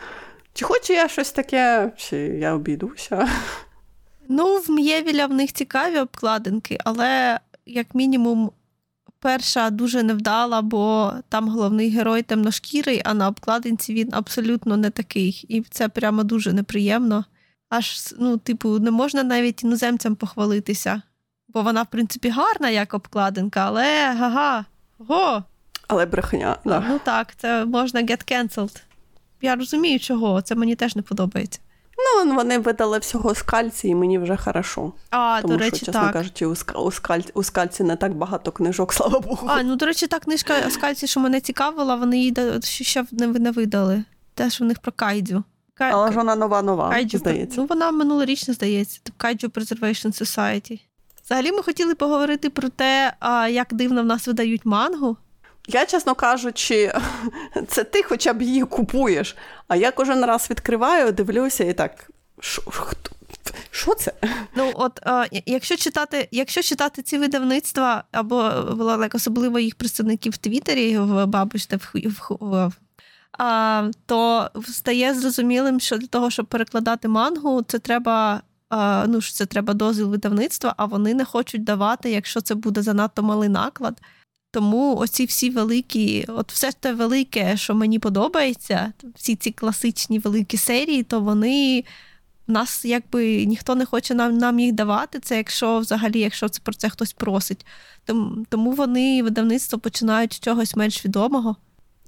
Чи 0.53 0.65
хочу 0.65 0.93
я 0.93 1.07
щось 1.07 1.31
таке, 1.31 1.91
чи 1.97 2.17
я 2.17 2.53
обійдуся? 2.53 3.29
Ну, 4.29 4.57
в 4.57 4.71
М'євіля 4.71 5.25
в 5.25 5.33
них 5.33 5.53
цікаві 5.53 5.99
обкладинки, 5.99 6.77
але, 6.83 7.39
як 7.65 7.95
мінімум, 7.95 8.51
перша 9.19 9.69
дуже 9.69 10.03
невдала, 10.03 10.61
бо 10.61 11.13
там 11.29 11.49
головний 11.49 11.89
герой 11.89 12.21
темношкірий, 12.21 13.01
а 13.05 13.13
на 13.13 13.27
обкладинці 13.27 13.93
він 13.93 14.09
абсолютно 14.11 14.77
не 14.77 14.89
такий. 14.89 15.45
І 15.49 15.61
це 15.61 15.89
прямо 15.89 16.23
дуже 16.23 16.53
неприємно. 16.53 17.25
Аж, 17.69 18.13
ну, 18.19 18.37
типу, 18.37 18.79
не 18.79 18.91
можна 18.91 19.23
навіть 19.23 19.63
іноземцям 19.63 20.15
похвалитися. 20.15 21.01
Бо 21.47 21.61
вона, 21.61 21.83
в 21.83 21.87
принципі, 21.87 22.29
гарна 22.29 22.69
як 22.69 22.93
обкладинка, 22.93 23.59
але 23.59 24.13
га-га, 24.13 24.65
го. 24.97 25.43
Але 25.87 26.05
брехня. 26.05 26.57
Да. 26.65 26.85
Ну 26.89 26.99
так, 27.03 27.35
це 27.37 27.65
можна 27.65 28.03
get 28.03 28.31
cancelled 28.31 28.81
я 29.43 29.55
розумію, 29.55 29.99
чого. 29.99 30.41
Це 30.41 30.55
мені 30.55 30.75
теж 30.75 30.95
не 30.95 31.01
подобається. 31.01 31.59
Ну, 32.25 32.35
вони 32.35 32.57
видали 32.57 32.99
всього 32.99 33.35
скальці, 33.35 33.87
і 33.87 33.95
мені 33.95 34.19
вже 34.19 34.37
хорошо. 34.37 34.93
А, 35.09 35.39
Тому 35.41 35.53
до 35.53 35.59
речі, 35.59 35.75
що, 35.77 35.85
чесно 35.85 36.01
так. 36.01 36.13
кажучи, 36.13 36.45
у, 36.75 36.91
скаль, 36.91 37.21
у 37.33 37.43
скальці 37.43 37.83
не 37.83 37.95
так 37.95 38.13
багато 38.13 38.51
книжок, 38.51 38.93
слава 38.93 39.19
Богу. 39.19 39.47
А, 39.49 39.63
ну, 39.63 39.75
до 39.75 39.85
речі, 39.85 40.07
та 40.07 40.19
книжка 40.19 40.69
скальці, 40.69 41.07
що 41.07 41.19
мене 41.19 41.41
цікавила, 41.41 41.95
вони 41.95 42.17
її 42.17 42.35
ще 42.61 43.05
не 43.11 43.51
видали. 43.51 44.03
Теж 44.33 44.61
у 44.61 44.65
них 44.65 44.79
про 44.79 44.91
кайдзю. 44.91 45.43
Кай... 45.73 45.91
Але 45.91 46.11
ж 46.11 46.17
вона 46.17 46.35
нова-нова, 46.35 46.89
Кайджу, 46.89 47.17
здається. 47.17 47.61
Ну, 47.61 47.67
вона 47.67 47.91
минулорічна, 47.91 48.53
здається. 48.53 48.99
Кайджу 49.17 49.47
Preservation 49.47 50.21
Society. 50.21 50.79
Взагалі, 51.25 51.51
ми 51.51 51.63
хотіли 51.63 51.95
поговорити 51.95 52.49
про 52.49 52.69
те, 52.69 53.13
як 53.49 53.73
дивно 53.73 54.01
в 54.03 54.05
нас 54.05 54.27
видають 54.27 54.65
мангу. 54.65 55.17
Я, 55.67 55.85
чесно 55.85 56.15
кажучи, 56.15 56.93
це 57.67 57.83
ти 57.83 58.03
хоча 58.03 58.33
б 58.33 58.41
її 58.41 58.63
купуєш. 58.63 59.35
А 59.67 59.75
я 59.75 59.91
кожен 59.91 60.25
раз 60.25 60.47
відкриваю, 60.49 61.11
дивлюся 61.11 61.63
і 61.63 61.73
так. 61.73 62.09
Що 63.71 63.95
це? 63.95 64.13
Ну, 64.55 64.71
от 64.73 64.99
а, 65.03 65.25
якщо 65.45 65.75
читати 65.75 66.27
якщо 66.31 66.61
читати 66.61 67.01
ці 67.01 67.17
видавництва, 67.17 68.03
або 68.11 68.51
особливо 69.13 69.59
їх 69.59 69.75
представників 69.75 70.33
в 70.33 70.37
Твіттері, 70.37 70.97
в 70.97 71.25
бабуште, 71.25 71.77
в, 71.77 71.91
в, 71.93 72.37
в 72.39 72.71
а, 73.37 73.91
то 74.05 74.49
стає 74.67 75.13
зрозумілим, 75.13 75.79
що 75.79 75.97
для 75.97 76.07
того, 76.07 76.29
щоб 76.29 76.45
перекладати 76.45 77.07
мангу, 77.07 77.61
це 77.61 77.79
треба. 77.79 78.41
А, 78.69 79.05
ну, 79.07 79.21
це 79.21 79.45
треба 79.45 79.73
дозвіл 79.73 80.09
видавництва, 80.09 80.73
а 80.77 80.85
вони 80.85 81.13
не 81.13 81.25
хочуть 81.25 81.63
давати, 81.63 82.11
якщо 82.11 82.41
це 82.41 82.55
буде 82.55 82.81
занадто 82.81 83.23
малий 83.23 83.49
наклад. 83.49 84.01
Тому 84.53 84.95
оці 84.97 85.25
всі 85.25 85.49
великі, 85.49 86.25
от 86.27 86.51
все 86.51 86.71
те 86.71 86.93
велике, 86.93 87.57
що 87.57 87.75
мені 87.75 87.99
подобається, 87.99 88.93
всі 89.15 89.35
ці 89.35 89.51
класичні 89.51 90.19
великі 90.19 90.57
серії, 90.57 91.03
то 91.03 91.19
вони 91.19 91.83
нас 92.47 92.85
якби 92.85 93.45
ніхто 93.45 93.75
не 93.75 93.85
хоче 93.85 94.15
нам 94.15 94.37
нам 94.37 94.59
їх 94.59 94.71
давати. 94.71 95.19
Це 95.19 95.37
якщо 95.37 95.79
взагалі, 95.79 96.19
якщо 96.19 96.49
це 96.49 96.59
про 96.63 96.73
це 96.73 96.89
хтось 96.89 97.13
просить. 97.13 97.65
Тому, 98.49 98.71
вони 98.71 99.23
видавництво 99.23 99.79
починають 99.79 100.33
з 100.33 100.39
чогось 100.39 100.75
менш 100.75 101.05
відомого. 101.05 101.55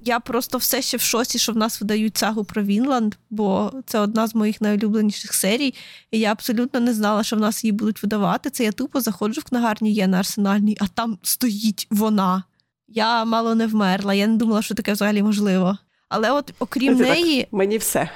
Я 0.00 0.20
просто 0.20 0.58
все 0.58 0.82
ще 0.82 0.96
в 0.96 1.00
шоці, 1.00 1.38
що 1.38 1.52
в 1.52 1.56
нас 1.56 1.80
видають 1.80 2.16
сагу 2.16 2.44
про 2.44 2.62
Вінланд, 2.62 3.14
бо 3.30 3.72
це 3.86 3.98
одна 3.98 4.26
з 4.26 4.34
моїх 4.34 4.60
найулюбленіших 4.60 5.34
серій, 5.34 5.74
і 6.10 6.18
я 6.18 6.32
абсолютно 6.32 6.80
не 6.80 6.94
знала, 6.94 7.22
що 7.24 7.36
в 7.36 7.40
нас 7.40 7.64
її 7.64 7.72
будуть 7.72 8.02
видавати. 8.02 8.50
Це 8.50 8.64
я 8.64 8.72
тупо 8.72 9.00
заходжу 9.00 9.40
в 9.40 9.44
книгарню 9.44 9.90
є 9.90 10.06
на 10.06 10.18
арсенальній, 10.18 10.76
а 10.80 10.86
там 10.86 11.18
стоїть 11.22 11.86
вона. 11.90 12.44
Я 12.88 13.24
мало 13.24 13.54
не 13.54 13.66
вмерла, 13.66 14.14
я 14.14 14.26
не 14.26 14.36
думала, 14.36 14.62
що 14.62 14.74
таке 14.74 14.92
взагалі 14.92 15.22
можливо. 15.22 15.78
Але 16.08 16.30
от 16.30 16.54
окрім 16.58 16.96
Це 16.98 17.02
неї. 17.02 17.40
Так, 17.40 17.52
мені 17.52 17.78
все. 17.78 18.10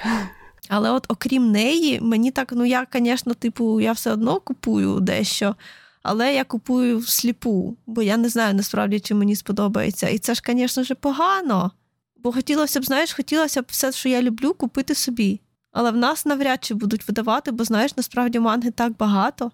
Але 0.69 0.91
от 0.91 1.05
окрім 1.09 1.51
неї, 1.51 2.01
мені 2.01 2.31
так, 2.31 2.53
ну 2.53 2.65
я, 2.65 2.87
звісно, 2.95 3.35
типу, 3.35 3.81
я 3.81 3.93
все 3.93 4.13
одно 4.13 4.41
купую 4.41 5.01
дещо. 5.01 5.57
Але 6.03 6.35
я 6.35 6.45
купую 6.45 6.99
всліпу, 6.99 7.77
бо 7.87 8.03
я 8.03 8.17
не 8.17 8.29
знаю 8.29 8.55
насправді, 8.55 9.01
чи 9.01 9.15
мені 9.15 9.37
сподобається. 9.37 10.09
І 10.09 10.19
це 10.19 10.35
ж, 10.35 10.43
звісно 10.47 10.97
погано. 11.01 11.71
Бо 12.17 12.33
хотілося 12.33 12.81
б, 12.81 12.85
знаєш, 12.85 13.13
хотілося 13.13 13.63
б 13.63 13.65
все, 13.69 13.93
що 13.93 14.09
я 14.09 14.23
люблю, 14.23 14.55
купити 14.55 14.95
собі. 14.95 15.41
Але 15.73 15.91
в 15.91 15.97
нас 15.97 16.27
навряд 16.27 16.65
чи 16.65 16.75
будуть 16.75 17.09
видавати, 17.09 17.51
бо 17.51 17.65
знаєш, 17.65 17.97
насправді 17.97 18.41
манги 18.41 18.71
так 18.71 18.97
багато. 18.97 19.51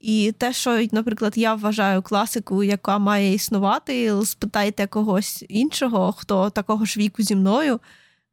І 0.00 0.32
те, 0.38 0.52
що, 0.52 0.86
наприклад, 0.92 1.32
я 1.36 1.54
вважаю 1.54 2.02
класику, 2.02 2.62
яка 2.62 2.98
має 2.98 3.34
існувати, 3.34 4.24
спитайте 4.24 4.86
когось 4.86 5.44
іншого, 5.48 6.12
хто 6.12 6.50
такого 6.50 6.84
ж 6.84 7.00
віку 7.00 7.22
зі 7.22 7.36
мною. 7.36 7.80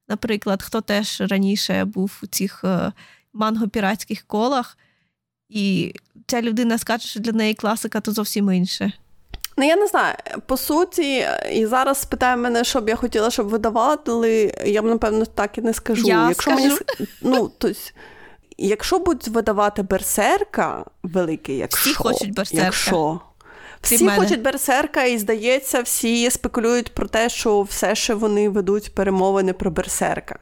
Наприклад, 0.08 0.64
хто 0.64 0.82
теж 0.82 1.22
раніше 1.22 1.86
був 1.86 2.20
у 2.24 2.28
цих 2.28 2.64
е, 2.64 2.92
манго-піратських 3.34 4.24
колах, 4.28 4.78
і 5.50 5.94
ця 6.28 6.42
людина 6.42 6.78
скаже, 6.78 7.08
що 7.08 7.20
для 7.20 7.32
неї 7.32 7.54
класика 7.54 8.00
то 8.00 8.12
зовсім 8.12 8.52
інше. 8.52 8.92
Ну, 9.58 9.66
я 9.66 9.76
не 9.76 9.88
знаю. 9.88 10.16
По 10.46 10.58
суті, 10.58 11.28
і 11.52 11.66
зараз 11.66 12.02
спитає 12.02 12.38
мене, 12.38 12.64
що 12.64 12.82
б 12.82 12.90
я 12.90 12.96
хотіла, 12.96 13.32
щоб 13.32 13.48
видавали, 13.48 14.54
я 14.66 14.82
б, 14.82 14.86
напевно, 14.86 15.26
так 15.26 15.58
і 15.58 15.62
не 15.62 15.74
скажу. 15.74 16.08
Я 16.08 16.30
Якщо 16.30 16.52
скажу. 16.52 16.64
мені 16.64 16.78
ну, 17.22 17.52
тобто, 17.58 17.80
Якщо 18.60 19.00
будуть 19.00 19.28
видавати 19.28 19.82
берсерка 19.82 20.86
великий, 21.04 21.58
якщо 21.58 21.90
всі 21.90 21.94
хочуть 21.94 22.34
берсерка. 22.34 22.66
Якщо, 22.66 23.20
всі 23.82 24.10
хочуть 24.10 24.42
берсерка, 24.42 25.04
і 25.04 25.18
здається, 25.18 25.82
всі 25.82 26.32
спекулюють 26.32 26.94
про 26.94 27.08
те, 27.08 27.30
що 27.30 27.62
все 27.62 27.96
ще 27.96 28.14
вони 28.14 28.50
ведуть 28.50 28.96
перемовини 28.96 29.54
про 29.54 29.72
берсерка 29.72 30.40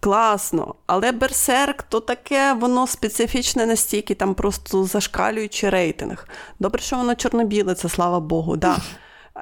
класно. 0.00 0.74
Але 0.86 1.12
Берсерк 1.12 1.82
то 1.82 2.00
таке, 2.00 2.52
воно 2.52 2.86
специфічне 2.86 3.66
настільки, 3.66 4.14
там 4.14 4.34
просто 4.34 4.84
зашкалюючи 4.84 5.70
рейтинг. 5.70 6.28
Добре, 6.58 6.82
що 6.82 6.96
воно 6.96 7.14
чорно-біле, 7.14 7.74
це 7.74 7.88
слава 7.88 8.20
Богу. 8.20 8.56
да. 8.56 8.76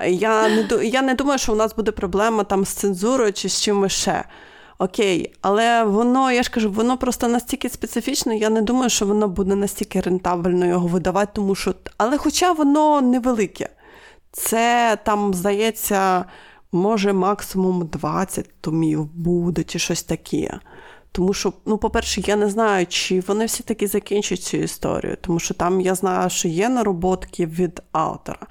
Я 0.07 0.49
не 0.49 0.87
я 0.87 1.03
не 1.03 1.15
думаю, 1.15 1.39
що 1.39 1.53
у 1.53 1.57
нас 1.57 1.77
буде 1.77 1.93
проблема 1.93 2.45
там 2.45 2.65
з 2.65 2.69
цензурою 2.69 3.33
чи 3.33 3.49
з 3.49 3.63
чимось 3.63 3.93
ще. 3.93 4.25
Окей, 4.79 5.35
але 5.41 5.85
воно, 5.85 6.33
я 6.33 6.43
ж 6.43 6.51
кажу, 6.51 6.71
воно 6.71 6.99
просто 6.99 7.29
настільки 7.29 7.69
специфічне, 7.69 8.37
я 8.37 8.51
не 8.51 8.63
думаю, 8.63 8.91
що 8.91 9.07
воно 9.07 9.29
буде 9.29 9.55
настільки 9.55 10.01
рентабельно 10.01 10.67
його 10.67 10.87
видавати, 10.87 11.33
тому 11.35 11.55
що. 11.55 11.75
Але 11.99 12.19
хоча 12.19 12.53
воно 12.53 13.01
невелике. 13.01 13.69
Це 14.33 14.99
там, 15.05 15.35
здається, 15.35 16.25
може, 16.75 17.13
максимум 17.13 17.87
20 17.87 18.51
томів 18.61 19.05
буде, 19.05 19.63
чи 19.65 19.79
щось 19.79 20.03
таке. 20.03 20.61
Тому 21.13 21.35
що, 21.35 21.53
ну, 21.67 21.79
по-перше, 21.79 22.21
я 22.27 22.37
не 22.37 22.51
знаю, 22.51 22.87
чи 22.87 23.21
вони 23.21 23.45
всі 23.47 23.63
таки 23.63 23.87
закінчать 23.87 24.43
цю 24.43 24.57
історію, 24.57 25.17
тому 25.21 25.39
що 25.39 25.55
там 25.55 25.81
я 25.81 25.95
знаю, 25.95 26.31
що 26.31 26.49
є 26.49 26.69
нароботки 26.69 27.47
від 27.47 27.83
автора. 27.93 28.47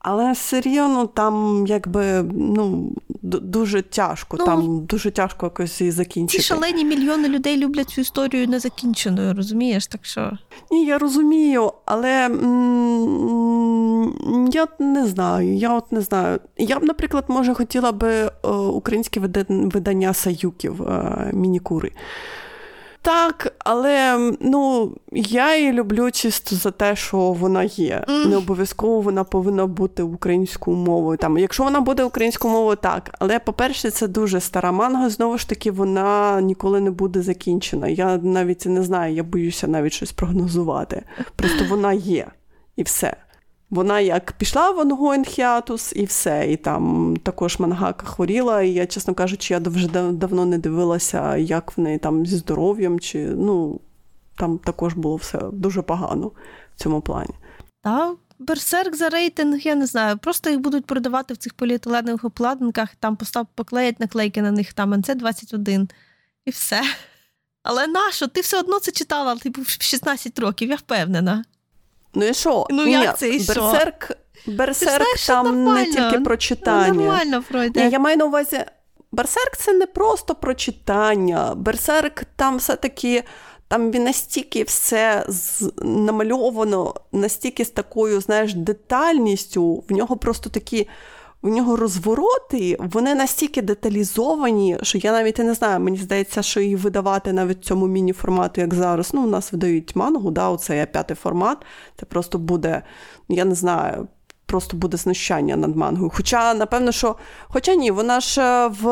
Але 0.00 0.34
рівно 0.52 1.06
там, 1.06 1.64
якби, 1.68 2.22
ну, 2.34 2.92
дуже 3.22 3.82
тяжко. 3.82 4.36
Ну, 4.40 4.44
там 4.44 4.84
дуже 4.86 5.10
тяжко 5.10 5.46
якось 5.46 5.80
її 5.80 5.90
закінчити. 5.90 6.42
Ці 6.42 6.48
шалені 6.48 6.84
мільйони 6.84 7.28
людей 7.28 7.56
люблять 7.56 7.88
цю 7.88 8.00
історію 8.00 8.48
незакінченою, 8.48 9.34
розумієш? 9.34 9.86
Так 9.86 10.04
що. 10.04 10.30
Ні, 10.70 10.86
я 10.86 10.98
розумію, 10.98 11.72
але 11.84 12.26
м- 13.18 14.48
я 14.52 14.66
не 14.78 15.06
знаю. 15.06 15.54
Я 15.56 15.74
от 15.74 15.92
не 15.92 16.00
знаю. 16.00 16.40
Я 16.58 16.78
б, 16.78 16.82
наприклад, 16.84 17.24
може, 17.28 17.54
хотіла 17.54 17.92
би 17.92 18.08
е, 18.12 18.30
українське 18.48 19.20
видання 19.48 20.14
Саюків 20.14 20.82
е, 20.82 21.30
мінікури. 21.34 21.92
Так, 23.02 23.54
але 23.58 24.18
ну, 24.40 24.92
я 25.12 25.56
її 25.56 25.72
люблю 25.72 26.10
чисто 26.10 26.56
за 26.56 26.70
те, 26.70 26.96
що 26.96 27.18
вона 27.18 27.62
є. 27.62 28.04
Mm. 28.08 28.26
Не 28.26 28.36
обов'язково 28.36 29.00
вона 29.00 29.24
повинна 29.24 29.66
бути 29.66 30.02
українською 30.02 30.76
мовою. 30.76 31.18
Там, 31.18 31.38
Якщо 31.38 31.64
вона 31.64 31.80
буде 31.80 32.04
українською 32.04 32.54
мовою, 32.54 32.76
так. 32.76 33.14
Але, 33.18 33.38
по-перше, 33.38 33.90
це 33.90 34.08
дуже 34.08 34.40
стара 34.40 34.72
манга, 34.72 35.10
знову 35.10 35.38
ж 35.38 35.48
таки, 35.48 35.70
вона 35.70 36.40
ніколи 36.40 36.80
не 36.80 36.90
буде 36.90 37.22
закінчена. 37.22 37.88
Я 37.88 38.16
навіть 38.16 38.66
не 38.66 38.82
знаю, 38.82 39.14
я 39.14 39.22
боюся 39.22 39.66
навіть 39.66 39.92
щось 39.92 40.12
прогнозувати. 40.12 41.02
Просто 41.36 41.64
вона 41.68 41.92
є 41.92 42.26
і 42.76 42.82
все. 42.82 43.16
Вона 43.70 44.00
як 44.00 44.32
пішла 44.32 44.70
в 44.70 44.78
онгоін 44.78 45.24
хіатус 45.24 45.92
і 45.96 46.04
все. 46.04 46.52
І 46.52 46.56
там 46.56 47.16
також 47.22 47.58
мангака 47.58 48.06
хворіла. 48.06 48.62
І 48.62 48.72
я, 48.72 48.86
чесно 48.86 49.14
кажучи, 49.14 49.54
я 49.54 49.60
вже 49.60 49.88
давно 50.12 50.46
не 50.46 50.58
дивилася, 50.58 51.36
як 51.36 51.76
в 51.76 51.80
неї 51.80 51.98
там 51.98 52.26
зі 52.26 52.36
здоров'ям, 52.36 53.00
чи 53.00 53.26
ну 53.26 53.80
там 54.36 54.58
також 54.58 54.94
було 54.94 55.16
все 55.16 55.38
дуже 55.52 55.82
погано 55.82 56.26
в 56.76 56.82
цьому 56.82 57.00
плані. 57.00 57.34
Так, 57.82 58.16
берсерк 58.38 58.96
за 58.96 59.08
рейтинг, 59.08 59.60
я 59.60 59.74
не 59.74 59.86
знаю. 59.86 60.18
Просто 60.18 60.50
їх 60.50 60.60
будуть 60.60 60.86
продавати 60.86 61.34
в 61.34 61.36
цих 61.36 61.54
поліетиленових 61.54 62.24
обкладинках, 62.24 62.94
там 63.00 63.16
постав 63.16 63.46
поклеять 63.54 64.00
наклейки 64.00 64.42
на 64.42 64.50
них, 64.50 64.72
там 64.72 64.94
НЦ-21 64.94 65.90
і 66.44 66.50
все. 66.50 66.82
Але 67.62 67.86
нащо? 67.86 68.26
Ти 68.26 68.40
все 68.40 68.58
одно 68.58 68.80
це 68.80 68.92
читала, 68.92 69.36
типу, 69.36 69.62
в 69.62 69.68
16 69.68 70.38
років, 70.38 70.70
я 70.70 70.76
впевнена. 70.76 71.44
Ну 72.14 72.24
і 72.24 72.34
що? 72.34 72.66
Ну, 72.70 72.84
Ні, 72.84 72.92
як 72.92 73.18
це 73.18 73.28
і 73.28 73.38
Берсерк, 73.46 74.04
що? 74.04 74.52
Берсерк 74.52 75.02
знаєш, 75.02 75.26
там 75.26 75.64
не 75.64 75.84
тільки 75.84 76.20
про 76.20 76.36
читання. 76.36 76.92
Ну, 76.94 77.00
нормально 77.04 77.44
пройде. 77.48 77.84
Ні, 77.84 77.90
Я 77.90 77.98
маю 77.98 78.16
на 78.16 78.24
увазі, 78.24 78.64
Берсерк 79.12 79.56
це 79.56 79.72
не 79.72 79.86
просто 79.86 80.34
про 80.34 80.54
читання. 80.54 81.54
Берсерк 81.56 82.24
там 82.36 82.56
все-таки. 82.56 83.24
Там 83.70 83.90
він 83.90 84.04
настільки 84.04 84.62
все 84.62 85.26
намальовано, 85.82 86.94
настільки 87.12 87.64
з 87.64 87.70
такою, 87.70 88.20
знаєш, 88.20 88.54
детальністю, 88.54 89.84
в 89.88 89.92
нього 89.92 90.16
просто 90.16 90.50
такі 90.50 90.88
у 91.42 91.48
нього 91.48 91.76
розвороти, 91.76 92.76
вони 92.78 93.14
настільки 93.14 93.62
деталізовані, 93.62 94.78
що 94.82 94.98
я 94.98 95.12
навіть 95.12 95.38
не 95.38 95.54
знаю, 95.54 95.80
мені 95.80 95.96
здається, 95.96 96.42
що 96.42 96.60
її 96.60 96.76
видавати 96.76 97.32
навіть 97.32 97.58
в 97.58 97.64
цьому 97.64 97.86
міні-формату, 97.86 98.60
як 98.60 98.74
зараз. 98.74 99.10
Ну, 99.14 99.24
у 99.24 99.26
нас 99.26 99.52
видають 99.52 99.96
мангу, 99.96 100.30
да, 100.30 100.48
оце 100.48 100.76
є 100.76 100.86
п'ятий 100.86 101.16
формат. 101.16 101.58
Це 102.00 102.06
просто 102.06 102.38
буде, 102.38 102.82
я 103.28 103.44
не 103.44 103.54
знаю. 103.54 104.08
Просто 104.46 104.76
буде 104.76 104.96
знущання 104.96 105.56
над 105.56 105.76
мангою. 105.76 106.10
Хоча, 106.14 106.54
напевно, 106.54 106.92
що. 106.92 107.16
Хоча 107.48 107.74
ні, 107.74 107.90
вона 107.90 108.20
ж 108.20 108.40
е, 108.40 108.68
в 108.68 108.84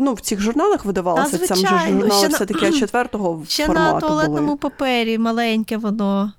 ну, 0.00 0.14
в 0.14 0.20
цих 0.20 0.40
журналах 0.40 0.84
видавалася. 0.84 1.38
Це 1.38 1.54
вже 1.54 1.66
журнали 1.66 2.28
все-таки 2.28 2.72
четвертого 2.80 3.42
ще 3.48 3.66
формату 3.66 3.94
на 3.94 4.00
туалетному 4.00 4.46
були. 4.46 4.56
папері 4.56 5.18
маленьке 5.18 5.76
воно. 5.76 6.32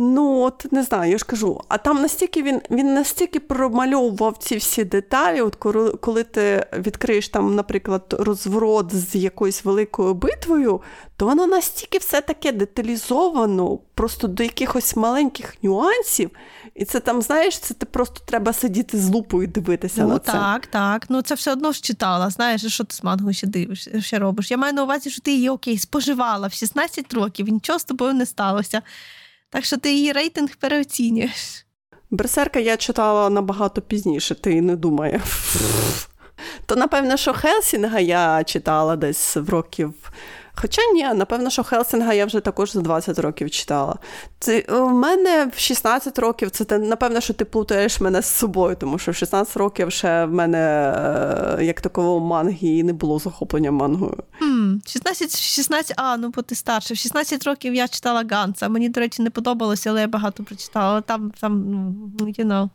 Ну, 0.00 0.40
от 0.40 0.72
не 0.72 0.82
знаю, 0.82 1.12
я 1.12 1.18
ж 1.18 1.24
кажу. 1.24 1.60
А 1.68 1.78
там 1.78 2.02
настільки 2.02 2.42
він 2.42 2.60
він 2.70 2.94
настільки 2.94 3.40
промальовував 3.40 4.36
ці 4.38 4.56
всі 4.56 4.84
деталі, 4.84 5.40
от 5.40 5.56
коли, 5.56 5.90
коли 5.90 6.24
ти 6.24 6.66
відкриєш 6.72 7.28
там, 7.28 7.54
наприклад, 7.54 8.14
розворот 8.18 8.94
з 8.94 9.14
якоюсь 9.14 9.64
великою 9.64 10.14
битвою, 10.14 10.80
то 11.16 11.26
воно 11.26 11.46
настільки 11.46 11.98
все 11.98 12.20
таке 12.20 12.52
деталізовано, 12.52 13.78
просто 13.94 14.28
до 14.28 14.42
якихось 14.42 14.96
маленьких 14.96 15.62
нюансів. 15.62 16.30
І 16.74 16.84
це 16.84 17.00
там, 17.00 17.22
знаєш, 17.22 17.58
це 17.58 17.74
ти 17.74 17.86
просто 17.86 18.20
треба 18.24 18.52
сидіти 18.52 18.98
з 18.98 19.08
лупою 19.08 19.48
дивитися 19.48 20.02
ну, 20.02 20.08
на 20.08 20.18
це. 20.18 20.32
Так, 20.32 20.66
так. 20.66 21.06
Ну 21.08 21.22
це 21.22 21.34
все 21.34 21.52
одно 21.52 21.72
ж 21.72 21.80
читала. 21.80 22.30
Знаєш, 22.30 22.66
що 22.66 22.84
ти 22.84 22.94
з 22.94 23.02
мангою 23.02 23.34
ще 23.34 23.46
дивиш, 23.46 23.88
ще 24.00 24.18
робиш. 24.18 24.50
Я 24.50 24.56
маю 24.56 24.72
на 24.72 24.82
увазі, 24.82 25.10
що 25.10 25.22
ти 25.22 25.32
її 25.32 25.48
окей, 25.48 25.78
споживала 25.78 26.46
в 26.48 26.52
16 26.52 27.14
років, 27.14 27.48
нічого 27.48 27.78
з 27.78 27.84
тобою 27.84 28.14
не 28.14 28.26
сталося. 28.26 28.82
Так 29.50 29.64
що 29.64 29.76
ти 29.76 29.92
її 29.92 30.12
рейтинг 30.12 30.56
переоцінюєш. 30.56 31.66
Берсерка 32.10 32.58
я 32.58 32.76
читала 32.76 33.30
набагато 33.30 33.80
пізніше, 33.82 34.34
ти 34.34 34.62
не 34.62 34.76
думає. 34.76 35.20
То, 36.66 36.76
напевно, 36.76 37.16
що 37.16 37.32
Хеллсінга 37.32 38.00
я 38.00 38.44
читала 38.44 38.96
десь 38.96 39.36
в 39.36 39.48
років 39.50 40.12
Хоча 40.60 40.82
ні, 40.94 41.08
напевно, 41.14 41.50
що 41.50 41.62
Хеллсінга 41.62 42.12
я 42.12 42.26
вже 42.26 42.40
також 42.40 42.72
за 42.72 42.80
20 42.80 43.18
років 43.18 43.50
читала. 43.50 43.96
Це, 44.38 44.60
У 44.60 44.88
мене 44.88 45.50
в 45.56 45.58
16 45.58 46.18
років 46.18 46.50
це 46.50 46.78
напевно, 46.78 47.20
що 47.20 47.34
ти 47.34 47.44
плутаєш 47.44 48.00
мене 48.00 48.22
з 48.22 48.26
собою, 48.26 48.76
тому 48.80 48.98
що 48.98 49.12
в 49.12 49.14
16 49.14 49.56
років 49.56 49.92
ще 49.92 50.24
в 50.24 50.32
мене 50.32 50.58
е, 51.58 51.64
як 51.64 51.80
такого 51.80 52.20
манги 52.20 52.68
і 52.68 52.82
не 52.82 52.92
було 52.92 53.18
захоплення 53.18 53.70
мангою. 53.70 54.16
Mm, 54.42 54.88
16, 54.88 55.40
16, 55.40 55.94
а, 55.96 56.16
ну 56.16 56.28
бо 56.28 56.42
ти 56.42 56.54
старше. 56.54 56.94
В 56.94 56.96
16 56.96 57.44
років 57.44 57.74
я 57.74 57.88
читала 57.88 58.24
Ганца. 58.30 58.68
Мені, 58.68 58.88
до 58.88 59.00
речі, 59.00 59.22
не 59.22 59.30
подобалося, 59.30 59.90
але 59.90 60.00
я 60.00 60.06
багато 60.06 60.44
прочитала. 60.44 61.00
Там, 61.00 61.32
там, 61.40 61.64
ну, 62.20 62.26
you 62.26 62.46
know. 62.46 62.68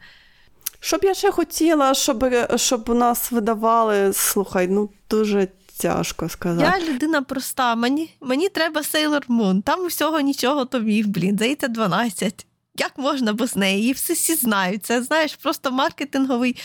Щоб 0.79 1.03
я 1.03 1.13
ще 1.13 1.31
хотіла, 1.31 1.93
щоб 1.93 2.25
щоб 2.55 2.89
у 2.89 2.93
нас 2.93 3.31
видавали, 3.31 4.13
слухай, 4.13 4.67
ну 4.67 4.89
дуже 5.09 5.47
тяжко 5.83 6.29
сказати. 6.29 6.79
Я 6.79 6.93
людина 6.93 7.21
проста. 7.21 7.75
Мені 7.75 8.09
мені 8.21 8.49
треба 8.49 8.81
Sailor 8.81 9.27
Moon. 9.27 9.61
Там 9.61 9.85
усього 9.85 10.19
нічого 10.19 10.65
тобі, 10.65 11.03
блін, 11.03 11.35
здається, 11.35 11.67
12. 11.67 12.45
Як 12.77 12.97
можна 12.97 13.33
без 13.33 13.55
неї? 13.55 13.79
Її 13.79 13.93
всі 13.93 14.13
всі 14.13 14.35
знають. 14.35 14.85
Це 14.85 15.03
знаєш, 15.03 15.35
просто 15.35 15.71
маркетинговий. 15.71 16.57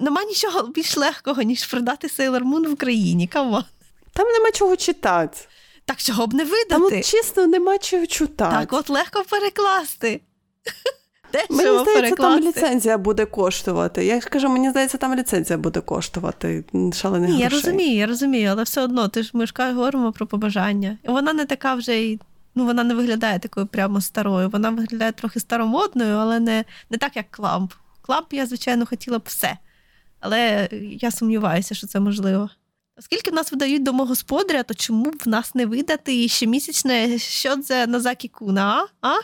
Нема 0.00 0.24
нічого 0.24 0.62
більш 0.62 0.96
легкого, 0.96 1.42
ніж 1.42 1.66
продати 1.66 2.06
Sailor 2.06 2.42
Moon 2.42 2.68
в 2.68 2.72
Україні. 2.72 3.26
Come 3.26 3.48
on. 3.48 3.64
Там 4.12 4.26
нема 4.28 4.50
чого 4.50 4.76
читати. 4.76 5.38
Так 5.84 5.96
чого 5.96 6.26
б 6.26 6.34
не 6.34 6.44
видати? 6.44 6.68
Там 6.68 6.82
от, 6.82 7.04
чесно, 7.04 7.46
нема 7.46 7.78
чого 7.78 8.06
читати. 8.06 8.56
Так, 8.56 8.72
от 8.72 8.90
легко 8.90 9.24
перекласти. 9.30 10.20
Мені 11.50 11.62
здається, 11.62 11.94
перекласти. 11.94 12.16
там 12.16 12.40
ліцензія 12.40 12.98
буде 12.98 13.26
коштувати. 13.26 14.04
Я 14.04 14.20
ж 14.20 14.28
кажу, 14.28 14.48
мені 14.48 14.70
здається, 14.70 14.98
там 14.98 15.14
ліцензія 15.14 15.58
буде 15.58 15.80
коштувати 15.80 16.64
шалених 16.94 17.30
Ні, 17.30 17.36
грошей. 17.36 17.42
Я 17.42 17.48
розумію, 17.48 17.96
я 17.96 18.06
розумію, 18.06 18.50
але 18.50 18.62
все 18.62 18.82
одно 18.82 19.08
ти 19.08 19.22
ж 19.22 19.30
ми 19.32 19.46
ж 19.46 19.52
говоримо 19.58 20.12
про 20.12 20.26
побажання. 20.26 20.98
Вона 21.04 21.32
не 21.32 21.44
така 21.44 21.74
вже 21.74 21.96
й. 21.96 22.20
Ну, 22.54 22.64
вона 22.64 22.84
не 22.84 22.94
виглядає 22.94 23.38
такою 23.38 23.66
прямо 23.66 24.00
старою. 24.00 24.48
Вона 24.48 24.70
виглядає 24.70 25.12
трохи 25.12 25.40
старомодною, 25.40 26.16
але 26.16 26.40
не 26.40 26.64
не 26.90 26.98
так, 26.98 27.16
як 27.16 27.30
кламп. 27.30 27.72
Кламп 28.02 28.32
я, 28.32 28.46
звичайно, 28.46 28.86
хотіла 28.86 29.18
б 29.18 29.22
все. 29.24 29.58
Але 30.20 30.68
я 31.00 31.10
сумніваюся, 31.10 31.74
що 31.74 31.86
це 31.86 32.00
можливо. 32.00 32.50
Оскільки 32.98 33.30
в 33.30 33.34
нас 33.34 33.52
видають 33.52 33.82
домогосподаря, 33.82 34.62
то 34.62 34.74
чому 34.74 35.04
б 35.04 35.22
в 35.24 35.28
нас 35.28 35.54
не 35.54 35.66
видати 35.66 36.28
щомісячне 36.28 37.18
що 37.18 37.56
це 37.56 37.86
Назакі 37.86 38.28
Куна, 38.28 38.86
а? 39.00 39.08
а? 39.08 39.16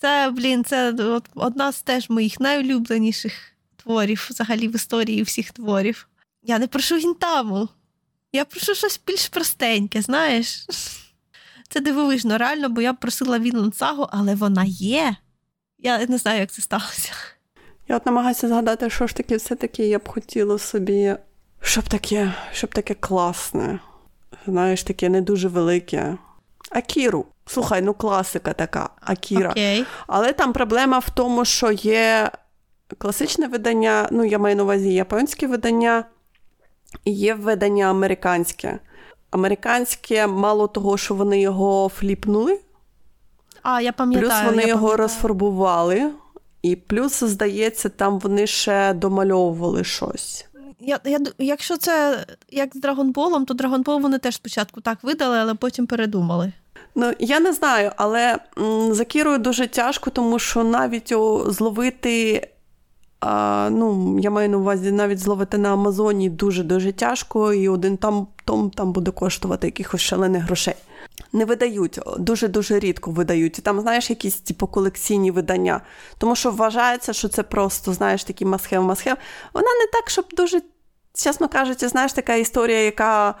Це, 0.00 0.30
блін, 0.30 0.64
це 0.64 0.94
одна 1.34 1.72
з 1.72 1.82
теж 1.82 2.10
моїх 2.10 2.40
найулюбленіших 2.40 3.32
творів 3.76 4.26
взагалі 4.30 4.68
в 4.68 4.74
історії 4.74 5.22
всіх 5.22 5.50
творів. 5.50 6.08
Я 6.42 6.58
не 6.58 6.66
прошу 6.66 6.96
гінтаму. 6.96 7.68
Я 8.32 8.44
прошу 8.44 8.74
щось 8.74 9.00
більш 9.06 9.28
простеньке, 9.28 10.02
знаєш. 10.02 10.66
Це 11.68 11.80
дивовижно, 11.80 12.38
реально, 12.38 12.68
бо 12.68 12.80
я 12.80 12.92
просила 12.92 13.38
Вінланд 13.38 13.76
Сагу, 13.76 14.06
але 14.10 14.34
вона 14.34 14.64
є. 14.66 15.16
Я 15.78 16.06
не 16.06 16.18
знаю, 16.18 16.40
як 16.40 16.50
це 16.50 16.62
сталося. 16.62 17.12
Я 17.88 17.96
от 17.96 18.06
намагаюся 18.06 18.48
згадати, 18.48 18.90
що 18.90 19.06
ж 19.06 19.16
таке 19.16 19.36
все-таки 19.36 19.88
я 19.88 19.98
б 19.98 20.08
хотіла 20.08 20.58
собі, 20.58 21.16
щоб 21.60 21.84
таке 21.88 22.34
щоб 22.52 22.70
таке 22.70 22.94
класне. 22.94 23.80
Знаєш, 24.46 24.82
таке 24.82 25.08
не 25.08 25.20
дуже 25.20 25.48
велике. 25.48 26.18
Акіру. 26.70 27.26
Слухай, 27.46 27.82
ну 27.82 27.94
класика 27.94 28.52
така 28.52 28.90
Акіра. 29.00 29.50
Okay. 29.50 29.84
Але 30.06 30.32
там 30.32 30.52
проблема 30.52 30.98
в 30.98 31.10
тому, 31.10 31.44
що 31.44 31.72
є 31.72 32.30
класичне 32.98 33.48
видання, 33.48 34.08
ну, 34.10 34.24
я 34.24 34.38
маю 34.38 34.56
на 34.56 34.62
увазі 34.62 34.92
японське 34.92 35.46
видання, 35.46 36.04
і 37.04 37.12
є 37.12 37.34
видання 37.34 37.90
американське. 37.90 38.78
Американське, 39.30 40.26
мало 40.26 40.68
того, 40.68 40.98
що 40.98 41.14
вони 41.14 41.40
його 41.40 41.88
фліпнули. 41.88 42.60
А, 43.62 43.80
я 43.80 43.92
пам'ятаю. 43.92 44.28
Плюс 44.30 44.42
вони 44.44 44.62
я 44.62 44.68
його 44.68 44.80
пам'ятаю. 44.80 45.08
розфарбували, 45.08 46.10
і 46.62 46.76
плюс, 46.76 47.24
здається, 47.24 47.88
там 47.88 48.18
вони 48.18 48.46
ще 48.46 48.94
домальовували 48.94 49.84
щось. 49.84 50.46
Я, 50.80 51.00
я, 51.04 51.18
Якщо 51.38 51.76
це 51.76 52.24
як 52.50 52.76
з 52.76 52.80
Драгонболом, 52.80 53.44
то 53.44 53.54
Драгонбол 53.54 54.00
вони 54.00 54.18
теж 54.18 54.34
спочатку 54.34 54.80
так 54.80 54.98
видали, 55.02 55.38
але 55.38 55.54
потім 55.54 55.86
передумали. 55.86 56.52
Ну, 56.94 57.12
я 57.18 57.40
не 57.40 57.52
знаю, 57.52 57.92
але 57.96 58.38
м, 58.58 58.94
з 58.94 59.04
Акірою 59.04 59.38
дуже 59.38 59.66
тяжко, 59.66 60.10
тому 60.10 60.38
що 60.38 60.64
навіть 60.64 61.12
о, 61.12 61.44
зловити 61.50 62.48
А, 63.20 63.68
ну, 63.72 64.18
Я 64.20 64.30
маю 64.30 64.48
на 64.48 64.58
увазі 64.58 64.92
навіть 64.92 65.18
зловити 65.18 65.58
на 65.58 65.72
Амазоні 65.72 66.30
дуже-дуже 66.30 66.92
тяжко, 66.92 67.52
і 67.52 67.68
один 67.68 67.96
там 67.96 68.26
том 68.44 68.70
там 68.70 68.92
буде 68.92 69.10
коштувати 69.10 69.66
якихось 69.66 70.00
шалених 70.00 70.42
грошей. 70.44 70.74
Не 71.32 71.44
видають, 71.44 72.00
дуже-дуже 72.18 72.78
рідко 72.78 73.10
видають. 73.10 73.52
Там, 73.52 73.80
знаєш, 73.80 74.10
якісь 74.10 74.40
типу, 74.40 74.66
колекційні 74.66 75.30
видання. 75.30 75.80
Тому 76.18 76.36
що 76.36 76.50
вважається, 76.50 77.12
що 77.12 77.28
це 77.28 77.42
просто, 77.42 77.92
знаєш, 77.92 78.24
такий 78.24 78.46
must-have 78.46 78.79
must-have. 78.79 79.16
Вона 79.54 79.66
не 79.66 79.86
так, 79.92 80.10
щоб 80.10 80.24
дуже, 80.32 80.60
чесно 81.14 81.48
кажучи, 81.48 81.88
знаєш, 81.88 82.12
така 82.12 82.34
історія, 82.34 82.84
яка 82.84 83.34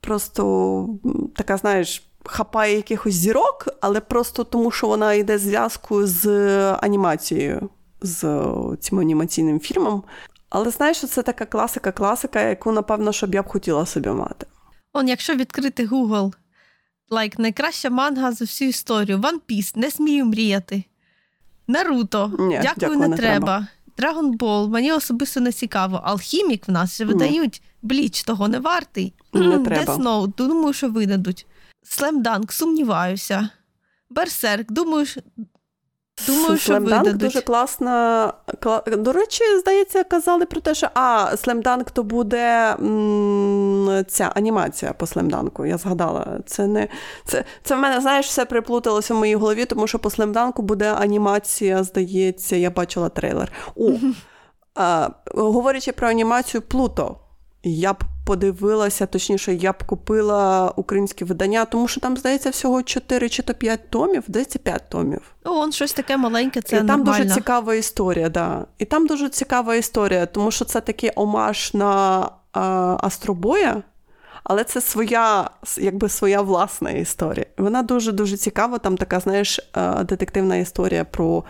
просто 0.00 0.88
така, 1.36 1.56
знаєш, 1.56 2.08
хапає 2.24 2.76
якихось 2.76 3.14
зірок, 3.14 3.68
але 3.80 4.00
просто 4.00 4.44
тому, 4.44 4.70
що 4.70 4.86
вона 4.86 5.12
йде 5.12 5.36
в 5.36 5.38
зв'язку 5.38 6.06
з 6.06 6.26
анімацією 6.72 7.70
з 8.00 8.20
цим 8.80 8.98
анімаційним 8.98 9.60
фільмом. 9.60 10.02
Але 10.50 10.70
знаєш, 10.70 10.96
що 10.96 11.06
це 11.06 11.22
така 11.22 11.46
класика-класика, 11.46 12.40
яку, 12.40 12.72
напевно, 12.72 13.12
щоб 13.12 13.34
я 13.34 13.42
б 13.42 13.48
хотіла 13.48 13.86
собі 13.86 14.08
мати. 14.08 14.46
Он, 14.92 15.08
якщо 15.08 15.34
відкрити 15.34 15.86
Google, 15.86 16.32
лайк, 17.10 17.38
найкраща 17.38 17.90
манга 17.90 18.32
за 18.32 18.44
всю 18.44 18.68
історію. 18.68 19.18
One 19.18 19.40
Piece, 19.48 19.78
не 19.78 19.90
смію 19.90 20.24
мріяти. 20.24 20.84
Наруто, 21.66 22.32
Ні, 22.38 22.58
дякую, 22.62 22.74
дякую, 22.76 22.98
не, 22.98 23.08
не 23.08 23.16
треба. 23.16 23.66
Dragon 23.98 24.36
Ball, 24.36 24.68
мені 24.68 24.92
особисто 24.92 25.40
не 25.40 25.52
цікаво. 25.52 26.00
Алхімік 26.04 26.68
в 26.68 26.70
нас 26.70 26.98
же 26.98 27.04
видають. 27.04 27.62
Бліч 27.82 28.22
того 28.22 28.48
не 28.48 28.58
вартий. 28.58 29.14
Не 29.32 29.58
треба. 29.58 29.96
Death 29.96 30.02
Note, 30.02 30.32
думаю, 30.36 30.72
що 30.72 30.88
видадуть. 30.88 31.46
Slam 31.86 32.22
Dunk, 32.22 32.52
сумніваюся. 32.52 33.48
Берсерк, 34.10 34.72
думаю, 34.72 35.06
Думаю, 36.26 36.58
що 36.58 36.72
видадуть. 36.80 37.16
дуже 37.16 37.40
класна. 37.40 38.32
До 38.98 39.12
речі, 39.12 39.44
здається, 39.60 40.04
казали 40.04 40.46
про 40.46 40.60
те, 40.60 40.74
що 40.74 40.88
а, 40.94 41.36
Слемданк 41.36 41.90
то 41.90 42.02
буде 42.02 42.74
м- 42.80 44.04
ця 44.08 44.32
анімація 44.34 44.92
по 44.92 45.06
Слемданку. 45.06 45.66
Я 45.66 45.78
згадала. 45.78 46.26
Це 46.46 46.66
не 46.66 46.88
це, 47.24 47.44
це 47.64 47.76
в 47.76 47.78
мене, 47.78 48.00
знаєш, 48.00 48.26
все 48.26 48.44
приплуталося 48.44 49.14
в 49.14 49.16
моїй 49.16 49.34
голові, 49.36 49.64
тому 49.64 49.86
що 49.86 49.98
по 49.98 50.10
Слемданку 50.10 50.62
буде 50.62 50.92
анімація, 50.94 51.82
здається, 51.84 52.56
я 52.56 52.70
бачила 52.70 53.08
трейлер. 53.08 53.52
О, 53.76 53.90
а, 54.74 55.08
Говорячи 55.34 55.92
про 55.92 56.08
анімацію 56.08 56.62
Плуто. 56.62 57.16
Я 57.62 57.92
б 57.92 57.96
подивилася, 58.28 59.06
точніше, 59.06 59.54
я 59.54 59.72
б 59.72 59.84
купила 59.86 60.72
українське 60.76 61.24
видання, 61.24 61.64
тому 61.64 61.88
що 61.88 62.00
там, 62.00 62.16
здається, 62.16 62.50
всього 62.50 62.82
4 62.82 63.28
чи 63.28 63.42
то 63.42 63.54
5 63.54 63.90
томів, 63.90 64.24
здається, 64.28 64.58
5 64.58 64.82
томів. 64.88 65.20
Ну, 65.44 65.52
он 65.52 65.72
щось 65.72 65.92
таке 65.92 66.16
маленьке, 66.16 66.62
це 66.62 66.76
І 66.76 66.80
нормально. 66.80 67.04
там 67.04 67.14
дуже 67.14 67.34
цікава 67.34 67.74
історія, 67.74 68.28
да. 68.28 68.66
І 68.78 68.84
там 68.84 69.06
дуже 69.06 69.28
цікава 69.28 69.74
історія, 69.74 70.26
тому 70.26 70.50
що 70.50 70.64
це 70.64 70.80
такий 70.80 71.10
омаж 71.16 71.74
на 71.74 72.30
а, 72.52 72.96
Астробоя, 73.00 73.82
але 74.44 74.64
це 74.64 74.80
своя, 74.80 75.50
якби 75.78 76.08
своя 76.08 76.40
власна 76.40 76.90
історія. 76.90 77.46
Вона 77.58 77.82
дуже-дуже 77.82 78.36
цікава. 78.36 78.78
Там 78.78 78.96
така, 78.96 79.20
знаєш, 79.20 79.60
детективна 80.04 80.56
історія 80.56 81.04
про 81.04 81.44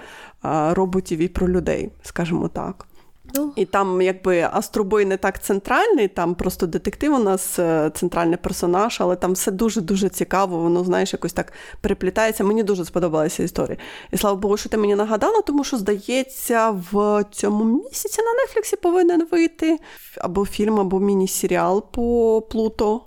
роботів 0.70 1.18
і 1.18 1.28
про 1.28 1.48
людей, 1.48 1.90
скажімо 2.02 2.48
так. 2.48 2.86
Ну. 3.34 3.52
І 3.56 3.64
там, 3.64 4.02
якби 4.02 4.48
Астробой 4.52 5.04
не 5.04 5.16
так 5.16 5.42
центральний, 5.42 6.08
там 6.08 6.34
просто 6.34 6.66
детектив 6.66 7.14
у 7.14 7.18
нас 7.18 7.58
е, 7.58 7.90
центральний 7.94 8.36
персонаж, 8.36 9.00
але 9.00 9.16
там 9.16 9.32
все 9.32 9.50
дуже-дуже 9.50 10.08
цікаво, 10.08 10.58
воно, 10.58 10.84
знаєш, 10.84 11.12
якось 11.12 11.32
так 11.32 11.52
переплітається. 11.80 12.44
Мені 12.44 12.62
дуже 12.62 12.84
сподобалася 12.84 13.42
історія. 13.42 13.76
І 14.12 14.16
слава 14.16 14.36
Богу, 14.36 14.56
що 14.56 14.68
ти 14.68 14.76
мені 14.76 14.94
нагадала, 14.94 15.40
тому 15.40 15.64
що, 15.64 15.76
здається, 15.76 16.70
в 16.70 17.24
цьому 17.30 17.64
місяці 17.64 18.22
на 18.22 18.32
Нетфліксі 18.32 18.76
повинен 18.76 19.26
вийти 19.30 19.78
або 20.18 20.46
фільм, 20.46 20.80
або 20.80 21.00
міні-серіал 21.00 21.84
по 21.92 22.42
Плуто. 22.50 23.04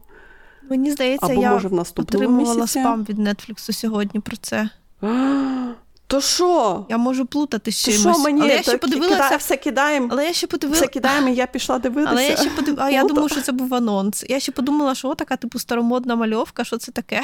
Мені 0.69 0.91
здається, 0.91 1.31
або, 1.31 1.41
я 1.41 1.51
може, 1.51 1.67
в 1.67 1.85
отримувала 1.95 2.53
місяці. 2.55 2.79
спам 2.79 3.03
від 3.09 3.19
Нетфліксу 3.19 3.73
сьогодні 3.73 4.19
про 4.19 4.37
це. 4.37 4.69
То 6.11 6.21
що? 6.21 6.85
Я 6.89 6.97
можу 6.97 7.25
плутати 7.25 7.71
з 7.71 7.75
чимось. 7.75 7.99
Що 8.17 8.23
мені? 8.23 8.41
Але 8.41 8.53
я 8.53 8.61
ще 8.61 8.77
подивилася... 8.77 9.15
Кидає, 9.15 9.37
все 9.37 9.57
кидаємо. 9.57 10.07
Але 10.11 10.25
я 10.25 10.33
ще 10.33 10.47
подивилася... 10.47 10.85
Все 10.85 10.93
кидаємо, 10.93 11.29
і 11.29 11.35
я 11.35 11.47
пішла 11.47 11.79
дивитися. 11.79 12.11
Але 12.11 12.27
я 12.27 12.35
ще 12.37 12.49
подив... 12.49 12.75
А 12.77 12.89
я 12.89 13.03
думала, 13.03 13.29
що 13.29 13.41
це 13.41 13.51
був 13.51 13.73
анонс. 13.73 14.25
Я 14.29 14.39
ще 14.39 14.51
подумала, 14.51 14.95
що 14.95 15.15
така, 15.15 15.37
типу, 15.37 15.59
старомодна 15.59 16.15
мальовка, 16.15 16.63
що 16.63 16.77
це 16.77 16.91
таке? 16.91 17.21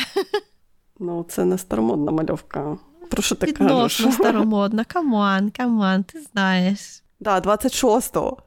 Ну, 1.00 1.26
це 1.30 1.46
не 1.46 1.58
старомодна 1.58 2.12
мальовка. 2.12 2.78
Про 3.10 3.22
що 3.24 3.36
ти 3.36 3.46
Відносно 3.46 4.06
кажеш? 4.06 4.14
старомодна. 4.14 4.84
Come 4.84 5.23
on, 5.23 5.52
come 5.52 5.81
on, 5.81 6.04
ти 6.04 6.22
знаєш. 6.34 6.80
Так, 7.24 7.44
да, 7.44 7.52
26-го. 7.52 8.38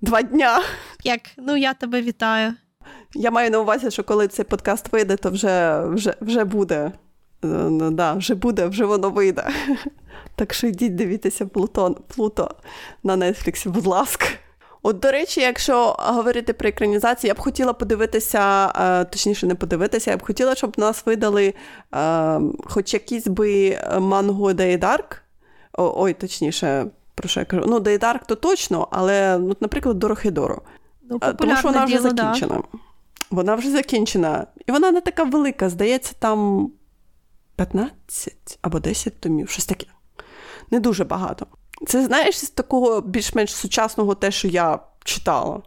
Два 0.00 0.22
дня. 0.22 0.62
Як? 1.04 1.20
Ну, 1.36 1.56
я 1.56 1.74
тебе 1.74 2.02
вітаю. 2.02 2.54
Я 3.14 3.30
маю 3.30 3.50
на 3.50 3.60
увазі, 3.60 3.90
що 3.90 4.04
коли 4.04 4.28
цей 4.28 4.44
подкаст 4.44 4.92
вийде, 4.92 5.16
то 5.16 5.30
вже, 5.30 5.84
вже, 5.86 6.14
вже 6.20 6.44
буде. 6.44 6.92
Е, 7.44 7.46
ну, 7.48 7.90
да, 7.90 8.12
Вже 8.12 8.34
буде, 8.34 8.66
вже 8.66 8.84
воно 8.84 9.10
вийде. 9.10 9.48
Так 10.34 10.54
що 10.54 10.66
йдіть 10.66 10.94
дивіться 10.94 11.46
Плутон, 11.46 11.96
Плуто 12.16 12.50
на 13.02 13.16
Нетфліксі, 13.16 13.68
будь 13.68 13.86
ласка. 13.86 14.26
От, 14.82 14.98
до 14.98 15.10
речі, 15.10 15.40
якщо 15.40 15.96
говорити 15.98 16.52
про 16.52 16.68
екранізацію, 16.68 17.28
я 17.28 17.34
б 17.34 17.38
хотіла 17.38 17.72
подивитися, 17.72 18.72
е, 18.80 19.04
точніше, 19.04 19.46
не 19.46 19.54
подивитися, 19.54 20.10
я 20.10 20.16
б 20.16 20.22
хотіла, 20.22 20.54
щоб 20.54 20.78
нас 20.78 21.06
видали 21.06 21.54
е, 21.94 22.40
хоч 22.64 22.94
якийсь 22.94 23.26
би 23.26 23.78
манго 24.00 24.52
Day 24.52 24.78
Dark. 24.78 25.16
Ой, 25.72 26.12
точніше, 26.12 26.86
про 27.14 27.28
що 27.28 27.40
я 27.40 27.46
кажу? 27.46 27.64
Ну, 27.66 27.78
Day 27.78 27.98
Dark 27.98 28.20
то 28.26 28.34
точно, 28.34 28.88
але, 28.90 29.38
ну, 29.38 29.56
наприклад, 29.60 29.98
Дорохидоро. 29.98 30.62
Ну, 31.10 31.18
Тому 31.38 31.56
що 31.56 31.68
вона 31.68 31.84
вже 31.84 31.98
закінчена. 31.98 32.54
Да. 32.54 32.78
Вона 33.30 33.54
вже 33.54 33.70
закінчена. 33.70 34.46
І 34.66 34.72
вона 34.72 34.90
не 34.90 35.00
така 35.00 35.24
велика, 35.24 35.68
здається, 35.68 36.14
там 36.18 36.70
15 37.58 38.58
або 38.62 38.80
10 38.80 39.20
томів, 39.20 39.48
щось 39.48 39.66
таке. 39.66 39.86
Не 40.70 40.80
дуже 40.80 41.04
багато. 41.04 41.46
Це, 41.86 42.04
знаєш, 42.04 42.38
з 42.38 42.50
такого 42.50 43.00
більш-менш 43.00 43.54
сучасного 43.54 44.14
те, 44.14 44.30
що 44.30 44.48
я 44.48 44.78
читала. 45.04 45.62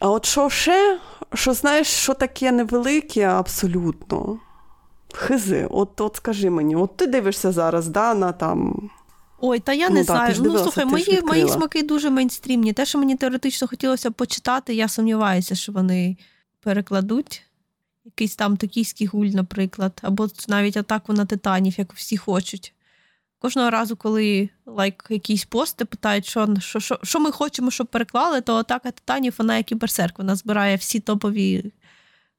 А 0.00 0.10
от 0.10 0.26
що 0.26 0.50
ще, 0.50 1.00
що 1.34 1.52
знаєш, 1.52 1.86
що 1.86 2.14
таке 2.14 2.52
невелике, 2.52 3.24
абсолютно. 3.24 4.38
Хизи, 5.14 5.66
от 5.70 6.00
от 6.00 6.16
скажи 6.16 6.50
мені, 6.50 6.76
от 6.76 6.96
ти 6.96 7.06
дивишся 7.06 7.52
зараз, 7.52 7.88
да, 7.88 8.14
на 8.14 8.32
там. 8.32 8.90
Ой, 9.40 9.58
та 9.58 9.72
я 9.72 9.88
не 9.88 9.98
ну, 9.98 10.04
знаю. 10.04 10.34
Ну, 10.38 10.58
слухай, 10.58 10.84
мої 10.84 11.22
мої 11.22 11.48
смаки 11.48 11.82
дуже 11.82 12.10
мейнстрімні. 12.10 12.72
Те, 12.72 12.86
що 12.86 12.98
мені 12.98 13.16
теоретично 13.16 13.68
хотілося 13.68 14.10
почитати, 14.10 14.74
я 14.74 14.88
сумніваюся, 14.88 15.54
що 15.54 15.72
вони 15.72 16.16
перекладуть 16.60 17.47
якийсь 18.08 18.36
там 18.36 18.56
токійський 18.56 19.06
гуль, 19.06 19.26
наприклад, 19.26 20.00
або 20.02 20.28
навіть 20.48 20.76
атаку 20.76 21.12
на 21.12 21.24
титанів, 21.24 21.74
як 21.78 21.92
всі 21.92 22.16
хочуть. 22.16 22.74
Кожного 23.38 23.70
разу, 23.70 23.96
коли 23.96 24.48
лайк 24.66 25.06
якісь 25.10 25.44
пости 25.44 25.84
питають, 25.84 26.26
що 26.26 26.56
що, 26.60 26.80
що, 26.80 26.98
що 27.02 27.20
ми 27.20 27.32
хочемо, 27.32 27.70
щоб 27.70 27.86
переклали, 27.86 28.40
то 28.40 28.56
атака 28.56 28.90
титанів, 28.90 29.34
вона 29.38 29.56
як 29.56 29.72
і 29.72 29.74
берсерк, 29.74 30.18
вона 30.18 30.34
збирає 30.34 30.76
всі 30.76 31.00
топові 31.00 31.72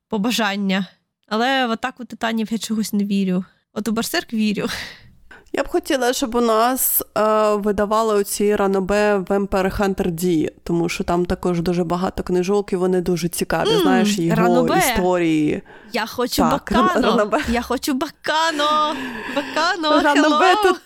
побажання. 0.08 0.88
Але 1.28 1.68
в 1.68 1.72
атаку 1.72 2.06
титанів 2.06 2.48
я 2.52 2.58
чогось 2.58 2.94
не 2.94 3.04
вірю. 3.04 3.46
От 3.74 3.88
у 3.88 3.92
берсерк 3.92 4.34
вірю. 4.34 4.68
Я 5.54 5.64
б 5.64 5.68
хотіла, 5.68 6.14
щоб 6.14 6.36
у 6.36 6.42
нас 6.42 7.04
е, 7.18 7.56
видавали 7.56 8.16
оці 8.16 8.56
ранобе 8.56 9.18
Vampire 9.18 9.80
Hunter 9.80 10.12
D, 10.12 10.50
тому 10.64 10.90
що 10.90 11.04
там 11.04 11.26
також 11.26 11.62
дуже 11.62 11.84
багато 11.84 12.24
книжок, 12.24 12.74
і 12.74 12.76
вони 12.76 13.02
дуже 13.02 13.28
цікаві. 13.28 13.70
Mm, 13.70 13.82
знаєш, 13.82 14.20
його 14.20 14.42
ранобе. 14.42 14.78
історії. 14.78 15.62
Я 15.94 16.06
хочу 16.06 16.36
так, 16.36 16.52
бакано. 16.52 17.02
Ранобе. 17.02 17.40
Я 17.50 17.62
хочу 17.62 17.94
бакано. 17.94 18.96
Бакано. 19.36 20.02
Ранобе 20.02 20.56
тут. 20.64 20.80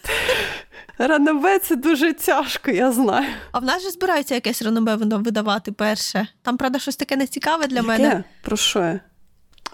Ранобе 0.98 1.60
це 1.60 1.76
дуже 1.76 2.14
тяжко, 2.14 2.72
я 2.72 2.92
знаю. 2.92 3.28
А 3.52 3.60
в 3.60 3.64
нас 3.64 3.84
же 3.84 3.92
збираються 3.92 4.36
якесь 4.36 4.62
ранобе 4.62 4.96
видавати 4.96 5.72
перше. 5.72 6.28
Там, 6.42 6.58
правда, 6.58 6.80
щось 6.80 6.96
таке 6.96 7.16
нецікаве 7.16 7.68
для 7.68 7.76
Яке? 7.76 7.88
мене. 7.88 8.24
Про 8.42 8.58
що? 8.58 9.00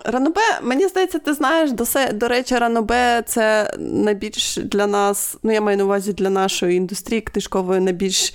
Ранобе, 0.05 0.41
мені 0.61 0.87
здається, 0.87 1.19
ти 1.19 1.33
знаєш, 1.33 1.71
до 1.71 1.85
до 2.13 2.27
речі, 2.27 2.57
ранобе 2.57 3.23
це 3.25 3.73
найбільш 3.77 4.57
для 4.57 4.87
нас, 4.87 5.37
ну 5.43 5.51
я 5.51 5.61
маю 5.61 5.77
на 5.77 5.83
увазі 5.83 6.13
для 6.13 6.29
нашої 6.29 6.77
індустрії 6.77 7.21
книжкової 7.21 7.81
найбільш 7.81 8.33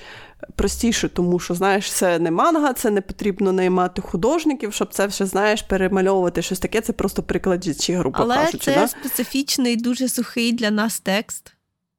простіше, 0.56 1.08
тому 1.08 1.38
що, 1.38 1.54
знаєш, 1.54 1.92
це 1.92 2.18
не 2.18 2.30
манга, 2.30 2.72
це 2.72 2.90
не 2.90 3.00
потрібно 3.00 3.52
наймати 3.52 4.02
художників, 4.02 4.72
щоб 4.74 4.94
це 4.94 5.06
все, 5.06 5.26
знаєш, 5.26 5.62
перемальовувати 5.62 6.42
щось 6.42 6.58
таке, 6.58 6.80
це 6.80 6.92
просто 6.92 7.22
прикладчі, 7.22 7.92
грубо 7.92 8.18
Але 8.20 8.36
кажучи. 8.36 8.58
це 8.58 8.74
да? 8.74 8.88
специфічний, 8.88 9.76
дуже 9.76 10.08
сухий 10.08 10.52
для 10.52 10.70
нас 10.70 11.00
текст. 11.00 11.52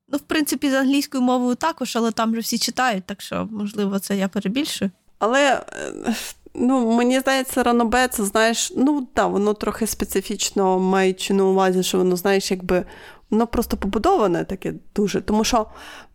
Ну, 0.07 0.17
в 0.17 0.21
принципі, 0.21 0.69
з 0.69 0.73
англійською 0.73 1.23
мовою 1.23 1.55
також, 1.55 1.95
але 1.95 2.11
там 2.11 2.31
вже 2.31 2.41
всі 2.41 2.57
читають, 2.57 3.05
так 3.05 3.21
що, 3.21 3.47
можливо, 3.51 3.99
це 3.99 4.17
я 4.17 4.27
перебільшую. 4.27 4.91
Але 5.19 5.61
Ну, 6.57 6.91
мені 6.91 7.19
здається, 7.19 7.63
ранобе, 7.63 8.07
це 8.07 8.23
знаєш, 8.23 8.73
ну 8.77 9.07
так, 9.13 9.31
воно 9.31 9.53
трохи 9.53 9.87
специфічно 9.87 10.79
маючи 10.79 11.33
на 11.33 11.43
увазі, 11.45 11.83
що 11.83 11.97
воно, 11.97 12.15
знаєш, 12.15 12.51
якби 12.51 12.85
воно 13.35 13.47
просто 13.47 13.77
побудоване 13.77 14.43
таке 14.43 14.73
дуже. 14.95 15.21
Тому 15.21 15.43
що 15.43 15.61
в 15.61 15.65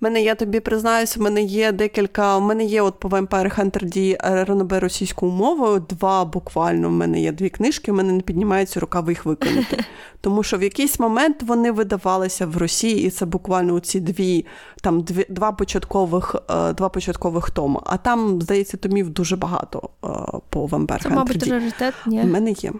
мене, 0.00 0.22
я 0.22 0.34
тобі 0.34 0.60
признаюсь, 0.60 1.16
в 1.16 1.20
мене 1.20 1.42
є 1.42 1.72
декілька. 1.72 2.36
У 2.36 2.40
мене 2.40 2.64
є 2.64 2.82
от 2.82 2.98
по 2.98 3.08
Vampire 3.08 3.58
Hunter 3.58 3.84
D 3.84 4.16
ранобе 4.44 4.80
російською 4.80 5.32
мовою, 5.32 5.84
два 5.88 6.24
буквально. 6.24 6.88
В 6.88 6.92
мене 6.92 7.20
є 7.20 7.32
дві 7.32 7.48
книжки, 7.48 7.92
в 7.92 7.94
мене 7.94 8.12
не 8.12 8.20
піднімається 8.20 8.80
рука 8.80 9.04
їх 9.08 9.24
виконати. 9.24 9.84
Тому 10.20 10.42
що 10.42 10.58
в 10.58 10.62
якийсь 10.62 11.00
момент 11.00 11.42
вони 11.42 11.72
видавалися 11.72 12.46
в 12.46 12.56
Росії, 12.56 13.06
і 13.06 13.10
це 13.10 13.26
буквально 13.26 13.80
ці 13.80 14.00
дві, 14.00 14.46
там 14.82 15.00
дві, 15.00 15.26
два 15.28 15.52
початкових 15.52 16.36
е, 16.50 16.72
два 16.72 16.88
початкових 16.88 17.50
тома. 17.50 17.82
А 17.86 17.96
там, 17.96 18.42
здається, 18.42 18.76
томів 18.76 19.10
дуже 19.10 19.36
багато 19.36 19.90
е, 20.04 20.08
по 20.50 20.66
Vampire 20.66 20.86
Hunter 20.86 20.98
D. 20.98 21.02
Це, 21.02 21.10
мабуть, 21.10 21.48
раритет, 21.48 21.94
ні? 22.06 22.20
В 22.20 22.26
мене 22.26 22.50
є. 22.50 22.72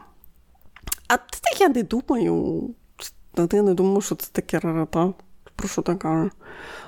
А 1.09 1.17
це 1.17 1.65
я 1.65 1.69
не 1.69 1.83
думаю. 1.83 2.65
Я 3.37 3.63
не 3.63 3.75
думаю, 3.75 4.01
що 4.01 4.15
це 4.15 4.29
таке 4.33 4.59
рарата. 4.59 5.13
Про 5.57 5.69
що 5.69 5.83
так 5.83 5.99
кажу? 5.99 6.31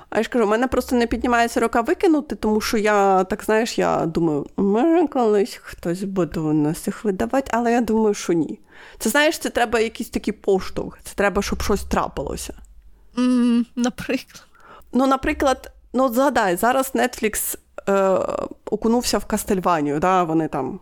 А 0.09 0.17
я 0.17 0.23
ж 0.23 0.29
кажу, 0.29 0.45
у 0.45 0.47
мене 0.47 0.67
просто 0.67 0.95
не 0.95 1.07
піднімається 1.07 1.59
рука 1.59 1.81
викинути, 1.81 2.35
тому 2.35 2.61
що 2.61 2.77
я, 2.77 3.23
так 3.23 3.43
знаєш, 3.43 3.77
я 3.77 4.05
думаю, 4.05 4.45
може 4.57 5.07
колись 5.07 5.59
хтось 5.63 6.03
буде 6.03 6.39
у 6.39 6.53
нас 6.53 6.87
їх 6.87 7.05
видавати, 7.05 7.51
але 7.53 7.71
я 7.71 7.81
думаю, 7.81 8.13
що 8.13 8.33
ні. 8.33 8.59
Це 8.99 9.09
знаєш, 9.09 9.39
це 9.39 9.49
треба 9.49 9.79
якийсь 9.79 10.09
такий 10.09 10.33
поштовх, 10.33 10.99
це 11.03 11.15
треба, 11.15 11.41
щоб 11.41 11.61
щось 11.61 11.83
трапилося. 11.83 12.53
Mm, 13.17 13.65
наприклад. 13.75 14.43
Ну, 14.93 15.07
наприклад, 15.07 15.71
ну 15.93 16.13
згадай, 16.13 16.55
зараз 16.55 16.91
Netflix 16.95 17.57
е, 17.89 18.19
окунувся 18.65 19.17
в 19.17 19.25
Кастельванію, 19.25 19.99
да, 19.99 20.23
вони 20.23 20.47
там 20.47 20.79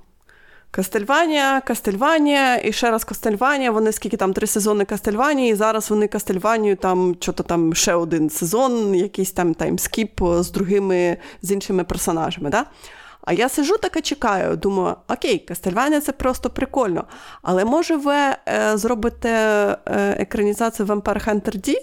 Кастельванія, 0.71 1.61
Кастельванія, 1.61 2.61
і 2.63 2.73
ще 2.73 2.91
раз 2.91 3.03
Кастельванія. 3.03 3.71
Вони 3.71 3.91
скільки 3.91 4.17
там 4.17 4.33
три 4.33 4.47
сезони 4.47 4.85
Кастельванії, 4.85 5.51
і 5.51 5.55
зараз 5.55 5.89
вони 5.89 6.07
Кастельванію, 6.07 6.75
там 6.75 7.15
що 7.19 7.33
то 7.33 7.43
там 7.43 7.73
ще 7.73 7.93
один 7.93 8.29
сезон, 8.29 8.95
якийсь 8.95 9.31
там 9.31 9.53
timeskip 9.53 10.21
з 10.39 10.51
другими, 10.51 11.17
з 11.41 11.51
іншими 11.51 11.83
персонажами. 11.83 12.49
Да? 12.49 12.65
А 13.21 13.33
я 13.33 13.49
сижу 13.49 13.77
така 13.77 14.01
чекаю, 14.01 14.57
думаю, 14.57 14.95
окей, 15.07 15.39
Кастельванія 15.39 16.01
це 16.01 16.11
просто 16.11 16.49
прикольно. 16.49 17.03
Але 17.41 17.65
може 17.65 17.95
ви 17.95 18.15
е, 18.15 18.37
зробите 18.77 19.29
е, 19.29 19.77
екранізацію 20.19 20.85
Vampire 20.85 21.29
Hunter 21.29 21.55
D? 21.55 21.75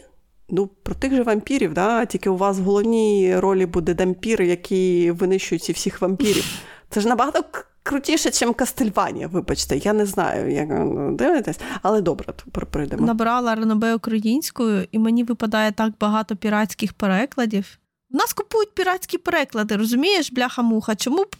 Ну, 0.51 0.67
про 0.67 0.95
тих 0.95 1.15
же 1.15 1.23
вампірів, 1.23 1.75
да? 1.75 2.07
тільки 2.07 2.31
у 2.31 2.37
вас 2.37 2.59
в 2.59 2.63
головній 2.63 3.37
ролі 3.39 3.67
буде 3.67 3.95
дампір, 3.95 4.43
який 4.43 5.11
винищують 5.11 5.71
всіх 5.71 6.01
вампірів. 6.01 6.45
Це 6.91 7.01
ж 7.01 7.09
набагато 7.09 7.45
крутіше, 7.89 8.47
ніж 8.47 8.55
Кастельванія, 8.57 9.27
вибачте, 9.27 9.77
я 9.77 9.93
не 9.93 10.07
знаю, 10.07 10.53
як 10.53 10.69
ну, 10.69 11.13
дивитесь, 11.17 11.59
але 11.83 12.01
добре, 12.01 12.33
прийдемо. 12.71 13.07
Набрала 13.07 13.55
Ренобе 13.55 13.95
українською, 13.95 14.87
і 14.93 14.99
мені 14.99 15.25
випадає 15.25 15.73
так 15.73 15.93
багато 16.01 16.37
піратських 16.37 16.93
перекладів. 16.93 17.79
В 18.11 18.17
нас 18.17 18.33
купують 18.33 18.75
піратські 18.75 19.19
переклади, 19.19 19.77
розумієш, 19.77 20.33
бляха-муха, 20.33 20.95
чому 20.95 21.23
б 21.23 21.37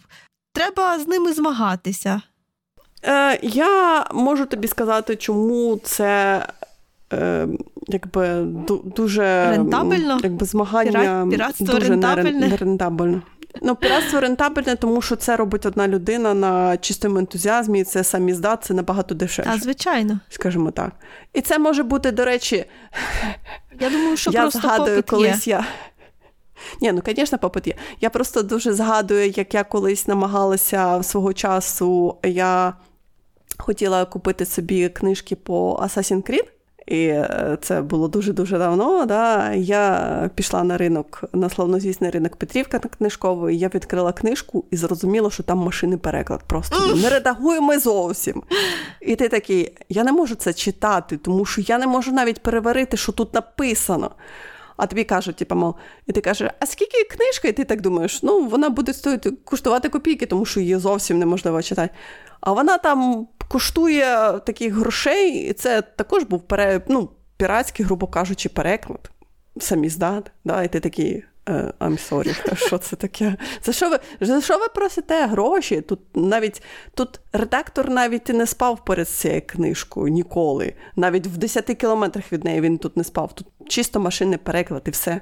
треба 0.53 0.99
з 0.99 1.07
ними 1.07 1.33
змагатися? 1.33 2.21
Е, 3.03 3.39
Я 3.43 4.05
можу 4.13 4.45
тобі 4.45 4.67
сказати, 4.67 5.15
чому 5.15 5.79
це 5.83 6.45
е, 7.13 7.47
якби 7.87 8.43
дуже 8.95 9.49
рентабельно? 9.49 10.19
якби 10.23 10.45
змагання 10.45 10.91
Пірат, 10.91 11.29
піратство 11.29 11.65
дуже 11.65 11.87
рентабельне? 11.87 12.47
нерентабельно. 12.47 13.21
Ну, 13.61 13.75
піратство 13.75 14.19
рентабельне, 14.19 14.75
тому 14.75 15.01
що 15.01 15.15
це 15.15 15.35
робить 15.35 15.65
одна 15.65 15.87
людина 15.87 16.33
на 16.33 16.77
чистому 16.77 17.17
ентузіазмі, 17.17 17.79
і 17.79 17.83
це 17.83 18.03
самі 18.03 18.33
здат, 18.33 18.63
це 18.63 18.73
набагато 18.73 19.15
дешевше. 19.15 19.51
Так, 19.51 19.61
звичайно. 19.61 20.19
Скажімо 20.29 20.71
так. 20.71 20.91
І 21.33 21.41
це 21.41 21.59
може 21.59 21.83
бути, 21.83 22.11
до 22.11 22.25
речі, 22.25 22.65
я 23.79 23.89
думаю, 23.89 24.17
що 24.17 24.31
я 24.33 24.41
просто 24.41 24.59
згадую, 24.59 24.95
попит 24.95 25.09
колись 25.09 25.47
є. 25.47 25.53
я. 25.53 25.65
Ні, 26.81 26.91
ну, 26.91 27.01
звісно, 27.05 27.37
попит 27.37 27.67
є. 27.67 27.75
Я 28.01 28.09
просто 28.09 28.43
дуже 28.43 28.73
згадую, 28.73 29.29
як 29.29 29.53
я 29.53 29.63
колись 29.63 30.07
намагалася 30.07 31.03
свого 31.03 31.33
часу, 31.33 32.17
я 32.23 32.73
хотіла 33.57 34.05
купити 34.05 34.45
собі 34.45 34.89
книжки 34.89 35.35
по 35.35 35.79
Assassin's 35.83 36.29
Creed. 36.29 36.45
І 36.89 37.05
е, 37.07 37.57
це 37.61 37.81
було 37.81 38.07
дуже-дуже 38.07 38.57
давно. 38.57 39.05
Да? 39.05 39.53
Я 39.53 40.29
пішла 40.35 40.63
на 40.63 40.77
ринок, 40.77 41.23
на 41.33 41.49
славнозвісний 41.49 42.11
ринок 42.11 42.35
Петрівка 42.35 42.79
книжкової, 42.79 43.57
я 43.57 43.67
відкрила 43.67 44.13
книжку 44.13 44.65
і 44.71 44.77
зрозуміла, 44.77 45.31
що 45.31 45.43
там 45.43 45.57
машини 45.57 45.97
переклад. 45.97 46.41
Просто 46.47 46.95
не 46.95 47.09
редагуємо 47.09 47.79
зовсім. 47.79 48.43
І 49.01 49.15
ти 49.15 49.29
такий, 49.29 49.71
я 49.89 50.03
не 50.03 50.11
можу 50.11 50.35
це 50.35 50.53
читати, 50.53 51.17
тому 51.17 51.45
що 51.45 51.61
я 51.61 51.77
не 51.77 51.87
можу 51.87 52.11
навіть 52.11 52.43
переварити, 52.43 52.97
що 52.97 53.11
тут 53.11 53.33
написано. 53.33 54.11
А 54.79 54.87
тобі 54.87 55.03
кажуть, 55.03 55.35
типу, 55.35 55.55
мол, 55.55 55.75
і 56.07 56.11
ти 56.11 56.21
кажеш, 56.21 56.49
а 56.59 56.65
скільки 56.65 57.03
книжка? 57.03 57.47
І 57.47 57.51
ти 57.51 57.63
так 57.63 57.81
думаєш, 57.81 58.23
ну 58.23 58.45
вона 58.45 58.69
буде 58.69 58.93
стоїти 58.93 59.31
коштувати 59.31 59.89
копійки, 59.89 60.25
тому 60.25 60.45
що 60.45 60.59
її 60.59 60.77
зовсім 60.77 61.19
неможливо 61.19 61.61
читати. 61.61 61.93
А 62.41 62.51
вона 62.51 62.77
там 62.77 63.27
коштує 63.47 64.39
таких 64.45 64.73
грошей, 64.73 65.49
і 65.49 65.53
це 65.53 65.81
також 65.81 66.23
був 66.23 66.41
пере, 66.41 66.81
ну, 66.87 67.09
піратський, 67.37 67.85
грубо 67.85 68.07
кажучи, 68.07 68.49
переклад. 68.49 69.11
Самі 69.59 69.89
здат. 69.89 70.31
Да? 70.45 70.63
І 70.63 70.67
ти 70.67 70.79
такий. 70.79 71.23
«Е, 71.49 71.73
I'm 71.79 72.09
sorry, 72.09 72.55
що 72.67 72.77
це 72.77 72.95
таке? 72.95 73.37
За 73.63 73.73
що 73.73 73.89
ви 73.89 73.99
за 74.21 74.41
що 74.41 74.57
ви 74.57 74.67
просите 74.75 75.25
гроші? 75.27 75.81
Тут 75.81 75.99
навіть 76.13 76.61
тут 76.93 77.19
редактор 77.33 77.89
навіть 77.89 78.29
і 78.29 78.33
не 78.33 78.47
спав 78.47 78.85
перед 78.85 79.09
цією 79.09 79.41
книжкою 79.47 80.07
ніколи. 80.07 80.73
Навіть 80.95 81.27
в 81.27 81.37
10 81.37 81.65
кілометрах 81.65 82.31
від 82.31 82.43
неї 82.43 82.61
він 82.61 82.77
тут 82.77 82.97
не 82.97 83.03
спав. 83.03 83.33
Тут 83.33 83.47
чисто 83.67 83.99
машинний 83.99 84.37
переклад 84.37 84.81
і 84.85 84.89
все. 84.89 85.21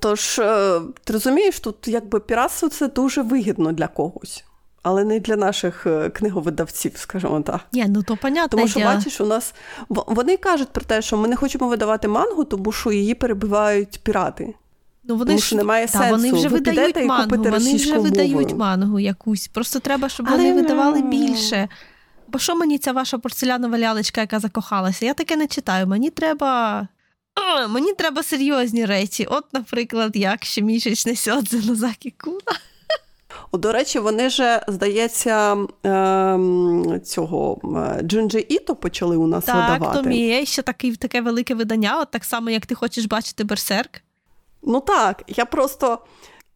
Тож, 0.00 0.38
е, 0.38 0.80
ти 1.04 1.12
розумієш, 1.12 1.60
тут 1.60 1.88
якби 1.88 2.20
піратство 2.20 2.68
це 2.68 2.88
дуже 2.88 3.22
вигідно 3.22 3.72
для 3.72 3.86
когось 3.86 4.44
але 4.84 5.04
не 5.04 5.20
для 5.20 5.36
наших 5.36 5.86
е, 5.86 6.10
книговидавців, 6.10 6.92
скажімо 6.96 7.40
так. 7.40 7.60
Ні, 7.72 7.86
ну 7.88 8.02
то 8.02 8.16
понятно. 8.16 8.58
Тому 8.58 8.68
що 8.68 8.80
бачиш, 8.80 9.20
у 9.20 9.26
нас 9.26 9.54
вони 9.88 10.36
кажуть 10.36 10.68
про 10.68 10.84
те, 10.84 11.02
що 11.02 11.16
ми 11.16 11.28
не 11.28 11.36
хочемо 11.36 11.68
видавати 11.68 12.08
мангу, 12.08 12.44
тому 12.44 12.72
що 12.72 12.92
її 12.92 13.14
перебивають 13.14 14.00
пірати. 14.02 14.54
Ну, 15.08 15.16
вони 15.16 15.28
Тому 15.28 15.40
що 15.40 15.56
немає 15.56 15.86
та, 15.86 15.92
сенсу. 15.98 16.10
Вони 16.10 16.32
вже 16.32 16.48
Ви 16.48 16.58
видають 16.58 17.04
мангу, 17.04 17.36
вони 17.36 17.76
вже 17.76 17.98
видають 17.98 18.32
мовою. 18.32 18.56
мангу 18.56 19.00
якусь. 19.00 19.48
Просто 19.48 19.80
треба, 19.80 20.08
щоб 20.08 20.26
Але... 20.28 20.36
вони 20.36 20.52
видавали 20.52 21.02
більше. 21.02 21.68
Бо 22.28 22.38
що 22.38 22.56
мені 22.56 22.78
ця 22.78 22.92
ваша 22.92 23.18
порцелянова 23.18 23.78
лялечка, 23.78 24.20
яка 24.20 24.40
закохалася? 24.40 25.06
Я 25.06 25.14
таке 25.14 25.36
не 25.36 25.46
читаю. 25.46 25.86
Мені 25.86 26.10
треба. 26.10 26.88
О, 27.36 27.68
мені 27.68 27.92
треба 27.92 28.22
серйозні 28.22 28.84
речі. 28.84 29.26
От, 29.30 29.44
наприклад, 29.52 30.16
як 30.16 30.44
щомісячне 30.44 31.16
сьодзе 31.16 31.66
Нозакі 31.66 32.14
Куна. 32.20 32.58
До 33.52 33.72
речі, 33.72 33.98
вони 33.98 34.30
же, 34.30 34.64
здається, 34.68 35.56
ем, 35.84 37.00
цього 37.04 37.60
е, 37.98 38.02
Джунджі 38.02 38.38
Іто 38.38 38.76
почали 38.76 39.16
у 39.16 39.26
нас 39.26 39.44
так, 39.44 39.54
видавати. 39.54 39.84
Так, 39.84 40.04
Томіє, 40.04 40.46
ще 40.46 40.62
таке, 40.62 40.96
таке 40.96 41.20
велике 41.20 41.54
видання, 41.54 42.00
от 42.00 42.10
так 42.10 42.24
само, 42.24 42.50
як 42.50 42.66
ти 42.66 42.74
хочеш 42.74 43.04
бачити 43.04 43.44
Берсерк. 43.44 44.03
Ну 44.66 44.80
так, 44.80 45.22
я 45.26 45.44
просто. 45.44 45.98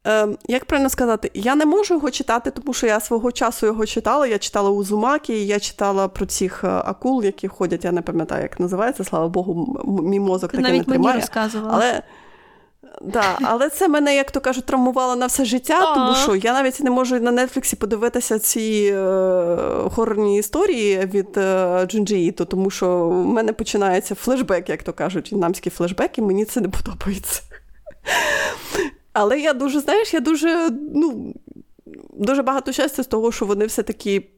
Ем, 0.05 0.37
як 0.49 0.65
правильно 0.65 0.91
сказати, 0.91 1.31
я 1.35 1.55
не 1.55 1.67
можу 1.67 1.95
його 1.95 2.11
читати, 2.11 2.51
тому 2.51 2.75
що 2.75 2.87
я 2.87 3.01
свого 3.01 3.33
часу 3.33 3.67
його 3.67 3.87
читала. 3.87 4.27
Я 4.27 4.39
читала 4.39 4.71
Узумакі, 4.71 5.47
я 5.47 5.61
читала 5.61 6.09
про 6.09 6.27
цих 6.27 6.65
е, 6.65 6.69
акул, 6.69 7.25
які 7.25 7.49
ходять, 7.49 7.85
я 7.85 7.93
не 7.93 8.03
пам'ятаю, 8.03 8.43
як 8.43 8.61
називається, 8.61 9.05
слава 9.05 9.29
Богу, 9.29 9.79
мій 10.03 10.21
мозок 10.21 10.51
таке 10.51 10.63
не 10.63 10.85
тримає. 10.85 10.99
мені 10.99 11.21
розказувала. 11.21 11.75
Але 11.75 12.03
Да, 13.03 13.39
але 13.43 13.69
це 13.69 13.89
мене, 13.89 14.17
як 14.17 14.31
то 14.31 14.41
кажуть, 14.41 14.65
травмувало 14.65 15.17
на 15.17 15.27
все 15.27 15.45
життя, 15.45 15.95
тому 15.95 16.15
що 16.15 16.37
я 16.37 16.53
навіть 16.53 16.81
не 16.81 16.91
можу 16.91 17.21
на 17.21 17.47
Нетфліксі 17.47 17.77
подивитися 17.77 18.39
ці 18.39 18.93
е, 18.95 19.57
хорорні 19.95 20.39
історії 20.39 20.99
від 21.15 21.37
е, 21.37 21.87
Джунджіїту, 21.87 22.45
тому 22.45 22.71
що 22.71 23.09
в 23.09 23.27
мене 23.27 23.53
починається 23.53 24.15
флешбек, 24.15 24.69
як 24.69 24.83
то 24.83 24.93
кажуть, 24.93 25.33
в'єтнамські 25.33 25.71
флешбеки, 25.71 26.23
мені 26.23 26.45
це 26.45 26.61
не 26.61 26.69
подобається. 26.69 27.43
Але 29.13 29.41
я 29.41 29.53
дуже, 29.53 29.81
знаєш, 29.81 30.15
я 30.15 30.21
дуже, 30.21 30.71
ну, 30.95 31.35
дуже 32.13 32.43
багато 32.43 32.73
щастя 32.73 33.03
з 33.03 33.07
того, 33.07 33.33
що 33.33 33.47
вони 33.47 33.67
все-таки. 33.67 34.31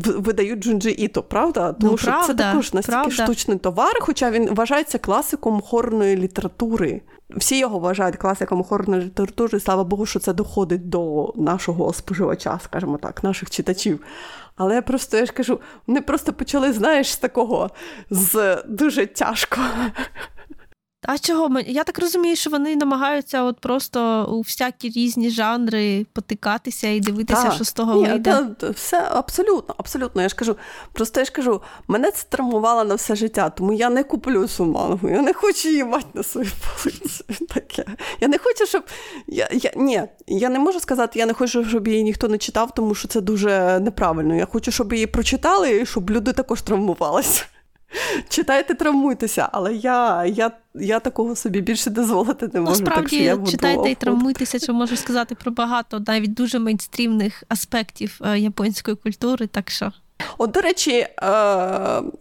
Видають 0.00 0.60
Джунджі 0.60 0.90
Іто, 0.90 1.22
правда? 1.22 1.72
Тому 1.72 1.92
ну, 1.92 1.98
що 1.98 2.06
правда, 2.06 2.26
це 2.26 2.34
також 2.34 2.72
настільки 2.72 2.98
правда. 2.98 3.24
штучний 3.24 3.58
товар, 3.58 3.92
хоча 4.00 4.30
він 4.30 4.54
вважається 4.54 4.98
класиком 4.98 5.60
хорної 5.60 6.16
літератури. 6.16 7.00
Всі 7.30 7.58
його 7.58 7.78
вважають 7.78 8.16
класиком 8.16 8.64
хорної 8.64 9.02
літератури, 9.02 9.60
слава 9.60 9.84
Богу, 9.84 10.06
що 10.06 10.18
це 10.18 10.32
доходить 10.32 10.88
до 10.88 11.32
нашого 11.36 11.92
споживача, 11.92 12.60
скажімо 12.64 12.98
так, 12.98 13.24
наших 13.24 13.50
читачів. 13.50 14.00
Але 14.56 14.74
я 14.74 14.82
просто 14.82 15.16
я 15.16 15.26
ж 15.26 15.32
кажу, 15.32 15.60
вони 15.86 16.00
просто 16.00 16.32
почали, 16.32 16.72
знаєш, 16.72 17.12
з 17.12 17.16
такого 17.16 17.70
з 18.10 18.62
дуже 18.68 19.06
тяжко. 19.06 19.60
А 21.06 21.18
чого? 21.18 21.60
Я 21.66 21.84
так 21.84 21.98
розумію, 21.98 22.36
що 22.36 22.50
вони 22.50 22.76
намагаються 22.76 23.42
от 23.42 23.60
просто 23.60 24.28
у 24.32 24.40
всякі 24.40 24.88
різні 24.88 25.30
жанри 25.30 26.06
потикатися 26.12 26.88
і 26.88 27.00
дивитися, 27.00 27.42
так. 27.42 27.52
що 27.52 27.64
з 27.64 27.72
того 27.72 27.94
Ні, 27.94 28.08
вийде. 28.08 28.46
Та, 28.58 28.70
все 28.70 29.08
абсолютно, 29.10 29.74
абсолютно. 29.78 30.22
Я 30.22 30.28
ж 30.28 30.34
кажу, 30.34 30.56
просто 30.92 31.20
я 31.20 31.24
ж 31.24 31.32
кажу, 31.32 31.62
мене 31.88 32.10
це 32.10 32.26
травмувало 32.28 32.84
на 32.84 32.94
все 32.94 33.16
життя, 33.16 33.50
тому 33.50 33.72
я 33.72 33.90
не 33.90 34.04
куплю 34.04 34.46
цю 34.48 34.64
мангу. 34.64 35.08
Я 35.08 35.22
не 35.22 35.32
хочу 35.32 35.68
її 35.68 35.84
мати 35.84 36.06
на 36.14 36.22
своїй 36.22 36.50
полиці. 36.82 37.24
Таке. 37.54 37.84
Я 38.20 38.28
не 38.28 38.38
хочу, 38.38 38.66
щоб. 38.66 38.82
Я, 39.26 39.48
я, 39.52 39.72
Ні, 39.76 40.02
я 40.26 40.48
не 40.48 40.58
можу 40.58 40.80
сказати, 40.80 41.18
я 41.18 41.26
не 41.26 41.32
хочу, 41.32 41.64
щоб 41.64 41.88
її 41.88 42.02
ніхто 42.02 42.28
не 42.28 42.38
читав, 42.38 42.74
тому 42.74 42.94
що 42.94 43.08
це 43.08 43.20
дуже 43.20 43.80
неправильно. 43.80 44.34
Я 44.34 44.46
хочу, 44.46 44.70
щоб 44.70 44.92
її 44.92 45.06
прочитали 45.06 45.80
і 45.80 45.86
щоб 45.86 46.10
люди 46.10 46.32
також 46.32 46.62
травмувалися. 46.62 47.44
Читайте, 48.28 48.74
травмуйтеся, 48.74 49.48
але 49.52 49.74
я 49.74 50.24
я, 50.24 50.50
я 50.74 51.00
такого 51.00 51.36
собі 51.36 51.60
більше 51.60 51.90
дозволити 51.90 52.50
не 52.54 52.60
можу. 52.60 52.70
Насправді, 52.70 53.02
так 53.02 53.08
що 53.08 53.16
я 53.16 53.36
буду 53.36 53.50
читайте 53.50 53.90
і 53.90 53.94
травмуйтеся, 53.94 54.58
що 54.58 54.74
можу 54.74 54.96
сказати 54.96 55.34
про 55.34 55.52
багато 55.52 56.02
навіть 56.06 56.34
дуже 56.34 56.58
мейнстрімних 56.58 57.42
аспектів 57.48 58.20
е, 58.24 58.38
японської 58.38 58.96
культури. 58.96 59.46
Так 59.46 59.70
що. 59.70 59.92
От, 60.38 60.50
до 60.50 60.60
речі, 60.60 60.92
е, 60.92 61.08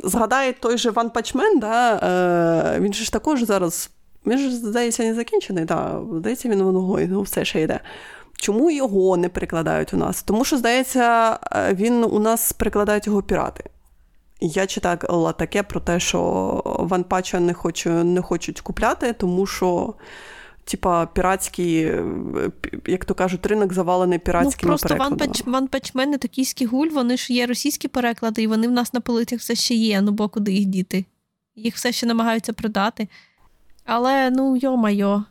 згадає 0.04 0.54
той 0.54 0.78
же 0.78 0.92
Ван 0.92 1.10
Пачмен, 1.10 1.60
да, 1.60 1.96
е, 1.96 2.80
він 2.80 2.94
ж 2.94 3.14
також 3.14 3.44
зараз, 3.44 3.90
він 4.26 4.38
ж, 4.38 4.56
здається, 4.56 5.04
не 5.04 5.14
закінчений, 5.14 5.66
да, 5.66 6.02
здається, 6.14 6.50
він 6.50 6.64
воно 6.64 7.00
ну, 7.10 7.22
все 7.22 7.46
ще 7.46 7.62
йде. 7.62 7.80
Чому 8.38 8.72
його 8.72 9.18
не 9.18 9.30
перекладають 9.30 9.94
у 9.94 9.98
нас? 9.98 10.24
Тому 10.24 10.46
що, 10.46 10.58
здається, 10.58 11.38
він 11.72 12.04
у 12.04 12.20
нас 12.20 12.54
перекладають 12.54 13.08
його 13.08 13.22
пірати. 13.22 13.64
Я 14.42 14.68
читала 14.68 15.32
таке 15.32 15.64
про 15.64 15.80
те, 15.80 16.00
що 16.00 16.62
Ван 16.66 17.04
Пача 17.04 17.40
не 17.40 17.54
хочу, 17.54 17.90
не 17.90 18.22
хочуть 18.22 18.62
купляти, 18.62 19.14
тому 19.14 19.46
що. 19.46 19.94
Типа 20.68 21.06
піратський, 21.06 21.92
як 22.86 23.06
то 23.06 23.14
кажуть, 23.14 23.46
ринок 23.46 23.74
завалений 23.74 24.20
піратськими 24.20 24.70
ну, 24.70 24.70
просто 24.70 24.88
перекладами. 24.88 25.18
Просто 25.18 25.52
Ван 25.52 25.68
Пачмен 25.68 26.18
Токійський 26.18 26.68
гуль, 26.68 26.88
вони 26.88 27.18
ж 27.18 27.34
є 27.34 27.46
російські 27.46 27.88
переклади, 27.88 28.42
і 28.42 28.48
вони 28.48 28.68
в 28.68 28.72
нас 28.72 28.94
на 28.94 29.00
полицях 29.00 29.40
все 29.40 29.56
ще 29.56 29.74
є, 29.74 30.02
ну 30.02 30.12
бо 30.12 30.30
куди 30.30 30.52
їх 30.52 30.66
діти? 30.66 31.06
Їх 31.56 31.76
все 31.76 31.92
ще 31.92 32.06
намагаються 32.06 32.54
продати. 32.54 33.08
Але 33.86 34.30
ну 34.30 34.56
йо-майо. 34.56 35.24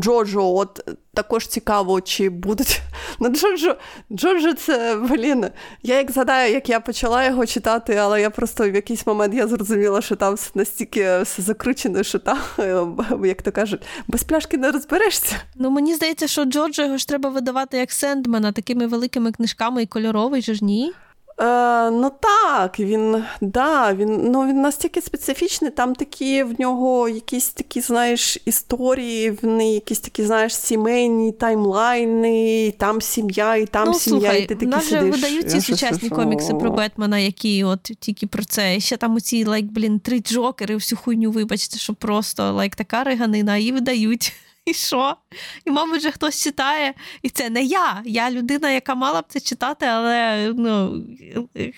Джоджо, 0.00 0.54
от 0.54 0.96
також 1.14 1.46
цікаво, 1.46 2.00
чи 2.00 2.28
будуть. 2.28 2.80
Ну, 3.22 3.28
Джоджо, 3.28 3.76
Джоджо 4.12 4.54
це, 4.54 4.96
блін, 4.96 5.46
я 5.82 5.96
як 5.96 6.10
згадаю, 6.10 6.52
як 6.52 6.68
я 6.68 6.80
почала 6.80 7.24
його 7.24 7.46
читати, 7.46 7.94
але 7.94 8.20
я 8.20 8.30
просто 8.30 8.70
в 8.70 8.74
якийсь 8.74 9.06
момент 9.06 9.34
я 9.34 9.46
зрозуміла, 9.46 10.02
що 10.02 10.16
там 10.16 10.36
настільки 10.54 11.22
все 11.22 11.42
закручено, 11.42 12.02
що 12.02 12.18
там, 12.18 12.38
як 13.24 13.42
то 13.42 13.52
кажуть, 13.52 13.82
без 14.08 14.24
пляшки 14.24 14.58
не 14.58 14.70
розберешся. 14.70 15.36
Ну, 15.54 15.70
мені 15.70 15.94
здається, 15.94 16.26
що 16.28 16.44
Джоджо 16.44 16.82
його 16.82 16.96
ж 16.96 17.08
треба 17.08 17.30
видавати 17.30 17.76
як 17.76 17.92
Сендмена, 17.92 18.52
такими 18.52 18.86
великими 18.86 19.32
книжками 19.32 19.82
і 19.82 19.86
кольоровий, 19.86 20.42
же 20.42 20.54
ж 20.54 20.64
ні? 20.64 20.92
Е, 21.40 21.90
Ну 21.90 22.12
так, 22.20 22.80
він 22.80 23.24
да, 23.40 23.94
він 23.94 24.30
ну, 24.32 24.46
він 24.46 24.60
настільки 24.60 25.00
специфічний, 25.00 25.70
там 25.70 25.94
такі 25.94 26.42
в 26.42 26.60
нього 26.60 27.08
якісь 27.08 27.48
такі, 27.48 27.80
знаєш, 27.80 28.38
історії, 28.44 29.30
в 29.30 29.46
неї 29.46 29.74
якісь 29.74 30.00
такі, 30.00 30.24
знаєш, 30.24 30.56
сімейні 30.56 31.32
таймлайни, 31.32 32.66
і 32.66 32.70
там 32.70 33.00
сім'я, 33.00 33.56
і 33.56 33.66
там 33.66 33.88
ну, 33.88 33.94
сім'я, 33.94 34.20
слухай, 34.20 34.42
і 34.42 34.46
ти 34.46 34.66
нас 34.66 34.84
сидиш. 34.84 35.00
вже 35.00 35.10
видають 35.10 35.50
ці 35.50 35.60
сучасні 35.60 36.08
що, 36.08 36.16
комікси 36.16 36.54
про 36.54 36.70
Бетмена, 36.70 37.18
які 37.18 37.64
от 37.64 37.82
тільки 37.82 38.26
про 38.26 38.44
це. 38.44 38.76
І 38.76 38.80
ще 38.80 38.96
там 38.96 39.16
оці, 39.16 39.44
лайк, 39.44 39.66
блін, 39.66 39.98
три 39.98 40.18
джокери, 40.18 40.74
всю 40.74 40.98
хуйню, 40.98 41.30
вибачте, 41.30 41.78
що 41.78 41.94
просто 41.94 42.52
лайк 42.52 42.76
така 42.76 43.04
риганина, 43.04 43.56
і 43.56 43.72
видають. 43.72 44.32
І 44.66 44.72
що? 44.74 45.16
І, 45.64 45.70
мабуть, 45.70 46.00
же 46.00 46.10
хтось 46.10 46.42
читає, 46.42 46.94
і 47.22 47.28
це 47.28 47.50
не 47.50 47.62
я. 47.62 48.02
Я 48.04 48.30
людина, 48.30 48.70
яка 48.70 48.94
мала 48.94 49.20
б 49.20 49.24
це 49.28 49.40
читати, 49.40 49.86
але 49.86 50.52
ну, 50.56 51.04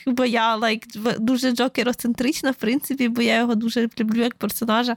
бо 0.07 0.25
я 0.25 0.57
лайк, 0.57 0.83
дуже 1.19 1.51
джокероцентрична, 1.53 2.51
в 2.51 2.55
принципі, 2.55 3.09
бо 3.09 3.23
я 3.23 3.39
його 3.39 3.55
дуже 3.55 3.89
люблю 4.01 4.23
як 4.23 4.35
персонажа. 4.35 4.97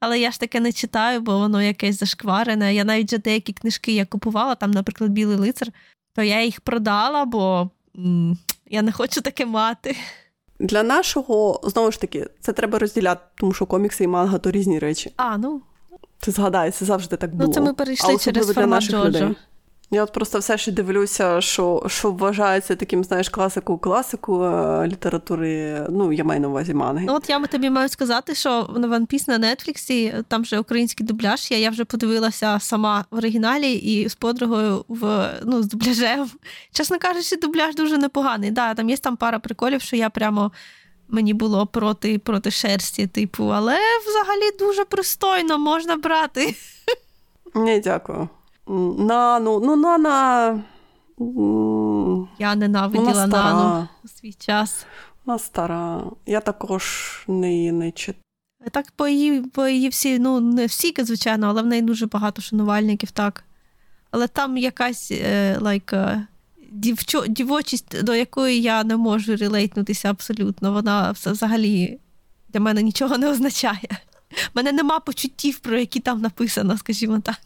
Але 0.00 0.18
я 0.20 0.30
ж 0.30 0.40
таке 0.40 0.60
не 0.60 0.72
читаю, 0.72 1.20
бо 1.20 1.38
воно 1.38 1.62
якесь 1.62 1.98
зашкварене. 1.98 2.74
Я 2.74 2.84
навіть 2.84 3.06
вже 3.06 3.18
деякі 3.18 3.52
книжки 3.52 3.92
я 3.92 4.04
купувала, 4.06 4.54
там, 4.54 4.70
наприклад, 4.70 5.10
Білий 5.10 5.36
лицар, 5.36 5.68
то 6.14 6.22
я 6.22 6.44
їх 6.44 6.60
продала, 6.60 7.24
бо 7.24 7.70
м- 7.98 8.38
я 8.70 8.82
не 8.82 8.92
хочу 8.92 9.20
таке 9.20 9.46
мати. 9.46 9.96
Для 10.58 10.82
нашого, 10.82 11.60
знову 11.64 11.90
ж 11.92 12.00
таки, 12.00 12.26
це 12.40 12.52
треба 12.52 12.78
розділяти, 12.78 13.20
тому 13.34 13.52
що 13.52 13.66
комікси 13.66 14.04
і 14.04 14.06
манга 14.06 14.38
то 14.38 14.50
різні 14.50 14.78
речі. 14.78 15.12
А, 15.16 15.38
ну. 15.38 15.62
Ти 16.24 16.30
згадай, 16.30 16.70
це 16.70 16.84
завжди 16.84 17.16
так 17.16 17.34
було. 17.34 17.48
Ну, 17.48 17.54
це 17.54 17.60
ми 17.60 17.74
перейшли 17.74 18.14
а 18.14 18.18
через 18.18 18.52
формат 18.52 18.82
Джоджо. 18.82 19.08
Людей. 19.08 19.36
Я 19.90 20.02
от 20.02 20.12
просто 20.12 20.38
все 20.38 20.58
ще 20.58 20.72
дивлюся, 20.72 21.40
що 21.40 21.82
що 21.86 22.10
вважається 22.10 22.76
таким, 22.76 23.04
знаєш, 23.04 23.28
класику 23.28 23.78
класику 23.78 24.44
е, 24.44 24.86
літератури. 24.86 25.86
Ну, 25.90 26.12
я 26.12 26.24
маю 26.24 26.40
на 26.40 26.48
увазі 26.48 26.74
манги. 26.74 27.04
Ну, 27.08 27.14
от 27.14 27.28
я 27.30 27.46
тобі 27.46 27.70
маю 27.70 27.88
сказати, 27.88 28.34
що 28.34 28.70
на 28.76 28.88
One 28.88 29.06
Piece 29.06 29.28
на 29.28 29.38
Нетфліксі 29.38 30.14
там 30.28 30.42
вже 30.42 30.58
український 30.58 31.06
дубляж. 31.06 31.50
Я 31.50 31.58
я 31.58 31.70
вже 31.70 31.84
подивилася 31.84 32.58
сама 32.60 33.04
в 33.10 33.16
оригіналі 33.16 33.72
і 33.72 34.08
з 34.08 34.14
подругою 34.14 34.84
в 34.88 35.30
ну, 35.44 35.62
з 35.62 35.66
дубляжем. 35.66 36.30
Чесно 36.72 36.98
кажучи, 36.98 37.36
дубляж 37.36 37.74
дуже 37.74 37.98
непоганий. 37.98 38.50
Да, 38.50 38.74
Там 38.74 38.90
є 38.90 38.96
там 38.96 39.16
пара 39.16 39.38
приколів, 39.38 39.80
що 39.80 39.96
я 39.96 40.10
прямо. 40.10 40.52
Мені 41.08 41.34
було 41.34 41.66
проти 41.66 42.18
проти 42.18 42.50
шерсті, 42.50 43.06
типу, 43.06 43.44
але 43.44 43.78
взагалі 44.06 44.56
дуже 44.58 44.84
пристойно 44.84 45.58
можна 45.58 45.96
брати. 45.96 46.54
Ні, 47.54 47.80
дякую. 47.80 48.28
Нану, 48.98 49.60
ну 49.60 49.76
Нана. 49.76 50.62
Я 52.38 52.54
ненавиділа 52.54 53.26
Нану 53.26 53.88
у 54.04 54.08
свій 54.08 54.32
час. 54.32 54.86
Вона 55.24 55.38
стара. 55.38 56.02
Я 56.26 56.40
також 56.40 57.24
не 57.28 57.72
не 57.72 57.92
читаю. 57.92 58.20
Так, 58.70 58.92
по 58.96 59.08
її, 59.08 59.40
по 59.40 59.66
її 59.66 59.88
всі, 59.88 60.18
ну, 60.18 60.40
не 60.40 60.66
всі, 60.66 60.94
звичайно, 60.98 61.46
але 61.46 61.62
в 61.62 61.66
неї 61.66 61.82
дуже 61.82 62.06
багато 62.06 62.42
шанувальників, 62.42 63.10
так. 63.10 63.44
Але 64.10 64.28
там 64.28 64.56
якась 64.56 65.10
е, 65.10 65.58
like, 65.60 66.22
дівчо, 66.74 67.26
дівочість, 67.26 68.02
до 68.02 68.14
якої 68.14 68.62
я 68.62 68.84
не 68.84 68.96
можу 68.96 69.36
релейтнутися 69.36 70.10
абсолютно. 70.10 70.72
Вона 70.72 71.10
взагалі 71.10 71.98
для 72.48 72.60
мене 72.60 72.82
нічого 72.82 73.18
не 73.18 73.30
означає. 73.30 73.88
У 74.30 74.36
мене 74.54 74.72
нема 74.72 75.00
почуттів, 75.00 75.58
про 75.58 75.78
які 75.78 76.00
там 76.00 76.20
написано, 76.20 76.78
скажімо 76.78 77.20
так. 77.24 77.38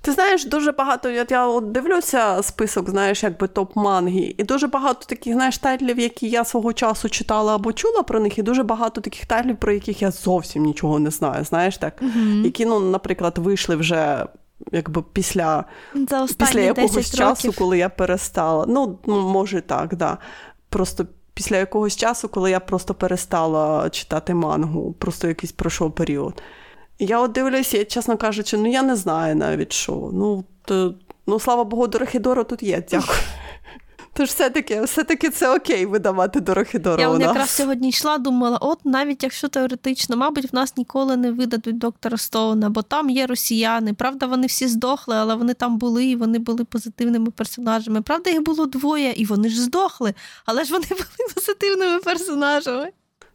Ти 0.00 0.12
знаєш, 0.12 0.44
дуже 0.44 0.72
багато. 0.72 1.10
Я, 1.10 1.26
я 1.30 1.46
от 1.46 1.72
дивлюся 1.72 2.42
список, 2.42 2.90
знаєш, 2.90 3.22
якби 3.22 3.46
топ-манги, 3.46 4.34
і 4.38 4.44
дуже 4.44 4.66
багато 4.66 5.06
таких, 5.06 5.34
знаєш, 5.34 5.58
тайтлів, 5.58 5.98
які 5.98 6.28
я 6.28 6.44
свого 6.44 6.72
часу 6.72 7.08
читала 7.08 7.54
або 7.54 7.72
чула 7.72 8.02
про 8.02 8.20
них, 8.20 8.38
і 8.38 8.42
дуже 8.42 8.62
багато 8.62 9.00
таких 9.00 9.26
тайтлів, 9.26 9.56
про 9.56 9.72
яких 9.72 10.02
я 10.02 10.10
зовсім 10.10 10.64
нічого 10.64 10.98
не 10.98 11.10
знаю. 11.10 11.44
Знаєш 11.44 11.78
так, 11.78 12.02
mm-hmm. 12.02 12.44
які, 12.44 12.66
ну, 12.66 12.80
наприклад, 12.80 13.38
вийшли 13.38 13.76
вже. 13.76 14.26
Якби 14.72 15.02
після 15.12 15.64
За 15.94 16.26
після 16.38 16.60
якогось 16.60 17.14
часу, 17.14 17.52
коли 17.52 17.78
я 17.78 17.88
перестала. 17.88 18.64
Ну, 18.68 18.98
може 19.06 19.60
так, 19.60 19.96
да. 19.96 20.18
Просто 20.68 21.06
після 21.34 21.56
якогось 21.56 21.96
часу, 21.96 22.28
коли 22.28 22.50
я 22.50 22.60
просто 22.60 22.94
перестала 22.94 23.90
читати 23.90 24.34
мангу, 24.34 24.92
просто 24.92 25.28
якийсь 25.28 25.52
пройшов 25.52 25.94
період. 25.94 26.42
Я 26.98 27.20
от 27.20 27.32
дивлюся, 27.32 27.84
чесно 27.84 28.16
кажучи, 28.16 28.56
ну 28.56 28.70
я 28.70 28.82
не 28.82 28.96
знаю 28.96 29.36
навіть 29.36 29.72
що. 29.72 30.10
Ну, 30.12 30.44
то, 30.64 30.94
ну 31.26 31.40
слава 31.40 31.64
Богу, 31.64 31.86
Дорохідоро 31.86 32.44
тут 32.44 32.62
є, 32.62 32.82
дякую. 32.90 33.18
Тож 34.16 34.28
все-таки 34.28 34.82
все-таки 34.82 35.30
це 35.30 35.56
окей 35.56 35.86
видавати 35.86 36.40
Дорохідоро 36.40 37.02
Я 37.02 37.26
якраз 37.26 37.50
сьогодні 37.50 37.88
йшла, 37.88 38.18
думала, 38.18 38.58
от 38.60 38.78
навіть 38.84 39.22
якщо 39.22 39.48
теоретично, 39.48 40.16
мабуть, 40.16 40.52
в 40.52 40.54
нас 40.54 40.76
ніколи 40.76 41.16
не 41.16 41.32
видадуть 41.32 41.78
доктора 41.78 42.16
Стоуна, 42.16 42.70
бо 42.70 42.82
там 42.82 43.10
є 43.10 43.26
росіяни. 43.26 43.94
Правда, 43.94 44.26
вони 44.26 44.46
всі 44.46 44.68
здохли, 44.68 45.16
але 45.16 45.34
вони 45.34 45.54
там 45.54 45.78
були, 45.78 46.04
і 46.04 46.16
вони 46.16 46.38
були 46.38 46.64
позитивними 46.64 47.30
персонажами. 47.30 48.02
Правда, 48.02 48.30
їх 48.30 48.42
було 48.42 48.66
двоє, 48.66 49.12
і 49.16 49.24
вони 49.24 49.48
ж 49.48 49.62
здохли, 49.62 50.14
але 50.46 50.64
ж 50.64 50.72
вони 50.72 50.86
були 50.90 51.32
позитивними 51.34 51.98
персонажами. 51.98 52.90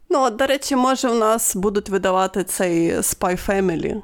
Ну, 0.08 0.30
до 0.30 0.46
речі, 0.46 0.76
може, 0.76 1.08
в 1.08 1.14
нас 1.14 1.56
будуть 1.56 1.88
видавати 1.88 2.44
цей 2.44 2.96
Spy 2.96 3.48
Family. 3.48 4.02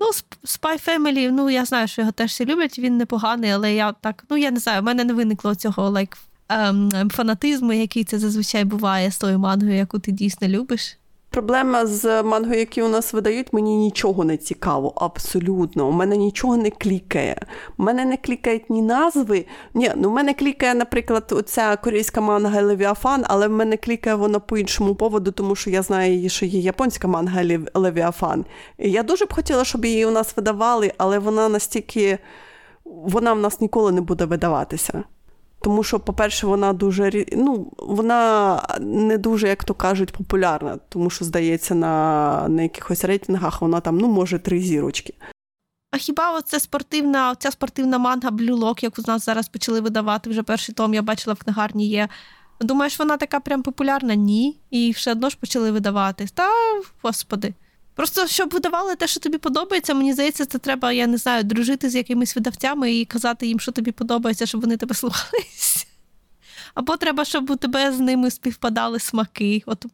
Ну, 0.00 0.06
Spy 0.44 0.88
Family, 0.88 1.30
ну 1.30 1.50
я 1.50 1.64
знаю, 1.64 1.88
що 1.88 2.02
його 2.02 2.12
теж 2.12 2.30
всі 2.30 2.44
люблять, 2.44 2.78
він 2.78 2.96
непоганий, 2.96 3.50
але 3.50 3.74
я 3.74 3.92
так, 3.92 4.24
ну 4.30 4.36
я 4.36 4.50
не 4.50 4.60
знаю, 4.60 4.80
в 4.80 4.84
мене 4.84 5.04
не 5.04 5.12
виникло 5.12 5.54
цього 5.54 5.90
like, 5.90 6.16
ем, 6.48 7.10
фанатизму, 7.10 7.72
який 7.72 8.04
це 8.04 8.18
зазвичай 8.18 8.64
буває 8.64 9.10
з 9.10 9.18
тою 9.18 9.38
мангою, 9.38 9.74
яку 9.74 9.98
ти 9.98 10.12
дійсно 10.12 10.48
любиш. 10.48 10.98
Проблема 11.30 11.86
з 11.86 12.22
манго, 12.22 12.54
які 12.54 12.82
у 12.82 12.88
нас 12.88 13.12
видають, 13.12 13.52
мені 13.52 13.76
нічого 13.76 14.24
не 14.24 14.36
цікаво, 14.36 14.92
абсолютно. 14.96 15.88
У 15.88 15.92
мене 15.92 16.16
нічого 16.16 16.56
не 16.56 16.70
клікає. 16.70 17.40
У 17.78 17.82
мене 17.82 18.04
не 18.04 18.16
клікають 18.16 18.70
ні 18.70 18.82
назви. 18.82 19.46
Ні, 19.74 19.92
ну 19.96 20.10
в 20.10 20.12
мене 20.12 20.34
клікає, 20.34 20.74
наприклад, 20.74 21.32
оця 21.32 21.76
корейська 21.76 22.20
манга 22.20 22.62
Левіафан, 22.62 23.24
але 23.28 23.48
в 23.48 23.50
мене 23.50 23.76
клікає 23.76 24.16
вона 24.16 24.38
по 24.38 24.58
іншому 24.58 24.94
поводу, 24.94 25.32
тому 25.32 25.56
що 25.56 25.70
я 25.70 25.82
знаю, 25.82 26.28
що 26.28 26.46
є 26.46 26.60
японська 26.60 27.08
манга 27.08 27.58
Левіафан. 27.74 28.44
Я 28.78 29.02
дуже 29.02 29.24
б 29.24 29.32
хотіла, 29.32 29.64
щоб 29.64 29.84
її 29.84 30.06
у 30.06 30.10
нас 30.10 30.36
видавали, 30.36 30.92
але 30.98 31.18
вона 31.18 31.48
настільки 31.48 32.18
вона 32.84 33.32
в 33.32 33.38
нас 33.38 33.60
ніколи 33.60 33.92
не 33.92 34.00
буде 34.00 34.24
видаватися. 34.24 35.04
Тому 35.60 35.82
що, 35.82 36.00
по-перше, 36.00 36.46
вона 36.46 36.72
дуже 36.72 37.26
ну, 37.32 37.72
вона 37.78 38.62
не 38.80 39.18
дуже, 39.18 39.48
як 39.48 39.64
то 39.64 39.74
кажуть, 39.74 40.12
популярна, 40.12 40.78
тому 40.88 41.10
що, 41.10 41.24
здається, 41.24 41.74
на 41.74 42.46
на 42.48 42.62
якихось 42.62 43.04
рейтингах 43.04 43.62
вона 43.62 43.80
там 43.80 43.98
ну, 43.98 44.08
може 44.08 44.38
три 44.38 44.60
зірочки. 44.60 45.14
А 45.90 45.96
хіба 45.96 46.38
оце 46.38 46.60
спортивна, 46.60 47.34
ця 47.34 47.50
спортивна 47.50 47.98
манга 47.98 48.30
Blue 48.30 48.58
Lock, 48.58 48.84
яку 48.84 49.02
з 49.02 49.06
нас 49.06 49.24
зараз 49.24 49.48
почали 49.48 49.80
видавати, 49.80 50.30
вже 50.30 50.42
перший 50.42 50.74
том 50.74 50.94
я 50.94 51.02
бачила 51.02 51.34
в 51.34 51.42
книгарні 51.42 51.88
є. 51.88 52.08
Думаєш, 52.60 52.98
вона 52.98 53.16
така 53.16 53.40
прям 53.40 53.62
популярна? 53.62 54.14
Ні. 54.14 54.60
І 54.70 54.90
все 54.90 55.12
одно 55.12 55.30
ж 55.30 55.36
почали 55.40 55.70
видавати. 55.70 56.26
Та, 56.34 56.48
господи. 57.02 57.54
Просто 57.98 58.26
щоб 58.26 58.50
видавали 58.50 58.96
те, 58.96 59.06
що 59.06 59.20
тобі 59.20 59.38
подобається, 59.38 59.94
мені 59.94 60.12
здається, 60.12 60.46
це 60.46 60.58
треба, 60.58 60.92
я 60.92 61.06
не 61.06 61.16
знаю, 61.16 61.44
дружити 61.44 61.90
з 61.90 61.94
якимись 61.94 62.36
видавцями 62.36 62.94
і 62.94 63.04
казати 63.04 63.46
їм, 63.46 63.60
що 63.60 63.72
тобі 63.72 63.92
подобається, 63.92 64.46
щоб 64.46 64.60
вони 64.60 64.76
тебе 64.76 64.94
слухались. 64.94 65.86
Або 66.74 66.96
треба, 66.96 67.24
щоб 67.24 67.50
у 67.50 67.56
тебе 67.56 67.92
з 67.92 68.00
ними 68.00 68.30
співпадали 68.30 68.98
смаки. 68.98 69.62
От 69.66 69.86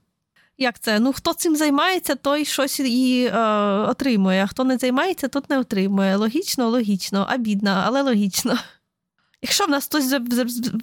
як 0.58 0.78
це? 0.78 1.00
Ну, 1.00 1.12
хто 1.12 1.32
цим 1.32 1.56
займається, 1.56 2.14
той 2.14 2.44
щось 2.44 2.80
і 2.80 3.30
е, 3.34 3.38
отримує. 3.78 4.44
А 4.44 4.46
хто 4.46 4.64
не 4.64 4.78
займається, 4.78 5.28
тот 5.28 5.50
не 5.50 5.58
отримує. 5.58 6.16
Логічно, 6.16 6.68
логічно, 6.68 7.28
обідно, 7.34 7.82
але 7.86 8.02
логічно. 8.02 8.58
Якщо 9.42 9.66
в 9.66 9.70
нас 9.70 9.84
хтось 9.84 10.14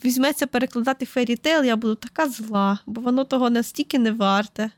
візьметься 0.05 0.47
перекладати 0.47 1.05
Fairy 1.05 1.34
Tail, 1.34 1.63
я 1.63 1.75
буду 1.75 1.95
така 1.95 2.29
зла, 2.29 2.79
бо 2.85 3.01
воно 3.01 3.23
того 3.23 3.49
настільки 3.49 3.99
не 3.99 4.11
варте. 4.11 4.71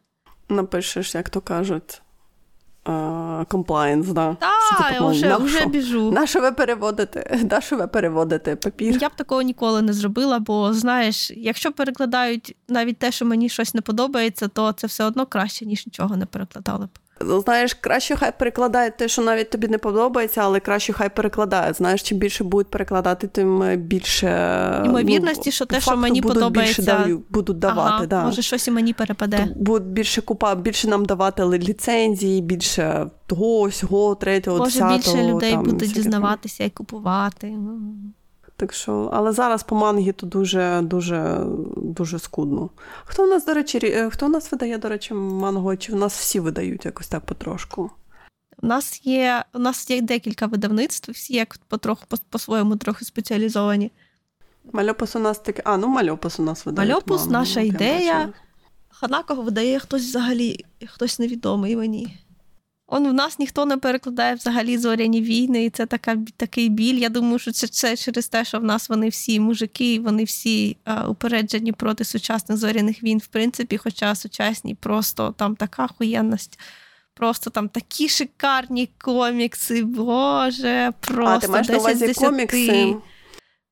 Напишеш, 0.50 1.16
як 1.16 1.30
то 1.30 1.42
кажуть. 1.42 2.03
Комплаєнс, 3.48 4.08
да. 4.08 4.38
Так, 4.80 4.94
я 4.94 5.08
вже, 5.08 5.38
вже 5.38 5.66
біжу. 5.66 6.12
На 6.12 6.28
що 6.28 6.42
ви 6.42 6.52
переводите? 6.52 7.40
На 7.52 7.62
що 7.62 7.78
ви 7.78 7.88
переводите 7.88 8.56
папір? 8.56 8.98
Я 9.02 9.10
б 9.10 9.16
такого 9.16 9.42
ніколи 9.42 9.82
не 9.82 9.94
зробила, 9.94 10.40
бо 10.40 10.74
знаєш, 10.74 11.32
якщо 11.32 11.72
перекладають 11.72 12.56
навіть 12.68 12.98
те, 12.98 13.12
що 13.12 13.26
мені 13.26 13.50
щось 13.50 13.74
не 13.74 13.82
подобається, 13.82 14.48
то 14.48 14.72
це 14.72 14.88
все 14.88 15.04
одно 15.04 15.26
краще, 15.26 15.66
ніж 15.66 15.86
нічого 15.86 16.18
не 16.18 16.26
перекладали 16.26 16.86
б. 16.86 16.90
Ну, 17.28 17.42
знаєш, 17.42 17.74
краще 17.74 18.16
хай 18.16 18.32
перекладають 18.40 18.98
те, 18.98 19.08
що 19.08 19.22
навіть 19.22 19.50
тобі 19.50 19.68
не 19.68 19.78
подобається, 19.78 20.42
але 20.42 20.60
краще 20.60 20.94
хай 20.94 21.10
перекладають. 21.10 21.78
Знаєш, 21.78 22.04
чим 22.04 22.18
більше 22.18 22.44
будуть 22.44 22.68
перекладати, 22.68 23.28
тим 23.28 23.64
е, 23.64 23.76
більше 23.76 24.28
ймовірності, 24.86 25.42
ну, 25.46 25.52
що 25.52 25.66
те, 25.66 25.82
що 25.82 25.98
мені 25.98 26.22
будуть 26.22 26.36
подобається, 26.36 26.82
більше 26.82 26.98
даю, 26.98 27.24
будуть 27.30 27.60
давати. 27.60 27.90
Ага, 27.90 28.06
да. 28.06 28.24
Може, 28.24 28.42
щось 28.42 28.68
і 28.68 28.72
мені 28.72 28.94
перепаде. 28.94 29.48
Будуть 29.56 29.88
більше 29.88 30.22
купа, 30.22 30.56
більше 30.56 30.88
нам 30.88 31.06
давати 31.06 31.44
ліцензії, 31.44 32.42
більше 32.42 33.08
того, 33.28 33.72
сього, 33.72 34.16
третього, 34.16 34.58
Може, 34.58 34.72
десятого. 34.72 34.98
більше 34.98 35.28
людей 35.28 35.52
там, 35.52 35.64
будуть 35.64 35.94
дізнаватися 35.94 36.64
і 36.64 36.70
купувати. 36.70 37.54
Так 38.56 38.74
що, 38.74 39.10
але 39.14 39.32
зараз 39.32 39.64
по 39.64 39.76
мангі 39.76 40.12
то 40.12 40.26
дуже 40.26 40.82
дуже 40.84 41.46
дуже 41.78 42.20
скудно. 42.20 42.70
Хто 43.06 43.24
у 43.24 43.28
нас, 43.28 43.46
до 43.46 43.54
речі, 43.54 43.80
е, 43.84 44.10
хто 44.10 44.26
у 44.26 44.30
нас 44.30 44.52
видає, 44.52 44.78
до 44.78 44.90
речі, 44.90 45.14
манго? 45.14 45.76
Чи 45.76 45.94
в 45.94 45.96
нас 45.96 46.20
всі 46.20 46.40
видають 46.40 46.86
якось 46.86 47.08
так 47.08 47.26
потрошку? 47.26 47.92
У 48.62 48.68
нас 48.68 49.02
є 49.06 49.44
у 49.54 49.60
нас 49.60 49.90
є 49.90 50.02
декілька 50.02 50.46
видавництв, 50.46 51.12
всі 51.12 51.34
як 51.34 51.58
потроху 51.68 52.06
по-своєму 52.30 52.76
трохи 52.76 53.06
спеціалізовані. 53.06 53.92
Мальопус 54.72 55.16
у 55.16 55.20
нас 55.20 55.40
таке. 55.40 55.62
А, 55.66 55.78
ну 55.78 55.88
мальопус 55.88 56.40
у 56.40 56.44
нас 56.44 56.66
видає. 56.66 56.90
Мальопус, 56.90 57.22
манго, 57.22 57.32
наша 57.32 57.62
ідея. 57.62 58.34
Ханакого 58.90 59.42
видає 59.42 59.80
хтось 59.80 60.02
взагалі, 60.02 60.66
хтось 60.88 61.20
невідомий 61.20 61.76
мені. 61.76 62.18
Он 62.94 63.08
в 63.08 63.14
нас 63.14 63.40
ніхто 63.40 63.66
не 63.66 63.78
перекладає 63.78 64.36
взагалі 64.36 64.78
зоряні 64.78 65.22
війни, 65.22 65.66
і 65.66 65.70
це 65.70 65.86
така, 65.86 66.18
такий 66.38 66.70
біль. 66.70 66.96
Я 66.96 67.10
думаю, 67.10 67.40
що 67.40 67.52
це, 67.52 67.68
це 67.68 67.98
через 67.98 68.28
те, 68.28 68.46
що 68.46 68.60
в 68.60 68.64
нас 68.64 68.90
вони 68.90 69.10
всі 69.10 69.40
мужики, 69.40 70.00
вони 70.00 70.24
всі 70.24 70.78
а, 70.84 71.08
упереджені 71.08 71.72
проти 71.72 72.04
сучасних 72.04 72.58
зоряних 72.58 73.04
війн, 73.04 73.18
в 73.18 73.28
принципі, 73.28 73.78
хоча 73.78 74.16
сучасні 74.16 74.76
просто 74.76 75.36
там 75.38 75.56
така 75.56 75.88
хуєнність. 75.98 76.60
Просто 77.14 77.50
там 77.50 77.70
такі 77.70 78.10
шикарні 78.10 78.90
комікси, 78.98 79.84
Боже, 79.84 80.94
просто 81.00 81.26
А, 81.26 81.40
ти 81.40 81.48
маєш 81.48 81.68
10 81.68 81.84
на 81.84 81.90
увазі 81.90 82.14
комікси? 82.14 82.96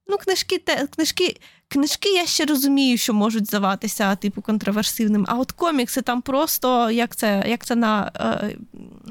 Ну, 0.07 0.17
книжки, 0.17 0.57
те, 0.57 0.87
книжки 0.95 1.37
Книжки 1.71 2.09
я 2.09 2.25
ще 2.25 2.45
розумію, 2.45 2.97
що 2.97 3.13
можуть 3.13 3.47
здаватися 3.47 4.15
типу 4.15 4.41
контроверсивним. 4.41 5.25
А 5.27 5.35
от 5.35 5.51
комікси 5.51 6.01
там 6.01 6.21
просто 6.21 6.91
як 6.91 7.15
це 7.15 7.43
як 7.47 7.65
це 7.65 7.75
на 7.75 8.11
е, 8.15 8.57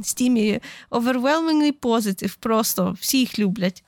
стімі 0.02 0.60
overwhelmingly 0.90 1.72
positive, 1.72 2.36
просто 2.40 2.96
всі 3.00 3.18
їх 3.18 3.38
люблять. 3.38 3.84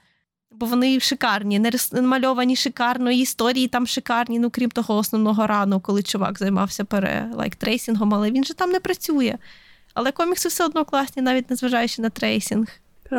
Бо 0.50 0.66
вони 0.66 1.00
шикарні, 1.00 1.70
намальовані 1.92 2.56
шикарно, 2.56 3.10
історії 3.10 3.68
там 3.68 3.86
шикарні, 3.86 4.38
ну 4.38 4.50
крім 4.50 4.70
того, 4.70 4.96
основного 4.96 5.46
рану, 5.46 5.80
коли 5.80 6.02
чувак 6.02 6.38
займався 6.38 6.84
пере 6.84 7.30
лайк 7.34 7.56
трейсингом, 7.56 8.14
але 8.14 8.30
він 8.30 8.44
же 8.44 8.54
там 8.54 8.70
не 8.70 8.80
працює. 8.80 9.38
Але 9.94 10.12
комікси 10.12 10.48
все 10.48 10.64
одно 10.64 10.84
класні, 10.84 11.22
навіть 11.22 11.50
незважаючи 11.50 12.02
на 12.02 12.10
трейсинг. 12.10 12.66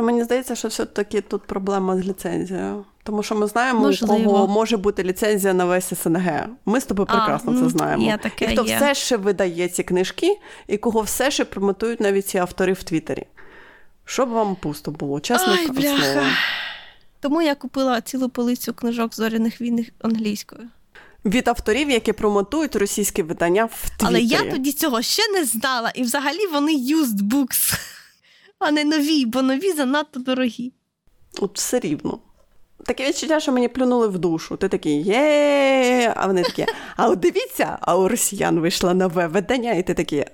Мені 0.01 0.23
здається, 0.23 0.55
що 0.55 0.67
все-таки 0.67 1.21
тут 1.21 1.41
проблема 1.41 1.97
з 1.97 1.99
ліцензією. 2.05 2.85
Тому 3.03 3.23
що 3.23 3.35
ми 3.35 3.47
знаємо, 3.47 3.79
Можливо. 3.79 4.15
у 4.15 4.23
кого 4.23 4.47
може 4.47 4.77
бути 4.77 5.03
ліцензія 5.03 5.53
на 5.53 5.65
весь 5.65 5.93
СНГ. 6.03 6.47
Ми 6.65 6.81
з 6.81 6.85
тобою 6.85 7.07
прекрасно 7.07 7.53
а, 7.57 7.63
це 7.63 7.69
знаємо. 7.69 8.03
Є 8.03 8.17
таке, 8.17 8.45
і 8.45 8.47
хто 8.47 8.65
є. 8.65 8.75
все 8.75 8.95
ще 8.95 9.17
видає 9.17 9.67
ці 9.67 9.83
книжки, 9.83 10.39
і 10.67 10.77
кого 10.77 11.01
все 11.01 11.31
ще 11.31 11.45
промотують 11.45 11.99
навіть 11.99 12.27
ці 12.27 12.37
автори 12.37 12.73
в 12.73 12.83
Твіттері. 12.83 13.25
Щоб 14.05 14.29
вам 14.29 14.55
пусто 14.55 14.91
було, 14.91 15.19
чесно 15.19 15.57
слово. 15.57 16.27
Тому 17.19 17.41
я 17.41 17.55
купила 17.55 18.01
цілу 18.01 18.29
полицю 18.29 18.73
книжок 18.73 19.15
зоряних 19.15 19.61
війн 19.61 19.85
англійською. 20.01 20.61
Від 21.25 21.47
авторів, 21.47 21.89
які 21.89 22.13
промотують 22.13 22.75
російське 22.75 23.23
видання 23.23 23.65
в 23.65 23.89
Твіттері. 23.89 24.07
Але 24.07 24.21
я 24.21 24.51
тоді 24.51 24.71
цього 24.71 25.01
ще 25.01 25.31
не 25.31 25.45
знала. 25.45 25.91
І 25.95 26.03
взагалі 26.03 26.47
вони 26.53 26.71
used 26.71 27.21
books, 27.21 27.79
а 28.63 28.71
не 28.71 28.83
нові, 28.83 29.25
бо 29.25 29.41
нові 29.41 29.71
занадто 29.71 30.19
дорогі. 30.19 30.73
От 31.39 31.57
все 31.57 31.79
рівно 31.79 32.19
таке 32.83 33.07
відчуття, 33.09 33.39
що 33.39 33.51
мені 33.51 33.67
плюнули 33.67 34.07
в 34.07 34.17
душу. 34.17 34.57
Ти 34.57 34.69
такий 34.69 35.01
є, 35.01 36.13
а 36.15 36.27
вони 36.27 36.43
такі, 36.43 36.65
а 36.95 37.09
от 37.09 37.19
дивіться, 37.19 37.77
а 37.81 37.97
у 37.97 38.07
росіян 38.07 38.59
вийшло 38.59 38.93
нове 38.93 39.27
видання, 39.27 39.71
і 39.71 39.83
ти 39.83 39.93
такий. 39.93 40.25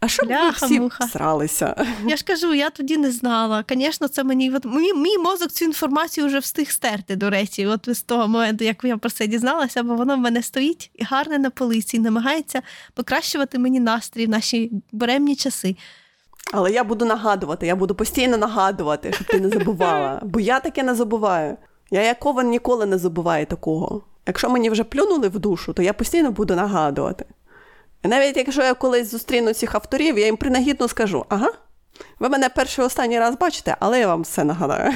А 0.00 0.08
що 0.08 0.26
ви 0.26 0.50
всі 0.50 0.80
сралися? 1.12 1.86
Я 2.06 2.16
ж 2.16 2.24
кажу, 2.24 2.54
я 2.54 2.70
тоді 2.70 2.96
не 2.96 3.10
знала. 3.10 3.64
Звісно, 3.70 4.08
це 4.08 4.24
мені 4.24 4.50
от, 4.50 4.64
мій, 4.64 4.94
мій 4.94 5.18
мозок 5.18 5.52
цю 5.52 5.64
інформацію 5.64 6.26
вже 6.26 6.38
встиг 6.38 6.70
стерти, 6.70 7.16
до 7.16 7.30
речі, 7.30 7.66
от 7.66 7.88
з 7.88 8.02
того 8.02 8.28
моменту, 8.28 8.64
як 8.64 8.84
я 8.84 8.96
про 8.96 9.10
це 9.10 9.26
дізналася, 9.26 9.82
бо 9.82 9.94
воно 9.94 10.16
в 10.16 10.18
мене 10.18 10.42
стоїть 10.42 10.90
і 10.94 11.04
гарне 11.04 11.38
на 11.38 11.50
полиці, 11.50 11.96
і 11.96 12.00
намагається 12.00 12.62
покращувати 12.94 13.58
мені 13.58 13.80
настрій 13.80 14.26
в 14.26 14.28
наші 14.28 14.72
буремні 14.92 15.36
часи. 15.36 15.76
Але 16.52 16.70
я 16.70 16.84
буду 16.84 17.04
нагадувати, 17.04 17.66
я 17.66 17.76
буду 17.76 17.94
постійно 17.94 18.36
нагадувати, 18.36 19.12
щоб 19.12 19.26
ти 19.26 19.40
не 19.40 19.48
забувала, 19.48 20.20
бо 20.24 20.40
я 20.40 20.60
таке 20.60 20.82
не 20.82 20.94
забуваю. 20.94 21.56
Я 21.90 22.02
як 22.02 22.18
Кован 22.18 22.48
ніколи 22.48 22.86
не 22.86 22.98
забуваю 22.98 23.46
такого. 23.46 24.02
Якщо 24.26 24.50
мені 24.50 24.70
вже 24.70 24.84
плюнули 24.84 25.28
в 25.28 25.38
душу, 25.38 25.72
то 25.72 25.82
я 25.82 25.92
постійно 25.92 26.30
буду 26.30 26.54
нагадувати. 26.56 27.24
І 28.02 28.08
навіть 28.08 28.36
якщо 28.36 28.62
я 28.62 28.74
колись 28.74 29.10
зустріну 29.10 29.52
цих 29.52 29.74
авторів, 29.74 30.18
я 30.18 30.26
їм 30.26 30.36
принагідно 30.36 30.88
скажу: 30.88 31.24
ага, 31.28 31.48
ви 32.18 32.28
мене 32.28 32.48
перший 32.48 32.84
останній 32.84 33.18
раз 33.18 33.36
бачите, 33.40 33.76
але 33.80 34.00
я 34.00 34.06
вам 34.06 34.22
все 34.22 34.44
нагадаю. 34.44 34.92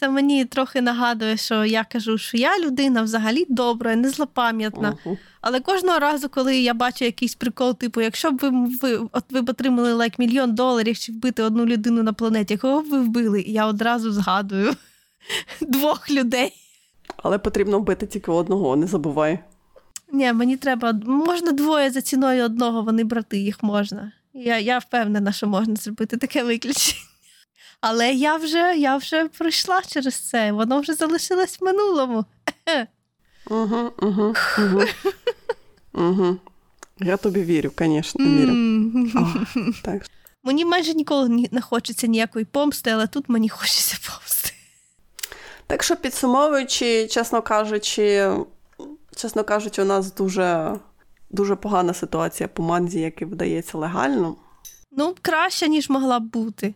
Це 0.00 0.08
мені 0.08 0.44
трохи 0.44 0.80
нагадує, 0.80 1.36
що 1.36 1.64
я 1.64 1.84
кажу, 1.84 2.18
що 2.18 2.36
я 2.36 2.58
людина 2.58 3.02
взагалі 3.02 3.46
добра, 3.48 3.96
не 3.96 4.10
злопам'ятна. 4.10 4.96
Uh-huh. 5.06 5.16
Але 5.40 5.60
кожного 5.60 5.98
разу, 5.98 6.28
коли 6.28 6.58
я 6.58 6.74
бачу 6.74 7.04
якийсь 7.04 7.34
прикол, 7.34 7.74
типу, 7.74 8.00
якщо 8.00 8.30
б 8.30 8.38
ви 8.42 8.50
ви, 8.82 9.08
от 9.12 9.24
ви 9.30 9.42
б 9.42 9.48
отримали 9.48 9.92
лайк 9.92 10.18
мільйон 10.18 10.54
доларів 10.54 10.98
чи 10.98 11.12
вбити 11.12 11.42
одну 11.42 11.66
людину 11.66 12.02
на 12.02 12.12
планеті, 12.12 12.56
кого 12.56 12.82
б 12.82 12.88
ви 12.88 13.00
вбили? 13.00 13.44
Я 13.46 13.66
одразу 13.66 14.12
згадую 14.12 14.72
двох 15.60 16.10
людей. 16.10 16.52
Але 17.16 17.38
потрібно 17.38 17.78
вбити 17.78 18.06
тільки 18.06 18.30
одного, 18.30 18.76
не 18.76 18.86
забувай. 18.86 19.38
Ні, 20.12 20.32
мені 20.32 20.56
треба. 20.56 20.92
Можна 21.06 21.52
двоє 21.52 21.90
за 21.90 22.02
ціною 22.02 22.44
одного, 22.44 22.82
вони 22.82 23.04
брати, 23.04 23.38
їх 23.38 23.62
можна. 23.62 24.12
Я 24.34 24.58
я 24.58 24.78
впевнена, 24.78 25.32
що 25.32 25.46
можна 25.46 25.76
зробити 25.76 26.16
таке 26.16 26.42
виключення. 26.42 27.07
Але 27.80 28.12
я 28.12 28.36
вже 28.36 28.74
я 28.78 28.96
вже 28.96 29.28
пройшла 29.28 29.82
через 29.82 30.14
це, 30.14 30.52
воно 30.52 30.80
вже 30.80 30.94
залишилось 30.94 31.60
в 31.60 31.64
минулому. 31.64 32.24
Угу, 33.50 33.92
угу, 34.02 34.34
угу. 34.58 34.84
угу. 35.94 36.36
Я 37.00 37.16
тобі 37.16 37.42
вірю, 37.42 37.70
звісно, 37.78 38.24
вірю. 38.24 38.54
Так. 39.84 40.06
Мені 40.42 40.64
майже 40.64 40.94
ніколи 40.94 41.48
не 41.50 41.60
хочеться 41.60 42.06
ніякої 42.06 42.44
помсти, 42.44 42.90
але 42.90 43.06
тут 43.06 43.28
мені 43.28 43.48
хочеться 43.48 43.98
помсти. 44.06 44.52
Так 45.66 45.82
що, 45.82 45.96
підсумовуючи, 45.96 47.06
чесно 47.06 47.42
кажучи, 47.42 48.32
чесно 49.16 49.44
кажучи, 49.44 49.82
у 49.82 49.84
нас 49.84 50.14
дуже 50.14 50.78
дуже 51.30 51.56
погана 51.56 51.94
ситуація 51.94 52.48
по 52.48 52.62
манзі, 52.62 53.00
яка 53.00 53.26
видається 53.26 53.78
легально. 53.78 54.36
Ну, 54.90 55.14
краще, 55.22 55.68
ніж 55.68 55.90
могла 55.90 56.20
б 56.20 56.22
бути. 56.22 56.74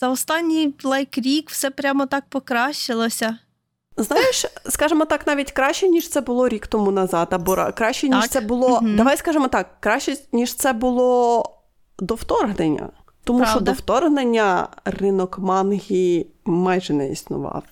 За 0.00 0.08
останній 0.08 0.74
лайк 0.84 1.18
рік 1.18 1.50
все 1.50 1.70
прямо 1.70 2.06
так 2.06 2.24
покращилося. 2.28 3.38
Знаєш, 3.96 4.46
скажімо 4.68 5.04
так, 5.04 5.26
навіть 5.26 5.50
краще, 5.50 5.88
ніж 5.88 6.08
це 6.08 6.20
було 6.20 6.48
рік 6.48 6.66
тому 6.66 6.90
назад, 6.90 7.28
або 7.30 7.56
краще, 7.74 8.08
ніж 8.08 8.20
так. 8.20 8.30
це 8.30 8.40
було. 8.40 8.68
Угу. 8.68 8.88
Давай 8.88 9.16
скажемо 9.16 9.48
так, 9.48 9.80
краще, 9.80 10.16
ніж 10.32 10.54
це 10.54 10.72
було 10.72 11.44
до 11.98 12.14
вторгнення. 12.14 12.88
Тому 13.24 13.38
Правда? 13.38 13.56
що 13.56 13.64
до 13.64 13.72
вторгнення 13.72 14.68
ринок 14.84 15.38
манги 15.38 16.26
майже 16.44 16.92
не 16.92 17.10
існував. 17.10 17.62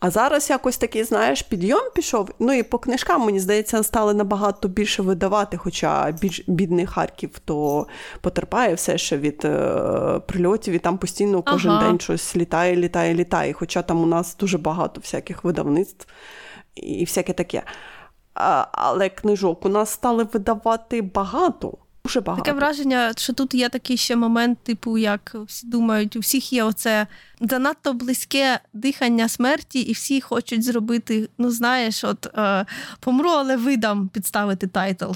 А 0.00 0.10
зараз 0.10 0.50
якось 0.50 0.78
такий, 0.78 1.04
знаєш, 1.04 1.42
підйом 1.42 1.90
пішов. 1.94 2.30
Ну 2.38 2.52
і 2.52 2.62
по 2.62 2.78
книжкам, 2.78 3.20
мені 3.26 3.40
здається, 3.40 3.82
стали 3.82 4.14
набагато 4.14 4.68
більше 4.68 5.02
видавати. 5.02 5.56
Хоча 5.56 6.10
більш 6.10 6.44
бідний 6.46 6.86
Харків 6.86 7.38
то 7.44 7.86
потерпає 8.20 8.74
все 8.74 8.98
ще 8.98 9.16
від 9.16 9.44
е, 9.44 10.20
прильотів, 10.26 10.74
і 10.74 10.78
там 10.78 10.98
постійно 10.98 11.42
кожен 11.42 11.70
ага. 11.70 11.86
день 11.86 12.00
щось 12.00 12.36
літає, 12.36 12.76
літає, 12.76 13.14
літає. 13.14 13.52
Хоча 13.52 13.82
там 13.82 14.02
у 14.02 14.06
нас 14.06 14.36
дуже 14.36 14.58
багато 14.58 15.00
всяких 15.00 15.44
видавництв 15.44 16.06
і 16.74 17.04
всяке 17.04 17.32
таке. 17.32 17.62
А, 18.34 18.66
Але 18.72 19.08
книжок 19.08 19.66
у 19.66 19.68
нас 19.68 19.90
стали 19.90 20.24
видавати 20.24 21.02
багато. 21.02 21.78
Дуже 22.08 22.20
багато. 22.20 22.44
Таке 22.44 22.56
враження, 22.56 23.12
що 23.16 23.32
тут 23.32 23.54
є 23.54 23.68
такий 23.68 23.96
ще 23.96 24.16
момент, 24.16 24.58
типу, 24.62 24.98
як 24.98 25.36
всі 25.46 25.66
думають, 25.66 26.16
у 26.16 26.20
всіх 26.20 26.52
є 26.52 26.64
оце 26.64 27.06
занадто 27.40 27.92
близьке 27.92 28.60
дихання 28.72 29.28
смерті, 29.28 29.80
і 29.80 29.92
всі 29.92 30.20
хочуть 30.20 30.64
зробити, 30.64 31.28
ну 31.38 31.50
знаєш, 31.50 32.04
от 32.04 32.26
е, 32.26 32.66
помру, 33.00 33.30
але 33.30 33.56
видам 33.56 34.08
підставити 34.08 34.66
title. 34.66 35.10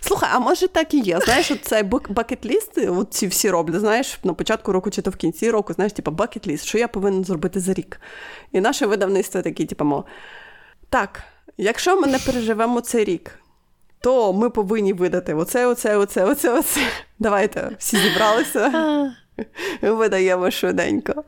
Слухай, 0.00 0.30
а 0.32 0.38
може 0.38 0.68
так 0.68 0.94
і 0.94 0.98
є? 0.98 1.20
Знаєш, 1.20 1.50
от 1.50 1.64
цей 1.64 1.82
bucket 2.08 2.46
list, 2.46 2.78
от 2.88 3.14
ці 3.14 3.26
всі 3.26 3.50
роблять, 3.50 3.80
знаєш, 3.80 4.18
на 4.24 4.34
початку 4.34 4.72
року 4.72 4.90
чи 4.90 5.02
то 5.02 5.10
в 5.10 5.16
кінці 5.16 5.50
року, 5.50 5.72
знаєш, 5.72 5.92
типу 5.92 6.10
bucket 6.10 6.39
list, 6.39 6.64
що 6.64 6.78
я 6.78 6.88
повинен 6.88 7.24
зробити 7.24 7.60
за 7.60 7.74
рік. 7.74 8.00
І 8.52 8.60
наше 8.60 8.86
видавництво 8.86 9.42
такі, 9.42 9.66
типу, 9.66 9.84
мов, 9.84 10.04
так, 10.90 11.22
якщо 11.56 12.00
ми 12.00 12.06
не 12.06 12.18
переживемо 12.18 12.80
цей 12.80 13.04
рік, 13.04 13.38
то 14.04 14.32
ми 14.32 14.50
повинні 14.50 14.92
видати 14.92 15.34
оце, 15.34 15.66
оце, 15.66 15.96
оце, 15.96 16.24
оце, 16.24 16.50
оце. 16.50 16.80
Давайте 17.18 17.70
всі 17.78 17.96
зібралися, 17.96 19.12
видаємо 19.82 20.50
швиденько. 20.50 21.24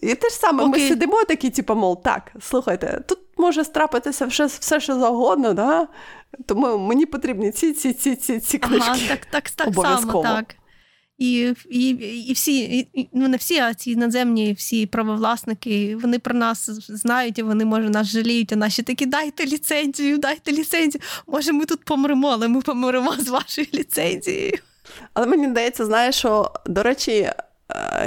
І 0.00 0.14
те 0.14 0.28
ж 0.28 0.34
саме, 0.34 0.64
okay. 0.64 0.68
ми 0.68 0.78
сидимо 0.78 1.24
такі, 1.24 1.50
типу, 1.50 1.74
мол, 1.74 2.02
так, 2.02 2.32
слухайте, 2.40 3.00
тут 3.08 3.18
може 3.36 3.64
страпитися 3.64 4.26
все, 4.26 4.46
все 4.46 4.80
що 4.80 4.94
завгодно, 4.94 5.52
да? 5.52 5.88
тому 6.46 6.78
мені 6.78 7.06
потрібні 7.06 7.50
ці 7.50 7.72
ці, 7.72 7.92
ці, 7.92 8.16
ці, 8.16 8.40
ці 8.40 8.58
книжки. 8.58 8.90
Ага, 8.90 9.08
так, 9.08 9.26
так, 9.26 9.50
так 9.50 9.74
само, 9.74 10.22
так. 10.22 10.54
І 11.18 11.54
і, 11.70 11.88
і 12.28 12.32
всі, 12.32 12.78
і, 12.78 13.08
ну 13.12 13.28
не 13.28 13.36
всі, 13.36 13.58
а 13.58 13.74
ці 13.74 13.96
надземні, 13.96 14.52
всі 14.52 14.86
правовласники, 14.86 15.96
вони 15.96 16.18
про 16.18 16.34
нас 16.34 16.70
знають, 16.88 17.38
і 17.38 17.42
вони, 17.42 17.64
може, 17.64 17.90
нас 17.90 18.06
жаліють, 18.06 18.52
а 18.52 18.56
наші 18.56 18.82
такі 18.82 19.06
дайте 19.06 19.46
ліцензію, 19.46 20.18
дайте 20.18 20.52
ліцензію. 20.52 21.02
Може, 21.26 21.52
ми 21.52 21.64
тут 21.64 21.84
помремо, 21.84 22.28
але 22.28 22.48
ми 22.48 22.60
помремо 22.60 23.12
з 23.18 23.28
вашою 23.28 23.66
ліцензією. 23.74 24.58
Але 25.14 25.26
мені 25.26 25.48
здається, 25.48 25.84
знаєш, 25.84 26.14
що, 26.14 26.52
до 26.66 26.82
речі, 26.82 27.30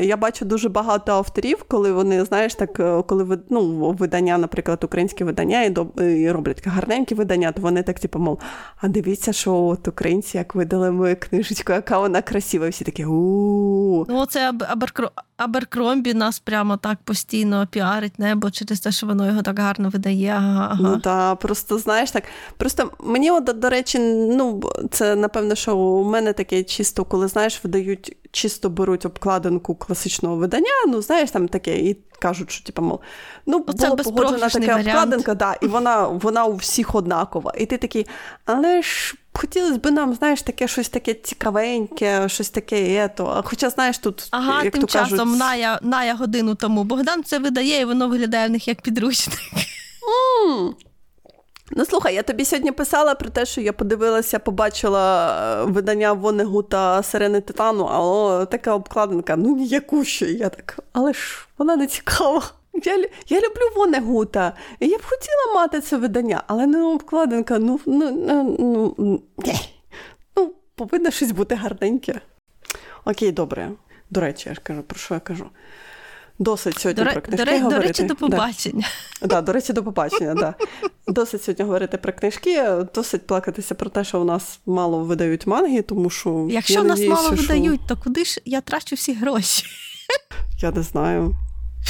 я 0.02 0.18
бачу 0.18 0.46
дуже 0.46 0.70
багато 0.70 1.12
авторів, 1.12 1.64
коли 1.68 1.92
вони, 1.92 2.26
знаєш, 2.26 2.56
так, 2.56 2.80
е, 2.80 3.04
коли 3.08 3.40
ну, 3.50 3.92
видання, 3.92 4.38
наприклад, 4.38 4.84
українське 4.84 5.26
видання, 5.26 5.64
і, 5.64 5.70
доб... 5.70 6.00
і 6.02 6.32
роблять 6.32 6.68
гарненькі 6.68 7.16
видання, 7.16 7.52
то 7.52 7.62
вони 7.62 7.84
так, 7.84 8.00
типу, 8.00 8.20
мов, 8.20 8.40
а 8.82 8.88
дивіться, 8.88 9.34
що 9.34 9.56
от 9.56 9.88
українці 9.88 10.38
як 10.38 10.56
видали 10.56 10.92
мою 10.92 11.16
книжечку, 11.20 11.74
яка 11.74 12.00
вона 12.00 12.22
красива, 12.22 12.68
і 12.68 12.70
всі 12.70 12.84
такі 12.84 13.06
у 13.06 14.06
Ну, 14.10 14.26
це 14.26 14.54
Аберкро... 14.68 15.12
Аберкромбі 15.38 16.14
нас 16.14 16.40
прямо 16.40 16.78
так 16.78 16.98
постійно 17.04 17.68
піарить 17.68 18.20
небо 18.20 18.52
через 18.52 18.80
те, 18.80 18.92
що 18.92 19.08
воно 19.08 19.28
його 19.28 19.42
так 19.42 19.60
гарно 19.60 19.90
видає. 19.90 20.36
Ага, 20.38 20.68
ага. 20.72 20.80
Ну 20.82 21.00
так, 21.00 21.40
просто 21.40 21.78
знаєш 21.78 22.12
так. 22.12 22.24
Просто 22.58 22.92
мені, 23.00 23.32
от, 23.32 23.44
до 23.44 23.70
речі, 23.70 24.00
ну, 24.00 24.62
це 24.92 25.16
напевно, 25.16 25.56
що 25.56 25.78
у 25.78 26.04
мене 26.04 26.34
таке 26.34 26.64
чисто, 26.64 27.06
коли 27.06 27.28
знаєш, 27.28 27.64
видають, 27.64 28.18
чисто 28.32 28.70
беруть 28.70 29.06
обкладинку 29.06 29.76
класичного 29.76 30.36
видання, 30.36 30.86
ну 30.88 31.02
знаєш, 31.02 31.32
там 31.32 31.48
таке, 31.48 31.78
і 31.78 31.98
кажуть, 32.20 32.52
що 32.52 32.66
типу, 32.66 32.82
мов, 32.82 33.00
ну, 33.46 33.66
ну 33.68 33.74
була 33.74 33.96
погоджена 33.96 34.50
така 34.50 34.80
обкладинка, 34.80 35.36
да, 35.36 35.56
і 35.62 35.68
вона 35.68 36.08
вона 36.08 36.46
у 36.46 36.56
всіх 36.56 36.96
однакова. 36.96 37.54
І 37.58 37.66
ти 37.66 37.78
такий, 37.78 38.08
але 38.46 38.82
ж 38.82 39.16
хотілося 39.38 39.78
б 39.80 39.92
нам, 39.92 40.14
знаєш, 40.14 40.42
таке 40.42 40.68
щось 40.68 40.90
таке 40.90 41.14
цікавеньке, 41.14 42.30
щось 42.30 42.50
таке. 42.50 43.06
Ето. 43.06 43.44
Хоча, 43.46 43.70
знаєш, 43.70 43.98
тут. 43.98 44.28
Ага, 44.32 44.64
як 44.64 44.74
тим 44.74 44.82
то 44.82 44.88
часом 44.88 45.18
кажуть... 45.18 45.40
Ная, 45.40 45.80
Ная 45.82 46.16
годину 46.16 46.56
тому. 46.56 46.84
Богдан 46.84 47.24
це 47.24 47.40
видає, 47.40 47.82
і 47.82 47.86
воно 47.86 48.08
виглядає 48.08 48.48
в 48.48 48.52
них 48.52 48.68
як 48.68 48.82
підручник. 48.82 49.40
Mm. 50.50 50.74
Ну, 51.72 51.86
слухай, 51.86 52.16
я 52.16 52.24
тобі 52.24 52.46
сьогодні 52.46 52.72
писала 52.72 53.16
про 53.16 53.30
те, 53.30 53.46
що 53.46 53.62
я 53.62 53.74
подивилася, 53.74 54.40
побачила 54.40 55.36
е, 55.62 55.66
видання 55.66 56.14
Вонегута 56.14 57.04
Сирени 57.04 57.42
Титану, 57.42 57.90
а 57.92 58.00
о, 58.00 58.46
така 58.46 58.74
обкладинка, 58.74 59.36
ну 59.36 59.56
ніякуща. 59.56 60.26
Я 60.26 60.50
так, 60.50 60.80
але 60.94 61.14
ж 61.14 61.48
вона 61.58 61.76
не 61.76 61.88
цікава. 61.88 62.42
Я 62.84 63.06
я 63.28 63.38
люблю 63.38 63.72
Вонегута. 63.76 64.54
Я 64.80 64.98
б 64.98 65.02
хотіла 65.04 65.54
мати 65.56 65.82
це 65.82 65.98
видання, 65.98 66.44
але 66.48 66.68
не 66.68 66.84
обкладинка, 66.84 67.60
ну, 67.60 67.80
ну, 67.86 68.12
ну, 68.12 68.96
ну, 68.98 69.22
ну 70.36 70.54
повинно 70.76 71.12
щось 71.12 71.32
бути 71.32 71.56
гарненьке. 71.56 72.22
Окей, 73.06 73.32
добре. 73.32 73.72
До 74.10 74.22
речі, 74.22 74.50
я 74.50 74.56
ж 74.56 74.62
кажу, 74.64 74.84
про 74.84 75.00
що 75.00 75.14
я 75.14 75.20
кажу? 75.20 75.46
Досить 76.40 76.80
сьогодні 76.80 77.04
до, 77.04 77.12
про 77.12 77.22
книжки 77.22 77.46
до, 77.46 77.52
говорити. 77.52 77.82
До 77.82 77.88
речі, 77.88 78.04
до 78.04 78.16
побачення. 78.16 78.88
Да. 79.22 79.28
да, 79.28 79.42
До 79.42 79.54
речі, 79.54 79.74
до 79.74 79.84
побачення, 79.84 80.34
да. 80.36 80.56
Досить 81.08 81.44
сьогодні 81.44 81.66
говорити 81.66 81.98
про 81.98 82.14
книжки, 82.14 82.64
досить 82.96 83.28
плакатися 83.28 83.76
про 83.76 83.90
те, 83.90 84.04
що 84.04 84.22
у 84.22 84.24
нас 84.24 84.60
мало 84.66 85.04
видають 85.04 85.48
манги, 85.48 85.82
тому 85.82 86.10
що. 86.10 86.48
Якщо 86.50 86.74
я 86.74 86.84
нас 86.84 86.90
надіюся, 86.90 87.16
мало 87.16 87.38
що... 87.38 87.54
видають, 87.54 87.82
то 87.88 87.98
куди 88.04 88.26
ж 88.26 88.42
я 88.46 88.62
трачу 88.62 88.96
всі 88.96 89.14
гроші? 89.14 89.66
Я 90.62 90.72
не 90.72 90.82
знаю. 90.82 91.36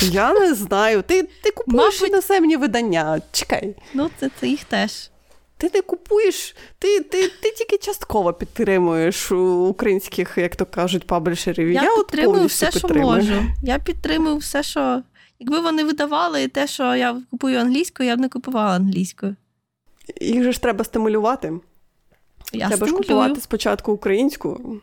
Я 0.02 0.34
не 0.34 0.54
знаю. 0.54 1.02
Ти 1.02 1.24
ти 1.24 1.52
купуєш 1.52 2.02
Мабуть... 2.02 2.10
іноземні 2.14 2.58
видання. 2.58 3.22
Чекай. 3.32 3.76
Ну, 3.93 4.10
це, 4.20 4.30
це 4.39 4.48
їх 4.48 4.64
теж. 4.64 5.10
Ти 5.58 5.72
не 5.74 5.82
купуєш, 5.82 6.56
ти 6.80 7.00
ти, 7.00 7.28
ти 7.28 7.52
тільки 7.52 7.78
частково 7.78 8.34
підтримуєш 8.34 9.32
українських, 9.32 10.34
як 10.38 10.56
то 10.56 10.66
кажуть, 10.66 11.08
паблішерів. 11.08 11.72
Я, 11.72 11.84
я 11.84 11.96
підтримую 11.98 12.46
все, 12.46 12.70
підтримую. 12.72 13.24
що 13.24 13.32
можу. 13.34 13.43
Я 13.64 13.80
підтримую 13.80 14.38
все, 14.38 14.64
що. 14.64 15.02
Якби 15.39 15.60
вони 15.60 15.84
видавали 15.84 16.48
те, 16.48 16.68
що 16.68 16.96
я 16.96 17.22
купую 17.32 17.60
англійською, 17.60 18.10
я 18.10 18.16
б 18.16 18.20
не 18.20 18.30
купувала 18.30 18.76
англійською. 18.76 19.36
Їх 20.22 20.43
же 20.43 20.52
ж 20.52 20.62
треба 20.62 20.84
стимулювати. 20.84 21.54
Я 22.54 22.68
Треба 22.68 22.76
стимулюю. 22.76 23.04
ж 23.04 23.08
купувати 23.08 23.41
спочатку 23.41 23.91
українську, 23.91 24.78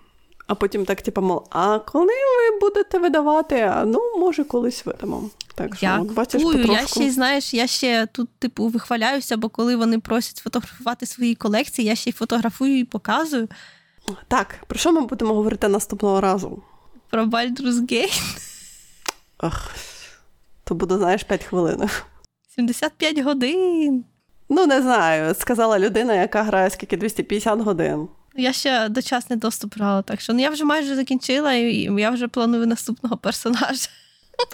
а 0.52 0.54
потім 0.54 0.84
так, 0.84 1.02
типу, 1.02 1.20
мол, 1.20 1.42
а 1.50 1.78
коли 1.78 2.06
ви 2.06 2.58
будете 2.60 2.98
видавати? 2.98 3.60
А 3.60 3.84
ну, 3.84 4.00
може, 4.18 4.44
колись 4.44 4.86
видамо. 4.86 5.30
Так 5.54 5.76
що, 5.76 5.86
я 5.86 5.98
бачиш, 5.98 6.42
потрошку... 6.42 6.72
Я 6.72 6.86
ще 6.86 7.10
знаєш, 7.10 7.54
я 7.54 7.66
ще 7.66 8.06
тут, 8.12 8.28
типу, 8.38 8.66
вихваляюся, 8.66 9.36
бо 9.36 9.48
коли 9.48 9.76
вони 9.76 9.98
просять 9.98 10.36
фотографувати 10.36 11.06
свої 11.06 11.34
колекції, 11.34 11.88
я 11.88 11.94
ще 11.94 12.10
й 12.10 12.12
фотографую 12.12 12.78
і 12.78 12.84
показую. 12.84 13.48
Так, 14.28 14.54
про 14.66 14.78
що 14.78 14.92
ми 14.92 15.00
будемо 15.00 15.34
говорити 15.34 15.68
наступного 15.68 16.20
разу? 16.20 16.62
Про 17.10 17.24
Baldur's 17.24 17.92
Gate. 17.92 18.22
Ах, 19.38 19.70
то 20.64 20.74
буде, 20.74 20.98
знаєш, 20.98 21.22
5 21.22 21.44
хвилин. 21.44 21.88
75 22.56 23.18
годин. 23.18 24.04
Ну, 24.48 24.66
не 24.66 24.82
знаю. 24.82 25.34
Сказала 25.34 25.78
людина, 25.78 26.14
яка 26.14 26.42
грає 26.42 26.70
скільки 26.70 26.96
250 26.96 27.60
годин. 27.60 28.08
Я 28.36 28.52
ще 28.52 28.88
дочасний 28.88 29.38
доступ 29.38 29.76
грала, 29.76 30.02
так 30.02 30.20
що 30.20 30.32
ну, 30.32 30.40
я 30.40 30.50
вже 30.50 30.64
майже 30.64 30.96
закінчила, 30.96 31.52
і 31.52 32.00
я 32.00 32.10
вже 32.10 32.28
планую 32.28 32.66
наступного 32.66 33.16
персонажа. 33.16 33.88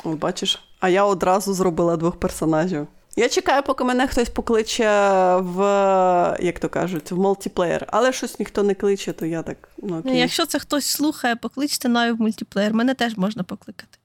О, 0.04 0.08
бачиш, 0.14 0.58
а 0.80 0.88
я 0.88 1.04
одразу 1.04 1.54
зробила 1.54 1.96
двох 1.96 2.20
персонажів. 2.20 2.86
Я 3.16 3.28
чекаю, 3.28 3.62
поки 3.62 3.84
мене 3.84 4.06
хтось 4.06 4.28
покличе 4.28 4.84
в, 5.36 5.60
як 6.40 6.59
то 6.59 6.68
кажуть, 6.68 7.10
в 7.10 7.18
мультиплеєр. 7.18 7.86
Але 7.88 8.12
щось 8.12 8.38
ніхто 8.38 8.62
не 8.62 8.74
кличе, 8.74 9.12
то 9.12 9.26
я 9.26 9.42
так. 9.42 9.68
ну 9.82 9.98
окей. 9.98 10.18
Якщо 10.18 10.46
це 10.46 10.59
хтось 10.59 10.86
слухає, 10.86 11.36
покличте 11.36 11.88
навіть 11.88 12.18
в 12.18 12.22
мультиплеєр. 12.22 12.74
Мене 12.74 12.94
теж 12.94 13.16
можна 13.16 13.42
покликати. 13.42 13.97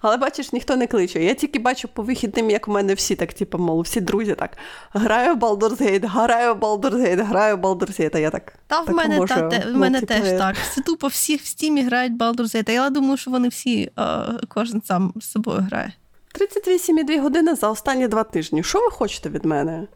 Але 0.00 0.16
бачиш, 0.16 0.52
ніхто 0.52 0.76
не 0.76 0.86
кличе. 0.86 1.24
Я 1.24 1.34
тільки 1.34 1.58
бачу 1.58 1.88
по 1.88 2.02
вихідним, 2.02 2.50
як 2.50 2.68
у 2.68 2.70
мене 2.70 2.94
всі 2.94 3.16
так, 3.16 3.32
типу, 3.32 3.58
мол, 3.58 3.80
всі 3.80 4.00
друзі 4.00 4.34
так. 4.34 4.56
Граю 4.92 5.34
в 5.34 5.38
Baldur's 5.38 5.82
Gate, 5.82 6.08
граю 6.08 6.54
в 6.54 6.58
Baldur's 6.58 6.96
Gate, 6.96 7.26
граю 7.26 7.56
в 7.56 7.60
Baldur's 7.60 8.00
Gate, 8.00 8.16
а 8.16 8.18
я 8.18 8.30
так. 8.30 8.52
Та 8.66 8.80
в 8.80 8.86
так 8.86 8.96
мене, 8.96 9.16
можу, 9.16 9.34
та, 9.34 9.48
те, 9.48 9.70
в 9.70 9.76
мене 9.76 10.00
типу, 10.00 10.14
теж 10.14 10.38
так. 10.38 10.56
Все 10.56 10.80
тупо 10.80 11.06
всі 11.06 11.36
в 11.36 11.44
стімі 11.44 11.82
грають 11.82 12.18
Baldur's 12.18 12.56
Gate. 12.56 12.70
Я 12.70 12.90
думаю, 12.90 13.16
що 13.16 13.30
вони 13.30 13.48
всі, 13.48 13.90
е, 13.98 14.22
кожен 14.48 14.82
сам 14.82 15.12
з 15.16 15.30
собою 15.30 15.58
грає. 15.60 15.92
38,2 16.34 17.20
години 17.20 17.54
за 17.54 17.70
останні 17.70 18.08
два 18.08 18.24
тижні. 18.24 18.62
Що 18.62 18.78
ви 18.78 18.90
хочете 18.90 19.28
від 19.28 19.44
мене? 19.44 19.86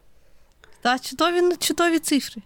Та 0.80 0.98
чудові, 0.98 1.56
чудові 1.58 1.98
цифри. 1.98 2.42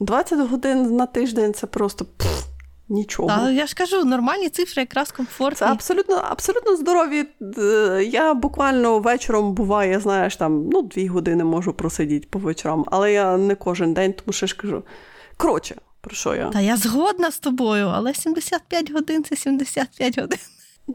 20 0.00 0.50
годин 0.50 0.96
на 0.96 1.06
тиждень 1.06 1.54
це 1.54 1.66
просто 1.66 2.04
пф, 2.04 2.44
нічого. 2.88 3.28
Та 3.28 3.50
я 3.50 3.66
ж 3.66 3.74
кажу, 3.74 4.04
нормальні 4.04 4.48
цифри, 4.48 4.82
якраз 4.82 5.12
комфортні. 5.12 5.58
Це 5.58 5.66
абсолютно 5.66 6.16
абсолютно 6.16 6.76
здорові. 6.76 7.24
Е, 7.58 8.04
Я 8.10 8.34
буквально 8.34 8.98
вечором 8.98 9.54
буває, 9.54 10.00
знаєш, 10.00 10.36
там 10.36 10.68
ну, 10.68 10.82
дві 10.82 11.06
години 11.06 11.44
можу 11.44 11.72
просидіти 11.72 12.26
по 12.30 12.38
вечорам, 12.38 12.84
але 12.90 13.12
я 13.12 13.36
не 13.36 13.54
кожен 13.54 13.94
день, 13.94 14.12
тому 14.12 14.32
що 14.32 14.44
я 14.46 14.48
ж 14.48 14.56
кажу. 14.56 14.82
Коротше, 15.36 15.74
про 16.00 16.14
що 16.14 16.34
я? 16.34 16.48
Та 16.50 16.60
я 16.60 16.76
згодна 16.76 17.30
з 17.30 17.38
тобою, 17.38 17.86
але 17.86 18.14
75 18.14 18.92
годин 18.92 19.24
це 19.24 19.36
75 19.36 20.18
годин. 20.18 20.38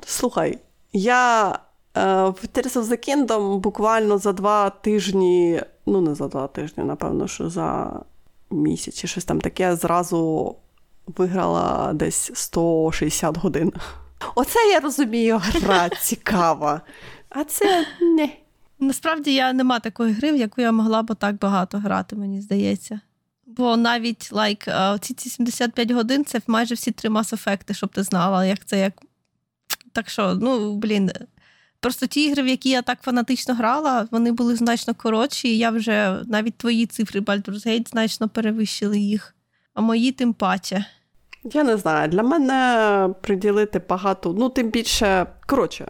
Слухай, 0.06 0.60
я 0.94 1.50
е, 1.52 1.56
в 2.24 2.46
Tears 2.54 2.74
of 2.74 2.84
the 2.84 3.10
Kingdom 3.10 3.58
буквально 3.58 4.18
за 4.18 4.34
два 4.34 4.70
тижні, 4.70 5.64
ну 5.86 6.02
не 6.02 6.16
за 6.16 6.28
два 6.28 6.48
тижні, 6.48 6.84
напевно, 6.84 7.28
що 7.28 7.50
за 7.50 8.00
місяць 8.52 8.96
чи 8.96 9.08
щось 9.08 9.26
там 9.26 9.42
таке, 9.42 9.76
зразу 9.76 10.56
виграла 11.18 11.94
десь 11.94 12.32
160 12.34 13.38
годин. 13.38 13.74
Оце 14.36 14.60
я 14.72 14.80
розумію, 14.80 15.42
гра 15.44 15.90
цікава. 15.90 16.82
А 17.30 17.44
це 17.44 17.86
не. 18.02 18.30
Насправді 18.80 19.34
я 19.34 19.54
нема 19.54 19.80
такої 19.80 20.14
гри, 20.14 20.32
в 20.32 20.36
яку 20.36 20.62
я 20.62 20.72
могла 20.72 21.04
б 21.04 21.16
так 21.16 21.40
багато 21.40 21.78
грати, 21.78 22.16
мені 22.16 22.42
здається. 22.42 23.00
Бо 23.46 23.78
навіть 23.78 24.32
лайк, 24.32 24.68
like, 24.68 25.00
ці, 25.00 25.14
ці 25.14 25.30
75 25.30 25.92
годин 25.92 26.26
це 26.26 26.42
майже 26.48 26.76
всі 26.76 26.92
три 26.92 27.10
Mass 27.10 27.34
Effect, 27.34 27.74
щоб 27.74 27.90
ти 27.90 28.04
знала, 28.04 28.46
як 28.46 28.66
це 28.66 28.80
як. 28.80 28.94
Так 29.92 30.10
що, 30.10 30.36
ну, 30.36 30.76
блін. 30.76 31.12
Просто 31.80 32.08
ті 32.08 32.26
ігри, 32.26 32.44
в 32.44 32.48
які 32.48 32.70
я 32.70 32.82
так 32.82 33.02
фанатично 33.02 33.54
грала, 33.54 34.08
вони 34.12 34.32
були 34.32 34.56
значно 34.56 34.94
коротші, 34.94 35.48
і 35.48 35.58
я 35.58 35.72
вже 35.72 36.24
навіть 36.28 36.58
твої 36.58 36.86
цифри 36.86 37.20
Baldur's 37.20 37.68
Gate 37.68 37.90
значно 37.90 38.30
перевищили 38.30 39.00
їх, 39.00 39.36
а 39.74 39.82
мої 39.82 40.12
тим 40.12 40.34
паче. 40.34 40.86
Я 41.44 41.64
не 41.64 41.78
знаю, 41.78 42.10
для 42.10 42.24
мене 42.24 43.10
приділити 43.22 43.82
багато, 43.90 44.36
ну, 44.38 44.50
тим 44.50 44.70
більше, 44.70 45.26
коротше, 45.48 45.88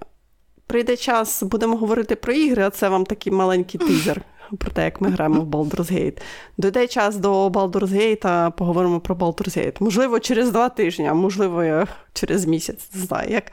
прийде 0.68 0.98
час, 0.98 1.44
будемо 1.44 1.78
говорити 1.78 2.16
про 2.16 2.34
ігри, 2.34 2.64
а 2.64 2.70
це 2.70 2.90
вам 2.90 3.06
такий 3.06 3.34
маленький 3.34 3.80
тизер 3.88 4.22
про 4.58 4.72
те, 4.72 4.84
як 4.84 5.02
ми 5.02 5.10
граємо 5.10 5.42
в 5.42 5.46
Baldur's 5.46 5.94
Gate. 5.94 6.22
Дойде 6.58 6.88
час 6.88 7.18
до 7.18 7.48
Baldur's 7.48 7.88
Gate, 7.88 8.52
поговоримо 8.52 9.00
про 9.00 9.16
Baldur's 9.16 9.58
Gate. 9.58 9.84
Можливо, 9.84 10.20
через 10.20 10.52
два 10.52 10.70
тижні, 10.70 11.08
а 11.08 11.14
можливо, 11.14 11.86
через 12.14 12.46
місяць. 12.46 12.90
Не 12.94 13.02
знаю, 13.02 13.32
як, 13.32 13.52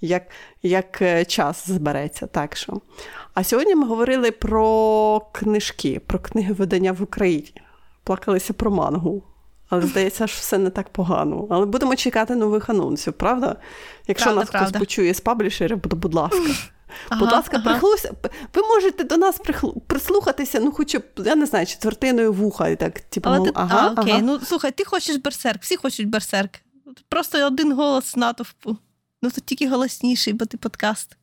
як, 0.00 0.22
як 0.62 1.02
час 1.26 1.68
збереться. 1.68 2.26
Так 2.26 2.56
що. 2.56 2.80
А 3.34 3.44
сьогодні 3.44 3.74
ми 3.74 3.86
говорили 3.86 4.30
про 4.30 5.20
книжки, 5.32 6.00
про 6.06 6.18
книги 6.18 6.52
видання 6.52 6.92
в 6.92 7.02
Україні. 7.02 7.52
Плакалися 8.04 8.52
про 8.52 8.70
мангу. 8.70 9.22
Але 9.68 9.82
здається, 9.82 10.26
що 10.26 10.40
все 10.40 10.58
не 10.58 10.70
так 10.70 10.88
погано. 10.88 11.46
Але 11.50 11.66
будемо 11.66 11.96
чекати 11.96 12.34
нових 12.34 12.70
анонсів, 12.70 13.12
правда? 13.12 13.56
Якщо 14.06 14.24
правда, 14.24 14.40
нас 14.40 14.50
правда. 14.50 14.68
хтось 14.68 14.80
почує 14.80 15.14
з 15.14 15.20
паблішерів, 15.20 15.80
то 15.80 15.96
будь 15.96 16.14
ласка. 16.14 16.38
Ага, 17.08 17.20
будь 17.20 17.32
ласка, 17.32 17.56
ага. 17.56 17.70
прихлуся. 17.70 18.14
Ви 18.54 18.62
можете 18.62 19.04
до 19.04 19.16
нас 19.16 19.40
прислухатися, 19.86 20.60
ну, 20.60 20.72
хоча 20.72 20.98
б, 20.98 21.02
я 21.16 21.36
не 21.36 21.46
знаю, 21.46 21.66
четвертиною 21.66 22.32
вуха. 22.32 22.68
І 22.68 22.76
так, 22.76 23.00
типу, 23.00 23.28
Але 23.28 23.38
мов, 23.38 23.46
ти, 23.46 23.52
ага, 23.54 23.94
а, 23.96 24.00
окей, 24.00 24.12
ага. 24.12 24.22
ну 24.22 24.40
слухай, 24.40 24.72
ти 24.72 24.84
хочеш 24.84 25.16
берсерк, 25.16 25.62
всі 25.62 25.76
хочуть 25.76 26.08
берсерк. 26.08 26.50
Просто 27.08 27.46
один 27.46 27.72
голос 27.72 28.16
натовпу. 28.16 28.76
Ну 29.22 29.30
то 29.30 29.40
тільки 29.40 29.68
голосніший, 29.68 30.32
бо 30.32 30.44
ти 30.44 30.56
подкаст. 30.56 31.16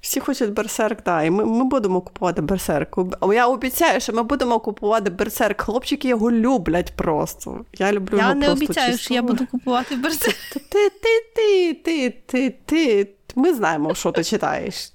Всі 0.00 0.20
хочуть 0.20 0.52
берсерк, 0.52 1.02
так, 1.02 1.26
і 1.26 1.30
ми, 1.30 1.44
ми 1.44 1.64
будемо 1.64 2.00
купувати 2.00 2.42
берсерк. 2.42 2.98
Я 3.32 3.46
обіцяю, 3.46 4.00
що 4.00 4.12
ми 4.12 4.22
будемо 4.22 4.60
купувати 4.60 5.10
берсерк. 5.10 5.60
Хлопчики 5.60 6.08
його 6.08 6.30
люблять 6.32 6.92
просто. 6.96 7.64
Я 7.72 7.92
люблю 7.92 8.16
Я 8.16 8.22
його 8.22 8.34
не 8.34 8.46
просто 8.46 8.64
обіцяю, 8.64 8.90
чисто. 8.92 9.04
що 9.04 9.14
я 9.14 9.22
буду 9.22 9.46
купувати 9.46 9.96
берсерк. 9.96 10.36
Ти, 10.52 10.90
ти, 10.90 11.20
ти, 11.34 11.74
ти, 11.74 12.10
ти, 12.26 12.50
ти. 12.66 13.08
Ми 13.34 13.54
знаємо, 13.54 13.94
що 13.94 14.12
ти 14.12 14.24
читаєш. 14.24 14.92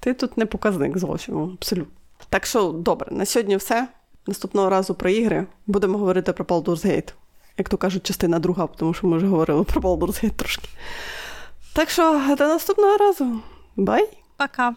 Ти 0.00 0.14
тут 0.14 0.38
не 0.38 0.46
показник 0.46 0.98
зовсім, 0.98 1.42
абсолютно. 1.42 1.92
Так 2.28 2.46
що, 2.46 2.68
добре, 2.68 3.08
на 3.10 3.24
сьогодні 3.24 3.56
все. 3.56 3.88
Наступного 4.26 4.70
разу 4.70 4.94
про 4.94 5.10
ігри 5.10 5.46
будемо 5.66 5.98
говорити 5.98 6.32
про 6.32 6.44
Baldur's 6.44 6.86
Gate. 6.86 7.12
Як 7.58 7.68
то 7.68 7.76
кажуть, 7.76 8.06
частина 8.06 8.38
друга, 8.38 8.68
тому 8.76 8.94
що 8.94 9.06
ми 9.06 9.16
вже 9.16 9.26
говорили 9.26 9.64
про 9.64 9.80
Baldur's 9.80 10.24
Gate 10.24 10.30
трошки. 10.30 10.68
Так 11.74 11.90
що, 11.90 12.34
до 12.38 12.46
наступного 12.46 12.96
разу. 12.96 13.40
Бай! 13.76 14.08
Пока. 14.36 14.74